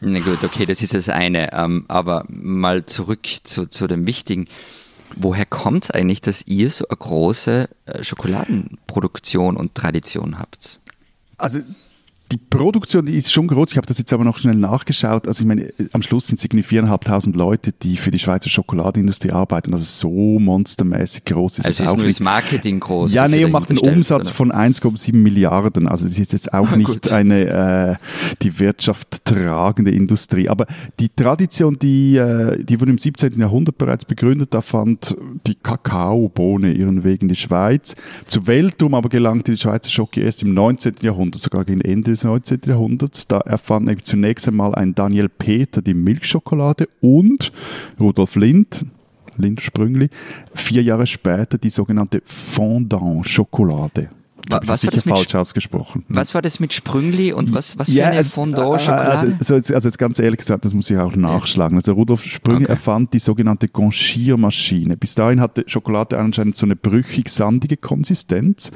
Na 0.00 0.18
gut, 0.20 0.42
okay, 0.42 0.66
das 0.66 0.82
ist 0.82 0.94
das 0.94 1.08
eine. 1.08 1.52
Ähm, 1.52 1.84
aber 1.88 2.24
mal 2.28 2.86
zurück 2.86 3.26
zu, 3.44 3.66
zu 3.66 3.86
dem 3.86 4.06
Wichtigen 4.06 4.48
woher 5.16 5.46
kommt 5.46 5.84
es 5.84 5.90
eigentlich, 5.90 6.20
dass 6.20 6.46
ihr 6.46 6.70
so 6.70 6.86
eine 6.88 6.96
große 6.96 7.68
äh, 7.86 8.04
Schokoladenproduktion 8.04 9.56
und 9.56 9.74
Tradition 9.74 10.38
habt? 10.38 10.80
Also 11.38 11.60
die 12.32 12.38
Produktion, 12.38 13.04
die 13.04 13.14
ist 13.14 13.30
schon 13.30 13.46
groß. 13.46 13.72
Ich 13.72 13.76
habe 13.76 13.86
das 13.86 13.98
jetzt 13.98 14.10
aber 14.12 14.24
noch 14.24 14.38
schnell 14.38 14.54
nachgeschaut. 14.54 15.28
Also 15.28 15.42
ich 15.42 15.46
meine, 15.46 15.70
am 15.92 16.00
Schluss 16.00 16.28
sind 16.28 16.38
es 16.38 16.44
irgendwie 16.44 16.62
viereinhalbtausend 16.62 17.36
Leute, 17.36 17.72
die 17.72 17.98
für 17.98 18.10
die 18.10 18.18
Schweizer 18.18 18.48
Schokoladeindustrie 18.48 19.32
arbeiten. 19.32 19.74
Also 19.74 19.84
so 19.84 20.38
monstermäßig 20.38 21.26
groß 21.26 21.58
ist 21.58 21.66
also 21.66 21.82
es 21.82 21.86
ist 21.86 21.92
auch 21.92 21.96
nur 21.96 22.06
nicht. 22.06 22.20
das 22.20 22.24
Marketing 22.24 22.80
groß. 22.80 23.12
Ja, 23.12 23.28
nee, 23.28 23.44
und 23.44 23.50
macht 23.50 23.68
einen 23.68 23.80
Umsatz 23.80 24.28
oder? 24.28 24.34
von 24.34 24.52
1,7 24.52 25.14
Milliarden. 25.14 25.86
Also 25.86 26.08
das 26.08 26.18
ist 26.18 26.32
jetzt 26.32 26.54
auch 26.54 26.74
nicht 26.74 27.12
eine 27.12 27.98
äh, 28.00 28.34
die 28.40 28.58
Wirtschaft 28.58 29.26
tragende 29.26 29.90
Industrie. 29.90 30.48
Aber 30.48 30.66
die 31.00 31.10
Tradition, 31.10 31.78
die, 31.78 32.16
äh, 32.16 32.64
die 32.64 32.80
wurde 32.80 32.92
im 32.92 32.98
17. 32.98 33.38
Jahrhundert 33.38 33.76
bereits 33.76 34.06
begründet. 34.06 34.54
Da 34.54 34.62
fand 34.62 35.14
die 35.46 35.54
Kakaobohne 35.54 36.72
ihren 36.72 37.04
Weg 37.04 37.20
in 37.20 37.28
die 37.28 37.36
Schweiz. 37.36 37.94
Zu 38.26 38.46
Weltum 38.46 38.94
aber 38.94 39.10
gelangte 39.10 39.52
die 39.52 39.58
Schweizer 39.58 39.90
Schoki 39.90 40.22
erst 40.22 40.42
im 40.42 40.54
19. 40.54 40.94
Jahrhundert, 41.02 41.42
sogar 41.42 41.66
gegen 41.66 41.82
Ende 41.82 42.12
des 42.12 42.21
des 42.22 42.24
19. 42.24 42.60
Jahrhunderts. 42.66 43.26
Da 43.26 43.38
erfand 43.38 43.86
nämlich 43.86 44.04
zunächst 44.04 44.46
einmal 44.48 44.74
ein 44.74 44.94
Daniel 44.94 45.28
Peter 45.28 45.82
die 45.82 45.94
Milchschokolade 45.94 46.88
und 47.00 47.52
Rudolf 47.98 48.36
Lind, 48.36 48.84
Lind 49.36 49.60
Sprüngli, 49.60 50.08
vier 50.54 50.82
Jahre 50.82 51.06
später 51.06 51.58
die 51.58 51.70
sogenannte 51.70 52.22
Fondant-Schokolade. 52.24 54.10
Jetzt 54.50 54.68
was 54.68 54.80
sicher 54.80 55.00
falsch 55.00 55.34
ausgesprochen. 55.34 56.04
Was 56.08 56.34
war 56.34 56.42
das 56.42 56.58
mit 56.58 56.72
Sprüngli 56.72 57.32
und 57.32 57.54
was, 57.54 57.78
was 57.78 57.92
ja, 57.92 58.06
für 58.06 58.10
eine 58.10 58.24
Fondant-Schokolade? 58.24 59.36
Also, 59.38 59.54
also, 59.54 59.74
also, 59.74 59.88
jetzt 59.88 59.98
ganz 59.98 60.18
ehrlich 60.18 60.38
gesagt, 60.38 60.64
das 60.64 60.74
muss 60.74 60.90
ich 60.90 60.98
auch 60.98 61.14
nachschlagen. 61.14 61.76
Also 61.76 61.92
Rudolf 61.92 62.24
Sprüngli 62.24 62.64
okay. 62.64 62.72
erfand 62.72 63.12
die 63.12 63.18
sogenannte 63.18 63.68
Gonchiermaschine. 63.68 64.96
Bis 64.96 65.14
dahin 65.14 65.40
hatte 65.40 65.64
Schokolade 65.66 66.18
anscheinend 66.18 66.56
so 66.56 66.66
eine 66.66 66.76
brüchig-sandige 66.76 67.76
Konsistenz. 67.76 68.72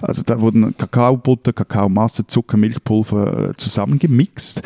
Also 0.00 0.22
da 0.24 0.40
wurden 0.40 0.76
Kakaobutter, 0.76 1.52
Kakaomasse, 1.52 2.26
Zucker, 2.26 2.56
Milchpulver 2.56 3.50
äh, 3.50 3.56
zusammengemixt. 3.56 4.62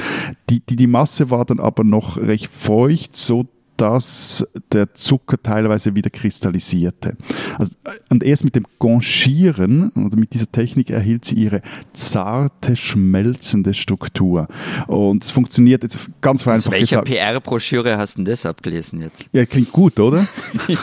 Die, 0.51 0.61
die, 0.61 0.77
die 0.77 0.87
Masse 0.87 1.31
war 1.31 1.45
dann 1.45 1.61
aber 1.61 1.85
noch 1.85 2.17
recht 2.17 2.51
feucht, 2.51 3.17
so 3.17 3.47
dass 3.77 4.47
der 4.73 4.95
Zucker 4.95 5.43
teilweise 5.43 5.95
wieder 5.95 6.11
kristallisierte. 6.11 7.17
Also, 7.59 7.73
und 8.09 8.23
erst 8.23 8.45
mit 8.45 8.55
dem 8.55 8.65
Gonchieren 8.79 9.91
oder 9.91 10.17
mit 10.17 10.33
dieser 10.33 10.51
Technik 10.51 10.91
erhielt 10.91 11.25
sie 11.25 11.37
ihre 11.37 11.63
zarte, 11.93 12.77
schmelzende 12.77 13.75
Struktur. 13.75 14.49
Und 14.87 15.25
es 15.25 15.31
funktioniert 15.31 15.83
jetzt 15.83 15.99
ganz 16.21 16.43
vereinfacht 16.43 16.69
Aus 16.69 16.73
welcher 16.73 17.03
PR-Broschüre 17.03 17.97
hast 17.99 18.15
du 18.15 18.19
denn 18.19 18.33
das 18.33 18.47
abgelesen 18.47 19.01
jetzt? 19.01 19.29
Ja, 19.33 19.45
klingt 19.45 19.73
gut, 19.73 19.99
oder? 19.99 20.29
ja. 20.69 20.77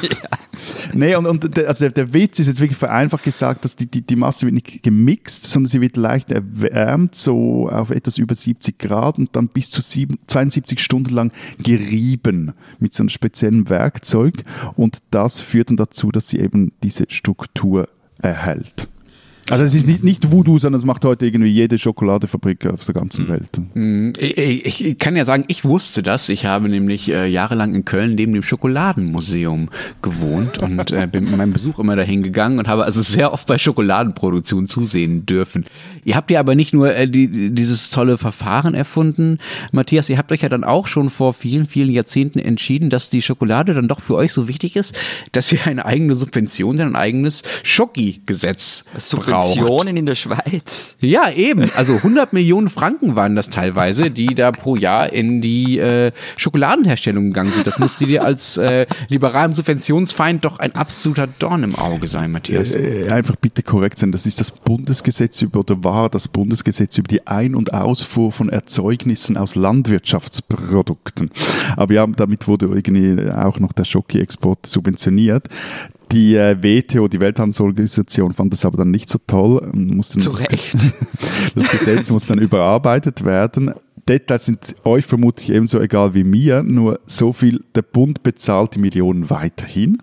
Nee, 0.93 1.15
und, 1.15 1.27
und 1.27 1.57
der, 1.57 1.69
also 1.69 1.85
der, 1.85 1.91
der, 1.91 2.13
Witz 2.13 2.39
ist 2.39 2.47
jetzt 2.47 2.59
wirklich 2.59 2.77
vereinfacht 2.77 3.23
gesagt, 3.23 3.63
dass 3.63 3.75
die, 3.75 3.85
die, 3.85 4.01
die 4.01 4.15
Masse 4.15 4.45
wird 4.45 4.55
nicht 4.55 4.83
gemixt, 4.83 5.45
sondern 5.45 5.69
sie 5.69 5.81
wird 5.81 5.95
leicht 5.95 6.31
erwärmt, 6.31 7.15
so 7.15 7.69
auf 7.69 7.89
etwas 7.89 8.17
über 8.17 8.35
70 8.35 8.77
Grad 8.77 9.17
und 9.17 9.35
dann 9.35 9.47
bis 9.47 9.71
zu 9.71 9.81
7, 9.81 10.19
72 10.27 10.79
Stunden 10.79 11.13
lang 11.13 11.31
gerieben 11.59 12.53
mit 12.81 12.93
so 12.93 13.03
einem 13.03 13.09
speziellen 13.09 13.69
Werkzeug 13.69 14.43
und 14.75 14.99
das 15.11 15.39
führt 15.39 15.69
dann 15.69 15.77
dazu, 15.77 16.11
dass 16.11 16.29
sie 16.29 16.39
eben 16.39 16.73
diese 16.83 17.05
Struktur 17.09 17.87
erhält. 18.21 18.87
Also 19.51 19.65
es 19.65 19.75
ist 19.75 19.85
nicht, 19.85 20.03
nicht 20.03 20.31
Voodoo, 20.31 20.57
sondern 20.57 20.79
es 20.79 20.85
macht 20.85 21.03
heute 21.03 21.25
irgendwie 21.25 21.51
jede 21.51 21.77
Schokoladefabrik 21.77 22.65
auf 22.67 22.85
der 22.85 22.93
ganzen 22.93 23.25
mhm. 23.25 23.29
Welt. 23.29 23.61
Mhm. 23.73 24.13
Ich, 24.17 24.85
ich, 24.85 24.97
kann 24.97 25.15
ja 25.17 25.25
sagen, 25.25 25.43
ich 25.47 25.65
wusste 25.65 26.03
das. 26.03 26.29
Ich 26.29 26.45
habe 26.45 26.69
nämlich 26.69 27.09
äh, 27.09 27.27
jahrelang 27.27 27.75
in 27.75 27.83
Köln 27.83 28.15
neben 28.15 28.33
dem 28.33 28.43
Schokoladenmuseum 28.43 29.69
gewohnt 30.01 30.59
und 30.59 30.91
äh, 30.91 31.05
bin 31.11 31.25
mit 31.25 31.37
meinem 31.37 31.51
Besuch 31.51 31.79
immer 31.79 31.97
dahin 31.97 32.23
gegangen 32.23 32.59
und 32.59 32.69
habe 32.69 32.85
also 32.85 33.01
sehr 33.01 33.33
oft 33.33 33.45
bei 33.45 33.57
Schokoladenproduktion 33.57 34.67
zusehen 34.67 35.25
dürfen. 35.25 35.65
Ihr 36.05 36.15
habt 36.15 36.31
ja 36.31 36.39
aber 36.39 36.55
nicht 36.55 36.73
nur 36.73 36.95
äh, 36.95 37.07
die, 37.07 37.49
dieses 37.53 37.89
tolle 37.89 38.17
Verfahren 38.17 38.73
erfunden, 38.73 39.37
Matthias, 39.73 40.09
ihr 40.09 40.17
habt 40.17 40.31
euch 40.31 40.43
ja 40.43 40.49
dann 40.49 40.63
auch 40.63 40.87
schon 40.87 41.09
vor 41.09 41.33
vielen, 41.33 41.65
vielen 41.65 41.91
Jahrzehnten 41.91 42.39
entschieden, 42.39 42.89
dass 42.89 43.09
die 43.09 43.21
Schokolade 43.21 43.73
dann 43.73 43.89
doch 43.89 43.99
für 43.99 44.15
euch 44.15 44.31
so 44.31 44.47
wichtig 44.47 44.77
ist, 44.77 44.97
dass 45.33 45.51
ihr 45.51 45.59
eine 45.65 45.85
eigene 45.85 46.15
Subvention, 46.15 46.79
ein 46.79 46.95
eigenes 46.95 47.43
Schoki-Gesetz 47.63 48.85
braucht 49.11 49.40
Subventionen 49.47 49.97
in 49.97 50.05
der 50.05 50.15
Schweiz. 50.15 50.95
Ja, 50.99 51.29
eben. 51.31 51.71
Also 51.75 51.95
100 51.95 52.33
Millionen 52.33 52.69
Franken 52.69 53.15
waren 53.15 53.35
das 53.35 53.49
teilweise, 53.49 54.11
die 54.11 54.35
da 54.35 54.51
pro 54.51 54.75
Jahr 54.75 55.11
in 55.11 55.41
die 55.41 55.79
äh, 55.79 56.11
Schokoladenherstellung 56.37 57.25
gegangen 57.25 57.51
sind. 57.51 57.67
Das 57.67 57.79
musste 57.79 58.05
dir 58.05 58.23
als 58.23 58.57
äh, 58.57 58.85
liberalem 59.09 59.53
Subventionsfeind 59.53 60.45
doch 60.45 60.59
ein 60.59 60.75
absoluter 60.75 61.27
Dorn 61.27 61.63
im 61.63 61.75
Auge 61.75 62.07
sein, 62.07 62.31
Matthias. 62.31 62.71
Äh, 62.71 63.09
einfach 63.09 63.35
bitte 63.35 63.63
korrekt 63.63 63.99
sein. 63.99 64.11
Das 64.11 64.25
ist 64.25 64.39
das 64.39 64.51
Bundesgesetz 64.51 65.41
über, 65.41 65.61
oder 65.61 65.83
war 65.83 66.09
das 66.09 66.27
Bundesgesetz 66.27 66.97
über 66.97 67.07
die 67.07 67.25
Ein- 67.27 67.55
und 67.55 67.73
Ausfuhr 67.73 68.31
von 68.31 68.49
Erzeugnissen 68.49 69.37
aus 69.37 69.55
Landwirtschaftsprodukten. 69.55 71.31
Aber 71.75 71.93
ja, 71.93 72.05
damit 72.07 72.47
wurde 72.47 72.67
irgendwie 72.67 73.29
auch 73.31 73.59
noch 73.59 73.73
der 73.73 73.85
Schoki-Export 73.85 74.65
subventioniert. 74.65 75.47
Die 76.11 76.35
äh, 76.35 76.57
WTO, 76.61 77.07
die 77.07 77.19
Welthandelsorganisation, 77.19 78.33
fand 78.33 78.51
das 78.53 78.65
aber 78.65 78.77
dann 78.77 78.91
nicht 78.91 79.09
so 79.09 79.19
toll. 79.25 79.57
und 79.57 79.95
musste 79.95 80.19
Zu 80.19 80.31
das, 80.31 80.41
Recht. 80.41 80.75
das 81.55 81.69
Gesetz 81.69 82.09
muss 82.09 82.27
dann 82.27 82.39
überarbeitet 82.39 83.23
werden. 83.23 83.73
Details 84.07 84.45
sind 84.45 84.75
euch 84.83 85.05
vermutlich 85.05 85.51
ebenso 85.51 85.79
egal 85.79 86.13
wie 86.13 86.23
mir, 86.23 86.63
nur 86.63 86.99
so 87.05 87.33
viel, 87.33 87.63
der 87.75 87.83
Bund 87.83 88.23
bezahlt 88.23 88.75
die 88.75 88.79
Millionen 88.79 89.29
weiterhin. 89.29 90.01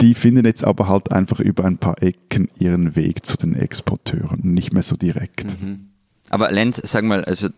Die 0.00 0.14
finden 0.14 0.44
jetzt 0.46 0.64
aber 0.64 0.88
halt 0.88 1.12
einfach 1.12 1.40
über 1.40 1.64
ein 1.64 1.78
paar 1.78 2.02
Ecken 2.02 2.48
ihren 2.58 2.96
Weg 2.96 3.26
zu 3.26 3.36
den 3.36 3.54
Exporteuren, 3.54 4.40
nicht 4.42 4.72
mehr 4.72 4.82
so 4.82 4.96
direkt. 4.96 5.56
Aber 6.30 6.50
Lenz, 6.50 6.80
sag 6.84 7.04
mal, 7.04 7.24
also 7.24 7.48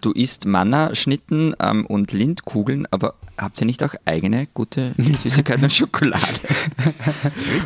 du 0.00 0.12
isst 0.12 0.46
Manna-Schnitten 0.46 1.54
ähm, 1.60 1.86
und 1.86 2.12
Lindkugeln, 2.12 2.86
aber 2.90 3.14
habt 3.36 3.60
ihr 3.60 3.66
nicht 3.66 3.82
auch 3.82 3.94
eigene 4.04 4.46
gute 4.52 4.94
Süßigkeiten 4.98 5.64
und 5.64 5.72
Schokolade? 5.72 6.24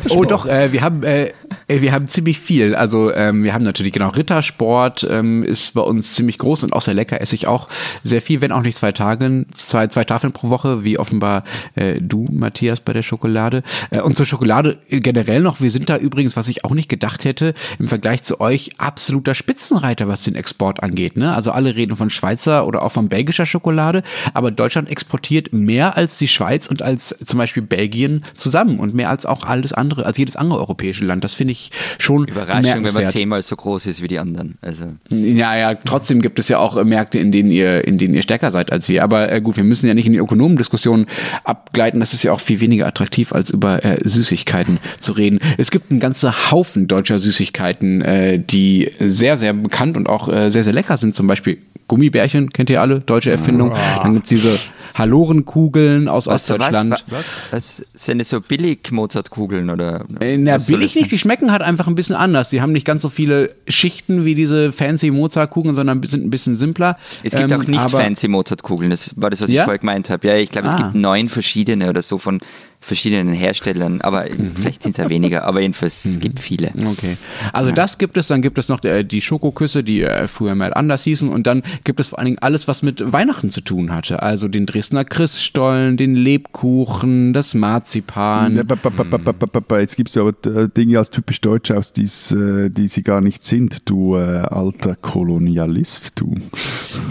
Oh 0.09 0.23
doch, 0.23 0.45
äh, 0.45 0.71
wir 0.71 0.81
haben 0.81 1.03
äh, 1.03 1.31
äh, 1.67 1.81
wir 1.81 1.91
haben 1.91 2.07
ziemlich 2.07 2.39
viel. 2.39 2.75
Also 2.75 3.13
ähm, 3.13 3.43
wir 3.43 3.53
haben 3.53 3.63
natürlich 3.63 3.91
genau 3.91 4.09
Rittersport 4.09 5.05
ähm, 5.09 5.43
ist 5.43 5.73
bei 5.73 5.81
uns 5.81 6.13
ziemlich 6.13 6.37
groß 6.37 6.63
und 6.63 6.73
auch 6.73 6.81
sehr 6.81 6.93
lecker. 6.93 7.21
Esse 7.21 7.35
ich 7.35 7.47
auch 7.47 7.69
sehr 8.03 8.21
viel, 8.21 8.41
wenn 8.41 8.51
auch 8.51 8.61
nicht 8.61 8.77
zwei 8.77 8.91
Tage, 8.91 9.45
zwei 9.53 9.87
zwei 9.87 10.03
Tafeln 10.03 10.31
pro 10.33 10.49
Woche, 10.49 10.83
wie 10.83 10.99
offenbar 10.99 11.43
äh, 11.75 11.99
du 12.01 12.27
Matthias 12.31 12.79
bei 12.79 12.93
der 12.93 13.03
Schokolade. 13.03 13.63
Äh, 13.89 14.01
und 14.01 14.15
zur 14.15 14.25
Schokolade 14.25 14.77
generell 14.89 15.41
noch. 15.41 15.59
Wir 15.59 15.71
sind 15.71 15.89
da 15.89 15.97
übrigens, 15.97 16.35
was 16.35 16.47
ich 16.47 16.63
auch 16.65 16.73
nicht 16.73 16.89
gedacht 16.89 17.25
hätte, 17.25 17.53
im 17.79 17.87
Vergleich 17.87 18.23
zu 18.23 18.39
euch 18.39 18.71
absoluter 18.77 19.33
Spitzenreiter, 19.33 20.07
was 20.07 20.23
den 20.23 20.35
Export 20.35 20.54
angeht. 20.61 21.17
Ne? 21.17 21.33
Also 21.33 21.51
alle 21.51 21.75
reden 21.75 21.95
von 21.95 22.09
Schweizer 22.09 22.65
oder 22.65 22.83
auch 22.83 22.91
von 22.91 23.09
belgischer 23.09 23.45
Schokolade, 23.45 24.03
aber 24.33 24.51
Deutschland 24.51 24.89
exportiert 24.89 25.53
mehr 25.53 25.97
als 25.97 26.17
die 26.17 26.27
Schweiz 26.27 26.67
und 26.67 26.81
als 26.81 27.09
zum 27.09 27.37
Beispiel 27.37 27.63
Belgien 27.63 28.23
zusammen 28.33 28.79
und 28.79 28.95
mehr 28.95 29.09
als 29.09 29.25
auch 29.25 29.43
alles 29.43 29.73
andere, 29.73 30.05
als 30.05 30.17
jedes 30.17 30.35
andere 30.35 30.59
europäische 30.59 31.05
Land. 31.05 31.23
Das 31.23 31.33
finde 31.33 31.51
ich 31.51 31.71
schon 31.99 32.27
Überraschung, 32.27 32.83
wenn 32.83 32.93
man 32.93 33.09
zehnmal 33.09 33.41
so 33.41 33.55
groß 33.55 33.85
ist 33.87 34.01
wie 34.01 34.07
die 34.07 34.19
anderen. 34.19 34.57
Also 34.61 34.85
Ja, 35.09 35.55
ja, 35.55 35.75
trotzdem 35.75 36.21
gibt 36.21 36.39
es 36.39 36.47
ja 36.49 36.59
auch 36.59 36.77
äh, 36.77 36.83
Märkte, 36.83 37.19
in 37.19 37.31
denen 37.31 37.51
ihr, 37.51 37.85
in 37.85 37.97
denen 37.97 38.13
ihr 38.13 38.21
stärker 38.21 38.51
seid 38.51 38.71
als 38.71 38.89
wir. 38.89 39.03
Aber 39.03 39.31
äh, 39.31 39.41
gut, 39.41 39.57
wir 39.57 39.63
müssen 39.63 39.87
ja 39.87 39.93
nicht 39.93 40.05
in 40.05 40.13
die 40.13 40.19
Ökonomendiskussion 40.19 41.05
abgleiten. 41.43 41.99
Das 41.99 42.13
ist 42.13 42.23
ja 42.23 42.31
auch 42.31 42.39
viel 42.39 42.59
weniger 42.61 42.87
attraktiv, 42.87 43.33
als 43.33 43.49
über 43.49 43.83
äh, 43.83 43.97
Süßigkeiten 44.03 44.79
zu 44.99 45.13
reden. 45.13 45.39
Es 45.57 45.71
gibt 45.71 45.91
einen 45.91 45.99
ganzen 45.99 46.31
Haufen 46.51 46.87
deutscher 46.87 47.19
Süßigkeiten, 47.19 48.01
äh, 48.01 48.39
die 48.39 48.91
sehr, 48.99 49.37
sehr 49.37 49.53
bekannt 49.53 49.97
und 49.97 50.07
auch 50.07 50.29
äh, 50.29 50.44
sehr, 50.51 50.63
sehr 50.63 50.73
lecker 50.73 50.97
sind. 50.97 51.15
Zum 51.15 51.27
Beispiel 51.27 51.59
Gummibärchen, 51.87 52.49
kennt 52.51 52.69
ihr 52.69 52.81
alle, 52.81 52.99
deutsche 53.01 53.31
Erfindung. 53.31 53.71
Dann 54.01 54.13
gibt's 54.15 54.29
diese 54.29 54.57
Halorenkugeln 54.95 56.07
aus 56.07 56.27
was, 56.27 56.49
was, 56.49 56.51
Ostdeutschland. 56.51 57.05
was, 57.09 57.25
was 57.51 57.85
sind 57.93 58.19
das 58.19 58.29
so 58.29 58.41
billig 58.41 58.91
Mozartkugeln 58.91 59.69
oder? 59.69 60.05
Äh, 60.19 60.37
Na, 60.37 60.55
was 60.55 60.67
billig 60.67 60.95
nicht, 60.95 61.11
die 61.11 61.17
schmecken 61.17 61.51
halt 61.51 61.61
einfach 61.61 61.87
ein 61.87 61.95
bisschen 61.95 62.15
anders. 62.15 62.49
Die 62.49 62.61
haben 62.61 62.71
nicht 62.71 62.85
ganz 62.85 63.01
so 63.01 63.09
viele 63.09 63.55
Schichten 63.67 64.25
wie 64.25 64.35
diese 64.35 64.71
fancy 64.71 65.11
Mozartkugeln, 65.11 65.75
sondern 65.75 66.01
sind 66.03 66.23
ein 66.25 66.29
bisschen 66.29 66.55
simpler. 66.55 66.97
Es 67.23 67.33
gibt 67.35 67.51
Ähm, 67.51 67.61
auch 67.61 67.67
nicht 67.67 67.91
fancy 67.91 68.27
Mozartkugeln, 68.27 68.89
das 68.91 69.11
war 69.15 69.29
das, 69.29 69.41
was 69.41 69.49
Ja? 69.51 69.61
ich 69.61 69.65
vorher 69.65 69.79
gemeint 69.79 70.09
habe. 70.09 70.27
Ja, 70.27 70.35
ich 70.37 70.49
glaube, 70.51 70.67
es 70.67 70.73
Ah. 70.73 70.77
gibt 70.77 70.95
neun 70.95 71.29
verschiedene 71.29 71.89
oder 71.89 72.01
so 72.01 72.17
von 72.17 72.39
verschiedenen 72.85 73.33
Herstellern, 73.33 74.01
aber 74.01 74.25
Mhm. 74.25 74.51
vielleicht 74.55 74.83
sind 74.83 74.91
es 74.91 74.97
ja 74.97 75.09
weniger, 75.09 75.43
aber 75.45 75.61
jedenfalls 75.61 76.05
es 76.05 76.19
gibt 76.19 76.39
viele. 76.39 76.71
Okay. 76.91 77.17
Also 77.51 77.71
das 77.71 77.97
gibt 77.97 78.15
es, 78.17 78.27
dann 78.27 78.41
gibt 78.41 78.57
es 78.57 78.69
noch 78.69 78.83
äh, 78.83 79.03
die 79.03 79.21
Schokoküsse, 79.21 79.83
die 79.83 80.03
äh, 80.03 80.27
früher 80.27 80.53
mal 80.55 80.73
anders 80.73 81.03
hießen 81.03 81.27
und 81.29 81.47
dann 81.47 81.63
gibt 81.83 81.99
es 81.99 82.07
vor 82.07 82.19
allen 82.19 82.25
Dingen 82.27 82.39
alles, 82.39 82.67
was 82.67 82.83
mit 82.83 83.11
Weihnachten 83.11 83.49
zu 83.49 83.61
tun 83.61 83.91
hatte. 83.93 84.21
Also 84.21 84.47
den 84.47 84.65
Dresdner 84.67 85.03
Christstollen, 85.03 85.97
den 85.97 86.15
Lebkuchen, 86.15 87.33
das 87.33 87.53
Marzipan. 87.55 88.55
Ja, 88.55 89.79
Jetzt 89.79 89.95
gibt 89.95 90.09
es 90.09 90.17
aber 90.17 90.29
äh, 90.45 90.69
Dinge 90.69 90.97
als 90.99 91.09
typisch 91.09 91.41
deutsch 91.41 91.71
aus, 91.71 91.91
äh, 91.97 92.69
die 92.69 92.87
sie 92.87 93.01
gar 93.03 93.21
nicht 93.21 93.43
sind, 93.43 93.89
du 93.89 94.15
äh, 94.15 94.19
alter 94.19 94.95
Kolonialist, 94.95 96.19
du. 96.19 96.35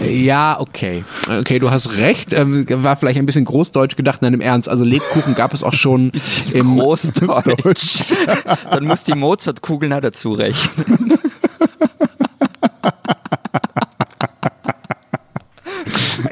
Ja, 0.07 0.59
okay. 0.59 1.03
Okay, 1.27 1.59
du 1.59 1.71
hast 1.71 1.97
recht. 1.97 2.31
Ähm, 2.33 2.65
war 2.69 2.95
vielleicht 2.95 3.19
ein 3.19 3.25
bisschen 3.25 3.45
großdeutsch 3.45 3.95
gedacht, 3.95 4.21
nein, 4.21 4.33
im 4.33 4.41
Ernst. 4.41 4.69
Also 4.69 4.83
Lebkuchen 4.85 5.35
gab 5.35 5.53
es 5.53 5.63
auch 5.65 5.73
schon 5.73 6.11
im 6.53 6.77
Großdeutsch. 6.77 8.13
Dann 8.71 8.85
muss 8.85 9.03
die 9.03 9.13
Mozartkugeln 9.13 9.93
auch 9.93 10.01
dazu 10.01 10.33
rechnen. 10.33 11.19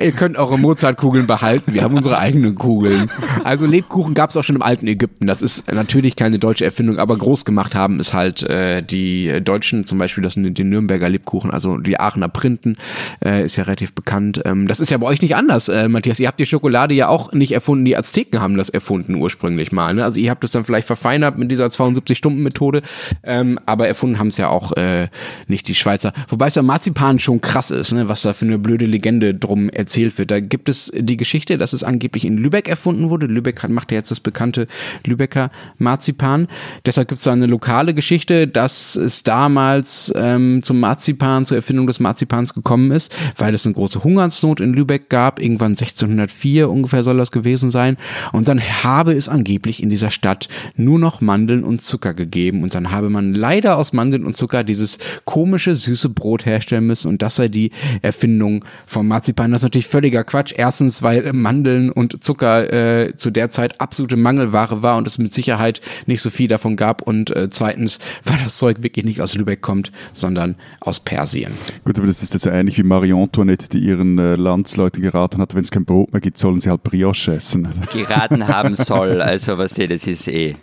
Ihr 0.03 0.11
könnt 0.11 0.35
eure 0.35 0.59
Mozartkugeln 0.59 1.27
behalten. 1.27 1.73
Wir 1.73 1.83
haben 1.83 1.95
unsere 1.95 2.17
eigenen 2.17 2.55
Kugeln. 2.55 3.09
Also 3.45 3.65
Lebkuchen 3.65 4.13
gab 4.13 4.31
es 4.31 4.35
auch 4.35 4.43
schon 4.43 4.57
im 4.57 4.61
alten 4.61 4.85
Ägypten. 4.85 5.27
Das 5.27 5.41
ist 5.41 5.71
natürlich 5.71 6.17
keine 6.17 6.39
deutsche 6.39 6.65
Erfindung, 6.65 6.99
aber 6.99 7.17
groß 7.17 7.45
gemacht 7.45 7.73
haben 7.73 8.01
es 8.01 8.13
halt 8.13 8.43
äh, 8.43 8.83
die 8.83 9.39
Deutschen, 9.41 9.85
zum 9.85 9.99
Beispiel 9.99 10.21
das 10.21 10.33
die 10.35 10.63
Nürnberger 10.65 11.07
Lebkuchen, 11.07 11.51
also 11.51 11.77
die 11.77 12.01
Aachener 12.01 12.27
Printen, 12.27 12.75
äh, 13.23 13.45
ist 13.45 13.55
ja 13.55 13.63
relativ 13.63 13.93
bekannt. 13.93 14.41
Ähm, 14.43 14.67
das 14.67 14.81
ist 14.81 14.91
ja 14.91 14.97
bei 14.97 15.07
euch 15.07 15.21
nicht 15.21 15.37
anders, 15.37 15.69
äh, 15.69 15.87
Matthias. 15.87 16.19
Ihr 16.19 16.27
habt 16.27 16.39
die 16.41 16.45
Schokolade 16.45 16.93
ja 16.93 17.07
auch 17.07 17.31
nicht 17.31 17.53
erfunden. 17.53 17.85
Die 17.85 17.95
Azteken 17.95 18.41
haben 18.41 18.57
das 18.57 18.69
erfunden 18.69 19.15
ursprünglich 19.15 19.71
mal. 19.71 19.93
Ne? 19.93 20.03
Also 20.03 20.19
ihr 20.19 20.31
habt 20.31 20.43
es 20.43 20.51
dann 20.51 20.65
vielleicht 20.65 20.87
verfeinert 20.87 21.37
mit 21.37 21.49
dieser 21.49 21.67
72-Stunden-Methode, 21.67 22.81
ähm, 23.23 23.57
aber 23.65 23.87
erfunden 23.87 24.19
haben 24.19 24.27
es 24.27 24.37
ja 24.37 24.49
auch 24.49 24.73
äh, 24.73 25.07
nicht 25.47 25.65
die 25.69 25.75
Schweizer. 25.75 26.11
Wobei 26.27 26.47
es 26.47 26.55
ja 26.55 26.61
Marzipan 26.61 27.19
schon 27.19 27.39
krass 27.39 27.71
ist, 27.71 27.93
ne? 27.93 28.09
was 28.09 28.23
da 28.23 28.33
für 28.33 28.45
eine 28.45 28.59
blöde 28.59 28.85
Legende 28.85 29.33
drum 29.33 29.69
erzählt 29.69 29.92
wird. 29.97 30.31
Da 30.31 30.39
gibt 30.39 30.69
es 30.69 30.91
die 30.95 31.17
Geschichte, 31.17 31.57
dass 31.57 31.73
es 31.73 31.83
angeblich 31.83 32.25
in 32.25 32.37
Lübeck 32.37 32.67
erfunden 32.67 33.09
wurde. 33.09 33.27
Lübeck 33.27 33.67
macht 33.69 33.91
ja 33.91 33.97
jetzt 33.97 34.11
das 34.11 34.19
bekannte 34.19 34.67
Lübecker 35.05 35.51
Marzipan. 35.77 36.47
Deshalb 36.85 37.07
gibt 37.09 37.19
es 37.19 37.23
da 37.23 37.33
eine 37.33 37.45
lokale 37.45 37.93
Geschichte, 37.93 38.47
dass 38.47 38.95
es 38.95 39.23
damals 39.23 40.11
ähm, 40.15 40.61
zum 40.63 40.79
Marzipan, 40.79 41.45
zur 41.45 41.57
Erfindung 41.57 41.87
des 41.87 41.99
Marzipans 41.99 42.53
gekommen 42.53 42.91
ist, 42.91 43.15
weil 43.37 43.53
es 43.53 43.65
eine 43.65 43.75
große 43.75 44.03
Hungersnot 44.03 44.59
in 44.59 44.73
Lübeck 44.73 45.09
gab. 45.09 45.39
Irgendwann 45.39 45.71
1604 45.71 46.69
ungefähr 46.69 47.03
soll 47.03 47.17
das 47.17 47.31
gewesen 47.31 47.71
sein. 47.71 47.97
Und 48.31 48.47
dann 48.47 48.61
habe 48.61 49.13
es 49.13 49.29
angeblich 49.29 49.81
in 49.81 49.89
dieser 49.89 50.11
Stadt 50.11 50.47
nur 50.75 50.99
noch 50.99 51.21
Mandeln 51.21 51.63
und 51.63 51.81
Zucker 51.81 52.13
gegeben. 52.13 52.63
Und 52.63 52.75
dann 52.75 52.91
habe 52.91 53.09
man 53.09 53.33
leider 53.33 53.77
aus 53.77 53.93
Mandeln 53.93 54.25
und 54.25 54.37
Zucker 54.37 54.63
dieses 54.63 54.99
komische, 55.25 55.75
süße 55.75 56.09
Brot 56.09 56.45
herstellen 56.45 56.87
müssen. 56.87 57.07
Und 57.09 57.21
das 57.21 57.35
sei 57.35 57.47
die 57.47 57.71
Erfindung 58.01 58.65
vom 58.85 59.07
Marzipan. 59.07 59.51
Das 59.51 59.61
ist 59.61 59.63
natürlich 59.63 59.82
völliger 59.87 60.23
Quatsch. 60.23 60.53
Erstens, 60.55 61.03
weil 61.03 61.31
Mandeln 61.33 61.91
und 61.91 62.23
Zucker 62.23 62.71
äh, 62.71 63.15
zu 63.17 63.31
der 63.31 63.49
Zeit 63.49 63.79
absolute 63.79 64.15
Mangelware 64.15 64.81
war 64.81 64.97
und 64.97 65.07
es 65.07 65.17
mit 65.17 65.33
Sicherheit 65.33 65.81
nicht 66.05 66.21
so 66.21 66.29
viel 66.29 66.47
davon 66.47 66.75
gab. 66.75 67.01
Und 67.01 67.35
äh, 67.35 67.49
zweitens, 67.49 67.99
weil 68.23 68.37
das 68.43 68.57
Zeug 68.57 68.83
wirklich 68.83 69.05
nicht 69.05 69.21
aus 69.21 69.35
Lübeck 69.35 69.61
kommt, 69.61 69.91
sondern 70.13 70.55
aus 70.79 70.99
Persien. 70.99 71.53
Gut, 71.83 71.97
aber 71.97 72.07
das 72.07 72.23
ist 72.23 72.33
also 72.33 72.49
ähnlich 72.49 72.77
wie 72.77 72.83
Marie 72.83 73.13
Antoinette, 73.13 73.69
die 73.69 73.79
ihren 73.79 74.17
äh, 74.17 74.35
Landsleuten 74.35 75.01
geraten 75.01 75.41
hat, 75.41 75.55
wenn 75.55 75.63
es 75.63 75.71
kein 75.71 75.85
Brot 75.85 76.11
mehr 76.11 76.21
gibt, 76.21 76.37
sollen 76.37 76.59
sie 76.59 76.69
halt 76.69 76.83
Brioche 76.83 77.33
essen. 77.33 77.67
geraten 77.93 78.47
haben 78.47 78.75
soll. 78.75 79.21
Also 79.21 79.57
was 79.57 79.77
ihr, 79.77 79.87
das 79.87 80.07
ist 80.07 80.27
eh 80.27 80.55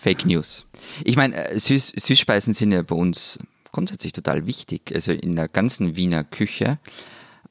Fake 0.00 0.26
News. 0.26 0.64
Ich 1.04 1.16
meine, 1.16 1.50
äh, 1.50 1.58
Süß, 1.58 1.92
Süßspeisen 1.96 2.54
sind 2.54 2.72
ja 2.72 2.82
bei 2.82 2.94
uns 2.94 3.38
grundsätzlich 3.72 4.12
total 4.12 4.46
wichtig. 4.46 4.92
Also 4.94 5.12
in 5.12 5.36
der 5.36 5.48
ganzen 5.48 5.96
Wiener 5.96 6.24
Küche. 6.24 6.78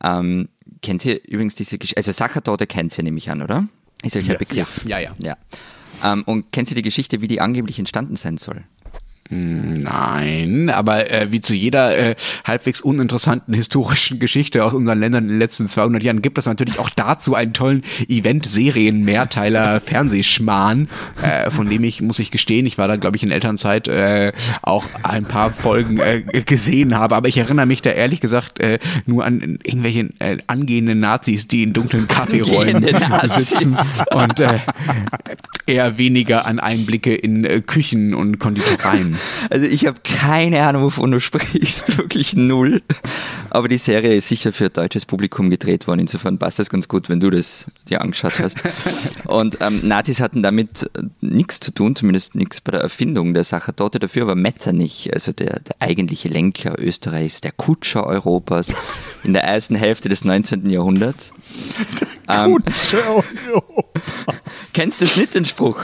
Ähm, 0.04 0.50
kennt 0.82 1.06
ihr 1.06 1.24
übrigens 1.26 1.56
diese 1.56 1.78
Geschichte? 1.78 1.98
Also 1.98 2.12
Sachertorte 2.12 2.68
kennt 2.68 2.98
ihr 2.98 3.04
nämlich 3.04 3.30
an, 3.30 3.42
oder? 3.42 3.68
Ist 4.04 4.16
euch 4.16 4.30
ein 4.30 4.38
Begriff? 4.38 4.86
Ja, 4.86 5.00
ja. 5.00 5.16
ja. 5.24 5.38
Ähm, 6.04 6.24
und 6.24 6.52
kennt 6.52 6.70
ihr 6.70 6.76
die 6.76 6.84
Geschichte, 6.84 7.22
wie 7.22 7.28
die 7.28 7.42
angeblich 7.42 7.80
entstanden 7.80 8.16
sein 8.16 8.38
soll? 8.38 8.64
Nein, 9.30 10.70
aber 10.70 11.12
äh, 11.12 11.32
wie 11.32 11.42
zu 11.42 11.54
jeder 11.54 11.98
äh, 11.98 12.16
halbwegs 12.46 12.82
uninteressanten 12.82 13.54
historischen 13.54 14.20
Geschichte 14.20 14.64
aus 14.64 14.74
unseren 14.74 15.00
Ländern 15.00 15.26
in 15.26 15.30
den 15.32 15.40
letzten 15.40 15.68
200 15.68 16.02
Jahren 16.04 16.22
gibt 16.22 16.38
es 16.38 16.46
natürlich 16.46 16.80
auch 16.80 16.90
dazu 16.90 17.36
einen 17.36 17.54
tollen 17.54 17.84
Event-Serien-Mehrteiler 18.08 19.82
Fernsehschmarrn, 19.82 20.88
äh, 21.22 21.50
von 21.50 21.70
dem 21.70 21.84
ich, 21.84 22.02
muss 22.02 22.20
ich 22.20 22.32
gestehen, 22.32 22.66
ich 22.66 22.78
war 22.78 22.88
da, 22.88 22.96
glaube 22.96 23.18
ich, 23.18 23.24
in 23.24 23.32
Elternzeit 23.32 23.88
äh, 23.88 24.32
auch 24.62 24.86
ein 25.04 25.26
paar 25.26 25.52
Folgen 25.52 26.00
äh, 26.00 26.22
gesehen 26.46 26.98
habe, 26.98 27.16
aber 27.16 27.28
ich 27.28 27.38
erinnere 27.38 27.66
mich 27.66 27.82
da 27.82 27.90
ehrlich 27.90 28.22
gesagt 28.22 28.60
äh, 28.60 28.80
nur 29.06 29.26
an 29.26 29.60
irgendwelche 29.64 30.10
äh, 30.20 30.38
angehenden 30.48 31.00
Nazis, 31.00 31.48
die 31.48 31.64
in 31.64 31.74
dunklen 31.74 32.08
Nazis. 32.08 33.50
sitzen 33.50 33.78
und 34.14 34.40
äh, 34.40 34.60
eher 35.66 35.98
weniger 35.98 36.46
an 36.46 36.60
Einblicke 36.60 37.14
in 37.14 37.46
äh, 37.46 37.62
Küchen 37.62 38.14
und 38.14 38.40
Konditoreien. 38.40 39.17
Also 39.50 39.66
ich 39.66 39.86
habe 39.86 40.00
keine 40.04 40.64
Ahnung, 40.64 40.84
wovon 40.84 41.12
du 41.12 41.20
sprichst, 41.22 41.98
wirklich 41.98 42.36
null. 42.36 42.82
Aber 43.50 43.68
die 43.68 43.78
Serie 43.78 44.16
ist 44.16 44.28
sicher 44.28 44.54
für 44.54 44.70
deutsches 44.70 45.06
Publikum 45.06 45.50
gedreht 45.50 45.88
worden. 45.88 46.02
Insofern 46.02 46.38
passt 46.38 46.60
das 46.60 46.70
ganz 46.70 46.88
gut, 46.88 47.10
wenn 47.10 47.20
du 47.20 47.30
das 47.30 47.66
dir 47.90 48.02
angeschaut 48.02 48.40
hast. 48.40 48.58
Und 49.26 49.58
ähm, 49.62 49.88
Nazis 49.88 50.20
hatten 50.20 50.44
damit 50.44 50.90
äh, 50.96 51.04
nichts 51.22 51.60
zu 51.60 51.72
tun, 51.72 51.96
zumindest 51.96 52.36
nichts 52.36 52.62
bei 52.62 52.72
der 52.72 52.82
Erfindung 52.82 53.34
der 53.34 53.44
Sachertorte. 53.44 54.00
Dafür 54.00 54.28
war 54.28 54.36
Metternich, 54.36 55.12
also 55.14 55.32
der, 55.32 55.60
der 55.60 55.76
eigentliche 55.80 56.30
Lenker 56.30 56.80
Österreichs, 56.80 57.42
der 57.42 57.52
Kutscher 57.52 58.06
Europas 58.06 58.74
in 59.24 59.34
der 59.34 59.44
ersten 59.44 59.76
Hälfte 59.76 60.10
des 60.10 60.24
19. 60.24 60.70
Jahrhunderts. 60.70 61.34
Der 62.28 62.46
Ähm, 62.46 62.54
Kutscher 62.54 63.24
Europas. 63.50 64.72
Kennst 64.74 65.02
du 65.02 65.06
das 65.06 65.16
nicht, 65.16 65.36
den 65.36 65.46
Spruch? 65.46 65.80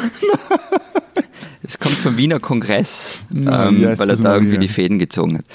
Es 1.66 1.80
kommt 1.80 1.95
vom 1.95 2.18
Wiener 2.18 2.41
Kongress, 2.41 3.22
Na, 3.30 3.70
ähm, 3.70 3.80
yes, 3.80 3.97
weil 3.97 4.09
er 4.09 4.18
da 4.18 4.36
irgendwie 4.36 4.57
die 4.57 4.68
Fäden 4.68 4.99
gezogen 4.99 5.38
hat. 5.38 5.45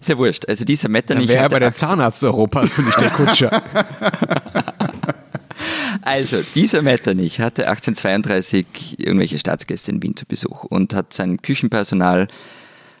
Ist 0.00 0.08
ja 0.08 0.16
wurscht. 0.16 0.48
Also 0.48 0.64
dieser 0.64 0.88
Metternich 0.88 1.28
wäre 1.28 1.42
er 1.42 1.48
bei 1.50 1.58
der 1.58 1.68
18 1.68 1.88
Zahnarzt 1.88 2.24
Europas 2.24 2.78
und 2.78 2.86
nicht 2.86 3.00
der 3.00 3.10
Kutscher. 3.10 3.62
Also, 6.02 6.38
dieser 6.54 6.82
Metternich 6.82 7.40
hatte 7.40 7.68
1832 7.68 8.98
irgendwelche 8.98 9.38
Staatsgäste 9.38 9.90
in 9.90 10.02
Wien 10.02 10.16
zu 10.16 10.24
Besuch 10.24 10.64
und 10.64 10.94
hat 10.94 11.12
seinem 11.12 11.42
Küchenpersonal 11.42 12.28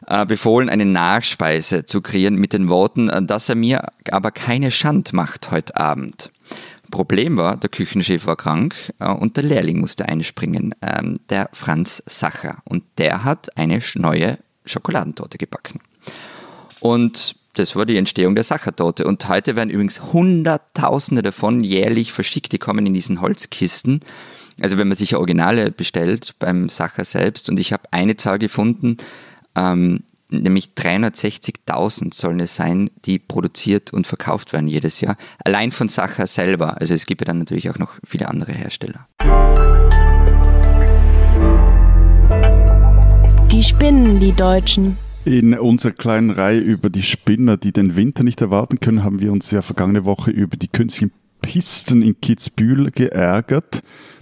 äh, 0.06 0.26
befohlen, 0.26 0.68
eine 0.68 0.84
Nachspeise 0.84 1.86
zu 1.86 2.00
kreieren 2.00 2.34
mit 2.34 2.52
den 2.52 2.68
Worten, 2.68 3.08
äh, 3.08 3.22
dass 3.22 3.48
er 3.48 3.54
mir 3.54 3.92
aber 4.10 4.30
keine 4.30 4.70
Schand 4.70 5.12
macht 5.12 5.50
heute 5.50 5.76
Abend. 5.76 6.30
Problem 6.90 7.36
war, 7.36 7.56
der 7.56 7.70
Küchenchef 7.70 8.26
war 8.26 8.36
krank 8.36 8.74
äh, 8.98 9.08
und 9.08 9.36
der 9.36 9.44
Lehrling 9.44 9.80
musste 9.80 10.08
einspringen, 10.08 10.74
ähm, 10.82 11.20
der 11.28 11.50
Franz 11.52 12.02
Sacher. 12.06 12.58
Und 12.64 12.84
der 12.98 13.24
hat 13.24 13.56
eine 13.56 13.80
neue 13.94 14.38
Schokoladentorte 14.66 15.38
gebacken. 15.38 15.80
Und 16.80 17.36
das 17.54 17.74
war 17.74 17.86
die 17.86 17.96
Entstehung 17.96 18.34
der 18.34 18.44
Sachertorte. 18.44 19.04
Und 19.04 19.28
heute 19.28 19.56
werden 19.56 19.70
übrigens 19.70 20.12
Hunderttausende 20.12 21.22
davon 21.22 21.64
jährlich 21.64 22.12
verschickt. 22.12 22.52
Die 22.52 22.58
kommen 22.58 22.86
in 22.86 22.94
diesen 22.94 23.20
Holzkisten. 23.20 24.00
Also 24.60 24.78
wenn 24.78 24.88
man 24.88 24.96
sich 24.96 25.16
Originale 25.16 25.70
bestellt 25.70 26.34
beim 26.38 26.68
Sacher 26.68 27.04
selbst. 27.04 27.48
Und 27.48 27.58
ich 27.58 27.72
habe 27.72 27.84
eine 27.90 28.16
Zahl 28.16 28.38
gefunden, 28.38 28.98
ähm, 29.56 30.04
nämlich 30.30 30.70
360.000 30.76 32.14
sollen 32.14 32.40
es 32.40 32.54
sein, 32.54 32.90
die 33.04 33.18
produziert 33.18 33.92
und 33.92 34.06
verkauft 34.06 34.52
werden 34.52 34.68
jedes 34.68 35.00
Jahr. 35.00 35.16
Allein 35.44 35.72
von 35.72 35.88
Sacher 35.88 36.26
selber. 36.26 36.80
Also 36.80 36.94
es 36.94 37.06
gibt 37.06 37.20
ja 37.20 37.26
dann 37.26 37.38
natürlich 37.38 37.70
auch 37.70 37.78
noch 37.78 37.94
viele 38.04 38.28
andere 38.28 38.52
Hersteller. 38.52 39.06
Die 43.50 43.62
spinnen, 43.62 44.20
die 44.20 44.32
Deutschen. 44.32 44.96
In 45.24 45.58
unserer 45.58 45.92
kleinen 45.92 46.30
Reihe 46.30 46.60
über 46.60 46.90
die 46.90 47.02
Spinner, 47.02 47.56
die 47.56 47.72
den 47.72 47.96
Winter 47.96 48.22
nicht 48.22 48.40
erwarten 48.40 48.80
können, 48.80 49.04
haben 49.04 49.20
wir 49.20 49.32
uns 49.32 49.50
ja 49.50 49.62
vergangene 49.62 50.04
Woche 50.04 50.30
über 50.30 50.56
die 50.56 50.68
künstlichen 50.68 51.12
Pisten 51.40 52.02
in 52.02 52.20
Kitzbühel 52.20 52.90
geärgert. 52.90 53.80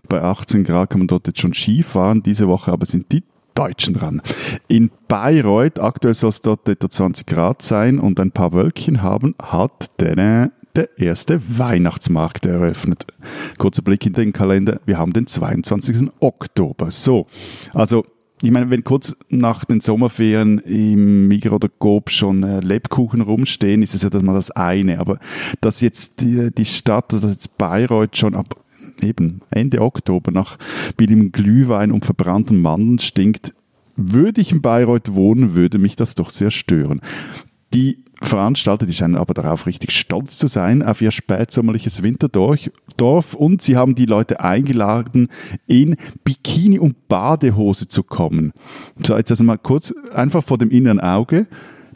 Bei 0.08 0.22
18 0.22 0.64
Grad 0.64 0.90
kann 0.90 1.00
man 1.00 1.08
dort 1.08 1.26
jetzt 1.26 1.40
schon 1.40 1.54
Ski 1.54 1.82
fahren. 1.82 2.22
Diese 2.22 2.48
Woche 2.48 2.72
aber 2.72 2.86
sind 2.86 3.12
die 3.12 3.24
Deutschen 3.56 3.94
dran. 3.94 4.22
In 4.68 4.90
Bayreuth, 5.08 5.80
aktuell 5.80 6.14
soll 6.14 6.30
es 6.30 6.42
dort 6.42 6.68
etwa 6.68 6.88
20 6.88 7.26
Grad 7.26 7.62
sein 7.62 7.98
und 7.98 8.20
ein 8.20 8.30
paar 8.30 8.52
Wölkchen 8.52 9.02
haben, 9.02 9.34
hat 9.42 10.00
der, 10.00 10.52
der 10.76 10.98
erste 10.98 11.40
Weihnachtsmarkt 11.58 12.46
eröffnet. 12.46 13.06
Kurzer 13.58 13.82
Blick 13.82 14.06
in 14.06 14.12
den 14.12 14.32
Kalender. 14.32 14.80
Wir 14.84 14.98
haben 14.98 15.12
den 15.12 15.26
22. 15.26 16.10
Oktober. 16.20 16.90
So, 16.90 17.26
also 17.72 18.04
ich 18.42 18.50
meine, 18.50 18.70
wenn 18.70 18.84
kurz 18.84 19.16
nach 19.30 19.64
den 19.64 19.80
Sommerferien 19.80 20.58
im 20.58 21.26
Migros 21.26 21.54
oder 21.54 21.68
Coop 21.68 22.10
schon 22.10 22.42
äh, 22.42 22.60
Lebkuchen 22.60 23.22
rumstehen, 23.22 23.82
ist 23.82 23.94
es 23.94 24.02
ja 24.02 24.10
dann 24.10 24.26
mal 24.26 24.34
das 24.34 24.50
eine. 24.50 25.00
Aber 25.00 25.18
dass 25.62 25.80
jetzt 25.80 26.20
die, 26.20 26.50
die 26.50 26.66
Stadt, 26.66 27.12
dass 27.12 27.22
jetzt 27.22 27.56
Bayreuth 27.56 28.16
schon 28.16 28.34
ab 28.34 28.54
eben 29.02 29.40
Ende 29.50 29.80
Oktober 29.80 30.30
nach 30.30 30.58
billigem 30.96 31.32
Glühwein 31.32 31.92
und 31.92 32.04
verbrannten 32.04 32.60
Mandeln 32.60 32.98
stinkt, 32.98 33.54
würde 33.96 34.40
ich 34.40 34.52
in 34.52 34.62
Bayreuth 34.62 35.14
wohnen, 35.14 35.54
würde 35.54 35.78
mich 35.78 35.96
das 35.96 36.14
doch 36.14 36.30
sehr 36.30 36.50
stören. 36.50 37.00
Die 37.72 38.04
Veranstalter, 38.22 38.86
die 38.86 38.94
scheinen 38.94 39.16
aber 39.16 39.34
darauf 39.34 39.66
richtig 39.66 39.92
stolz 39.92 40.38
zu 40.38 40.46
sein, 40.46 40.82
auf 40.82 41.02
ihr 41.02 41.10
spätsommerliches 41.10 42.02
Winterdorf 42.02 42.70
Dorf. 42.96 43.34
und 43.34 43.60
sie 43.60 43.76
haben 43.76 43.94
die 43.94 44.06
Leute 44.06 44.40
eingeladen, 44.40 45.28
in 45.66 45.96
Bikini 46.24 46.78
und 46.78 47.08
Badehose 47.08 47.88
zu 47.88 48.02
kommen. 48.02 48.52
So, 49.02 49.16
jetzt 49.16 49.30
also 49.30 49.44
mal 49.44 49.58
kurz 49.58 49.92
einfach 50.14 50.42
vor 50.42 50.56
dem 50.56 50.70
inneren 50.70 51.00
Auge. 51.00 51.46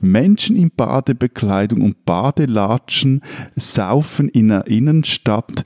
Menschen 0.02 0.56
in 0.56 0.70
Badebekleidung 0.74 1.82
und 1.82 2.04
Badelatschen 2.04 3.22
saufen 3.56 4.28
in 4.28 4.48
der 4.48 4.66
Innenstadt 4.66 5.64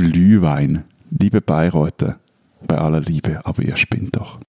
Glühwein. 0.00 0.84
Liebe 1.10 1.42
Bayreuther, 1.42 2.18
bei 2.66 2.78
aller 2.78 3.00
Liebe, 3.00 3.44
aber 3.44 3.62
ihr 3.62 3.76
spinnt 3.76 4.16
doch. 4.16 4.40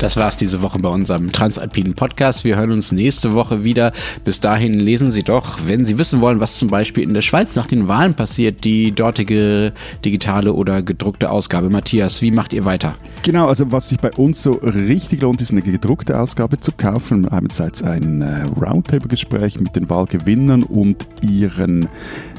Das 0.00 0.16
war's 0.16 0.38
diese 0.38 0.62
Woche 0.62 0.78
bei 0.78 0.88
unserem 0.88 1.30
Transalpinen 1.30 1.92
Podcast. 1.92 2.42
Wir 2.44 2.56
hören 2.56 2.72
uns 2.72 2.90
nächste 2.90 3.34
Woche 3.34 3.64
wieder. 3.64 3.92
Bis 4.24 4.40
dahin 4.40 4.72
lesen 4.72 5.10
Sie 5.10 5.22
doch, 5.22 5.58
wenn 5.66 5.84
Sie 5.84 5.98
wissen 5.98 6.22
wollen, 6.22 6.40
was 6.40 6.58
zum 6.58 6.70
Beispiel 6.70 7.02
in 7.02 7.12
der 7.12 7.20
Schweiz 7.20 7.54
nach 7.54 7.66
den 7.66 7.86
Wahlen 7.86 8.14
passiert, 8.14 8.64
die 8.64 8.92
dortige 8.92 9.74
digitale 10.02 10.54
oder 10.54 10.80
gedruckte 10.80 11.30
Ausgabe. 11.30 11.68
Matthias, 11.68 12.22
wie 12.22 12.30
macht 12.30 12.54
ihr 12.54 12.64
weiter? 12.64 12.94
Genau, 13.24 13.46
also 13.46 13.72
was 13.72 13.90
sich 13.90 14.00
bei 14.00 14.10
uns 14.12 14.42
so 14.42 14.52
richtig 14.52 15.20
lohnt, 15.20 15.42
ist 15.42 15.52
eine 15.52 15.60
gedruckte 15.60 16.18
Ausgabe 16.18 16.58
zu 16.58 16.72
kaufen. 16.72 17.28
Einerseits 17.28 17.82
ein 17.82 18.22
äh, 18.22 18.44
Roundtable-Gespräch 18.58 19.60
mit 19.60 19.76
den 19.76 19.90
Wahlgewinnern 19.90 20.62
und 20.62 21.06
ihren 21.20 21.90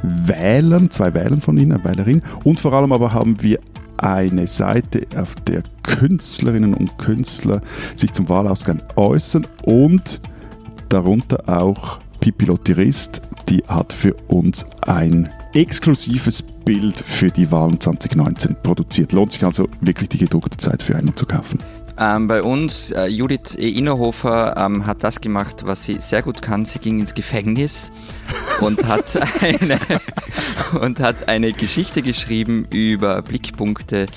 Wählern, 0.02 0.90
zwei 0.90 1.14
Wählern 1.14 1.42
von 1.42 1.60
ihnen, 1.60 1.74
eine 1.74 1.84
Wählerin. 1.84 2.24
Und 2.44 2.60
vor 2.60 2.74
allem 2.74 2.92
aber 2.92 3.14
haben 3.14 3.44
wir 3.44 3.60
eine 3.98 4.48
Seite, 4.48 5.06
auf 5.16 5.36
der 5.48 5.64
Künstlerinnen 5.84 6.74
und 6.74 6.98
Künstler 6.98 7.62
sich 7.96 8.12
zum 8.12 8.30
Wahlausgang 8.30 8.82
äußern 8.96 9.48
und 9.64 10.22
darunter 10.90 11.48
auch 11.48 12.00
Pipi 12.20 12.46
Lotterist, 12.46 13.22
die 13.50 13.64
hat 13.68 13.94
für 13.94 14.14
uns 14.28 14.66
ein 14.82 15.30
exklusives 15.54 16.42
Bild 16.42 17.00
für 17.00 17.30
die 17.30 17.52
Wahlen 17.52 17.80
2019 17.80 18.56
produziert. 18.62 19.12
Lohnt 19.12 19.32
sich 19.32 19.44
also 19.44 19.68
wirklich 19.82 20.10
die 20.10 20.20
gedruckte 20.20 20.58
Zeit 20.58 20.84
für 20.84 20.96
einen 20.96 21.16
zu 21.16 21.26
kaufen. 21.26 21.60
Ähm, 22.02 22.28
bei 22.28 22.42
uns, 22.42 22.90
äh, 22.90 23.06
Judith 23.06 23.56
E. 23.60 23.70
Innerhofer 23.70 24.58
ähm, 24.58 24.88
hat 24.88 25.04
das 25.04 25.22
gemacht, 25.22 25.68
was 25.68 25.84
sie 25.84 26.00
sehr 26.00 26.24
gut 26.24 26.42
kann. 26.42 26.66
Sie 26.66 26.80
ging 26.80 27.00
ins 27.00 27.14
Gefängnis 27.14 27.92
und 28.60 28.86
hat 28.88 29.20
eine, 29.44 29.80
und 30.82 31.00
hat 31.00 31.30
eine 31.30 31.54
Geschichte 31.54 32.02
geschrieben 32.02 32.66
über 32.72 33.22
Blickpunkte, 33.22 34.08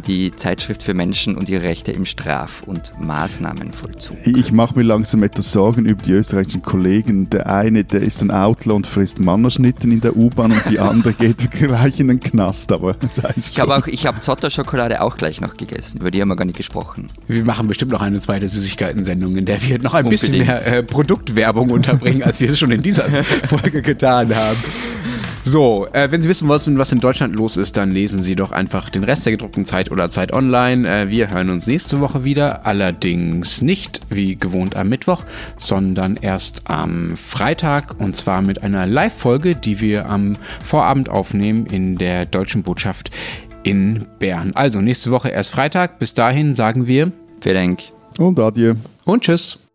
die 0.00 0.32
Zeitschrift 0.34 0.82
für 0.82 0.94
Menschen 0.94 1.36
und 1.36 1.48
ihre 1.48 1.62
Rechte 1.62 1.92
im 1.92 2.04
Straf- 2.04 2.62
und 2.66 2.92
Maßnahmenvollzug. 3.00 4.16
Ich 4.24 4.52
mache 4.52 4.76
mir 4.76 4.82
langsam 4.84 5.22
etwas 5.22 5.52
Sorgen 5.52 5.86
über 5.86 6.02
die 6.02 6.12
österreichischen 6.12 6.62
Kollegen. 6.62 7.30
Der 7.30 7.46
eine, 7.46 7.84
der 7.84 8.02
ist 8.02 8.20
ein 8.20 8.30
Outlaw 8.30 8.74
und 8.76 8.86
frisst 8.86 9.20
Mannerschnitten 9.20 9.92
in 9.92 10.00
der 10.00 10.16
U-Bahn 10.16 10.52
und 10.52 10.62
die 10.68 10.80
andere 10.80 11.12
geht 11.12 11.50
gleich 11.50 12.00
in 12.00 12.08
den 12.08 12.20
Knast, 12.20 12.72
aber 12.72 12.94
das 12.94 13.22
heißt 13.22 13.52
Ich 13.54 13.60
habe 13.60 13.76
auch, 13.76 13.86
ich 13.86 14.06
habe 14.06 14.20
Zotter-Schokolade 14.20 15.00
auch 15.00 15.16
gleich 15.16 15.40
noch 15.40 15.56
gegessen, 15.56 16.00
über 16.00 16.10
die 16.10 16.20
haben 16.20 16.28
wir 16.28 16.36
gar 16.36 16.44
nicht 16.44 16.56
gesprochen. 16.56 17.08
Wir 17.26 17.44
machen 17.44 17.68
bestimmt 17.68 17.92
noch 17.92 18.02
eine 18.02 18.20
zweite 18.20 18.48
Süßigkeiten-Sendung, 18.48 19.36
in 19.36 19.44
der 19.44 19.62
wir 19.62 19.78
noch 19.78 19.94
ein 19.94 20.08
bisschen 20.08 20.34
Unbedingt. 20.40 20.48
mehr 20.66 20.78
äh, 20.78 20.82
Produktwerbung 20.82 21.70
unterbringen, 21.70 22.22
als 22.22 22.40
wir 22.40 22.50
es 22.50 22.58
schon 22.58 22.70
in 22.70 22.82
dieser 22.82 23.04
Folge 23.22 23.82
getan 23.82 24.34
haben. 24.34 24.58
So, 25.50 25.88
äh, 25.94 26.10
wenn 26.10 26.20
Sie 26.20 26.28
wissen 26.28 26.46
wollen, 26.46 26.78
was 26.78 26.92
in 26.92 27.00
Deutschland 27.00 27.34
los 27.34 27.56
ist, 27.56 27.78
dann 27.78 27.90
lesen 27.90 28.20
Sie 28.20 28.36
doch 28.36 28.52
einfach 28.52 28.90
den 28.90 29.02
Rest 29.02 29.24
der 29.24 29.32
gedruckten 29.32 29.64
Zeit 29.64 29.90
oder 29.90 30.10
Zeit 30.10 30.30
online. 30.30 30.86
Äh, 30.86 31.08
wir 31.08 31.30
hören 31.30 31.48
uns 31.48 31.66
nächste 31.66 32.00
Woche 32.02 32.22
wieder, 32.22 32.66
allerdings 32.66 33.62
nicht 33.62 34.02
wie 34.10 34.36
gewohnt 34.36 34.76
am 34.76 34.90
Mittwoch, 34.90 35.24
sondern 35.56 36.16
erst 36.16 36.68
am 36.68 37.16
Freitag 37.16 37.98
und 37.98 38.14
zwar 38.14 38.42
mit 38.42 38.62
einer 38.62 38.86
Live-Folge, 38.86 39.54
die 39.54 39.80
wir 39.80 40.10
am 40.10 40.36
Vorabend 40.62 41.08
aufnehmen 41.08 41.64
in 41.64 41.96
der 41.96 42.26
Deutschen 42.26 42.62
Botschaft 42.62 43.10
in 43.62 44.04
Bern. 44.18 44.52
Also 44.54 44.82
nächste 44.82 45.10
Woche 45.12 45.30
erst 45.30 45.52
Freitag. 45.52 45.98
Bis 45.98 46.12
dahin 46.12 46.56
sagen 46.56 46.86
wir 46.86 47.10
Vielen 47.40 47.54
Dank. 47.54 47.82
Und 48.18 48.38
adieu. 48.38 48.74
und 49.06 49.22
tschüss. 49.22 49.67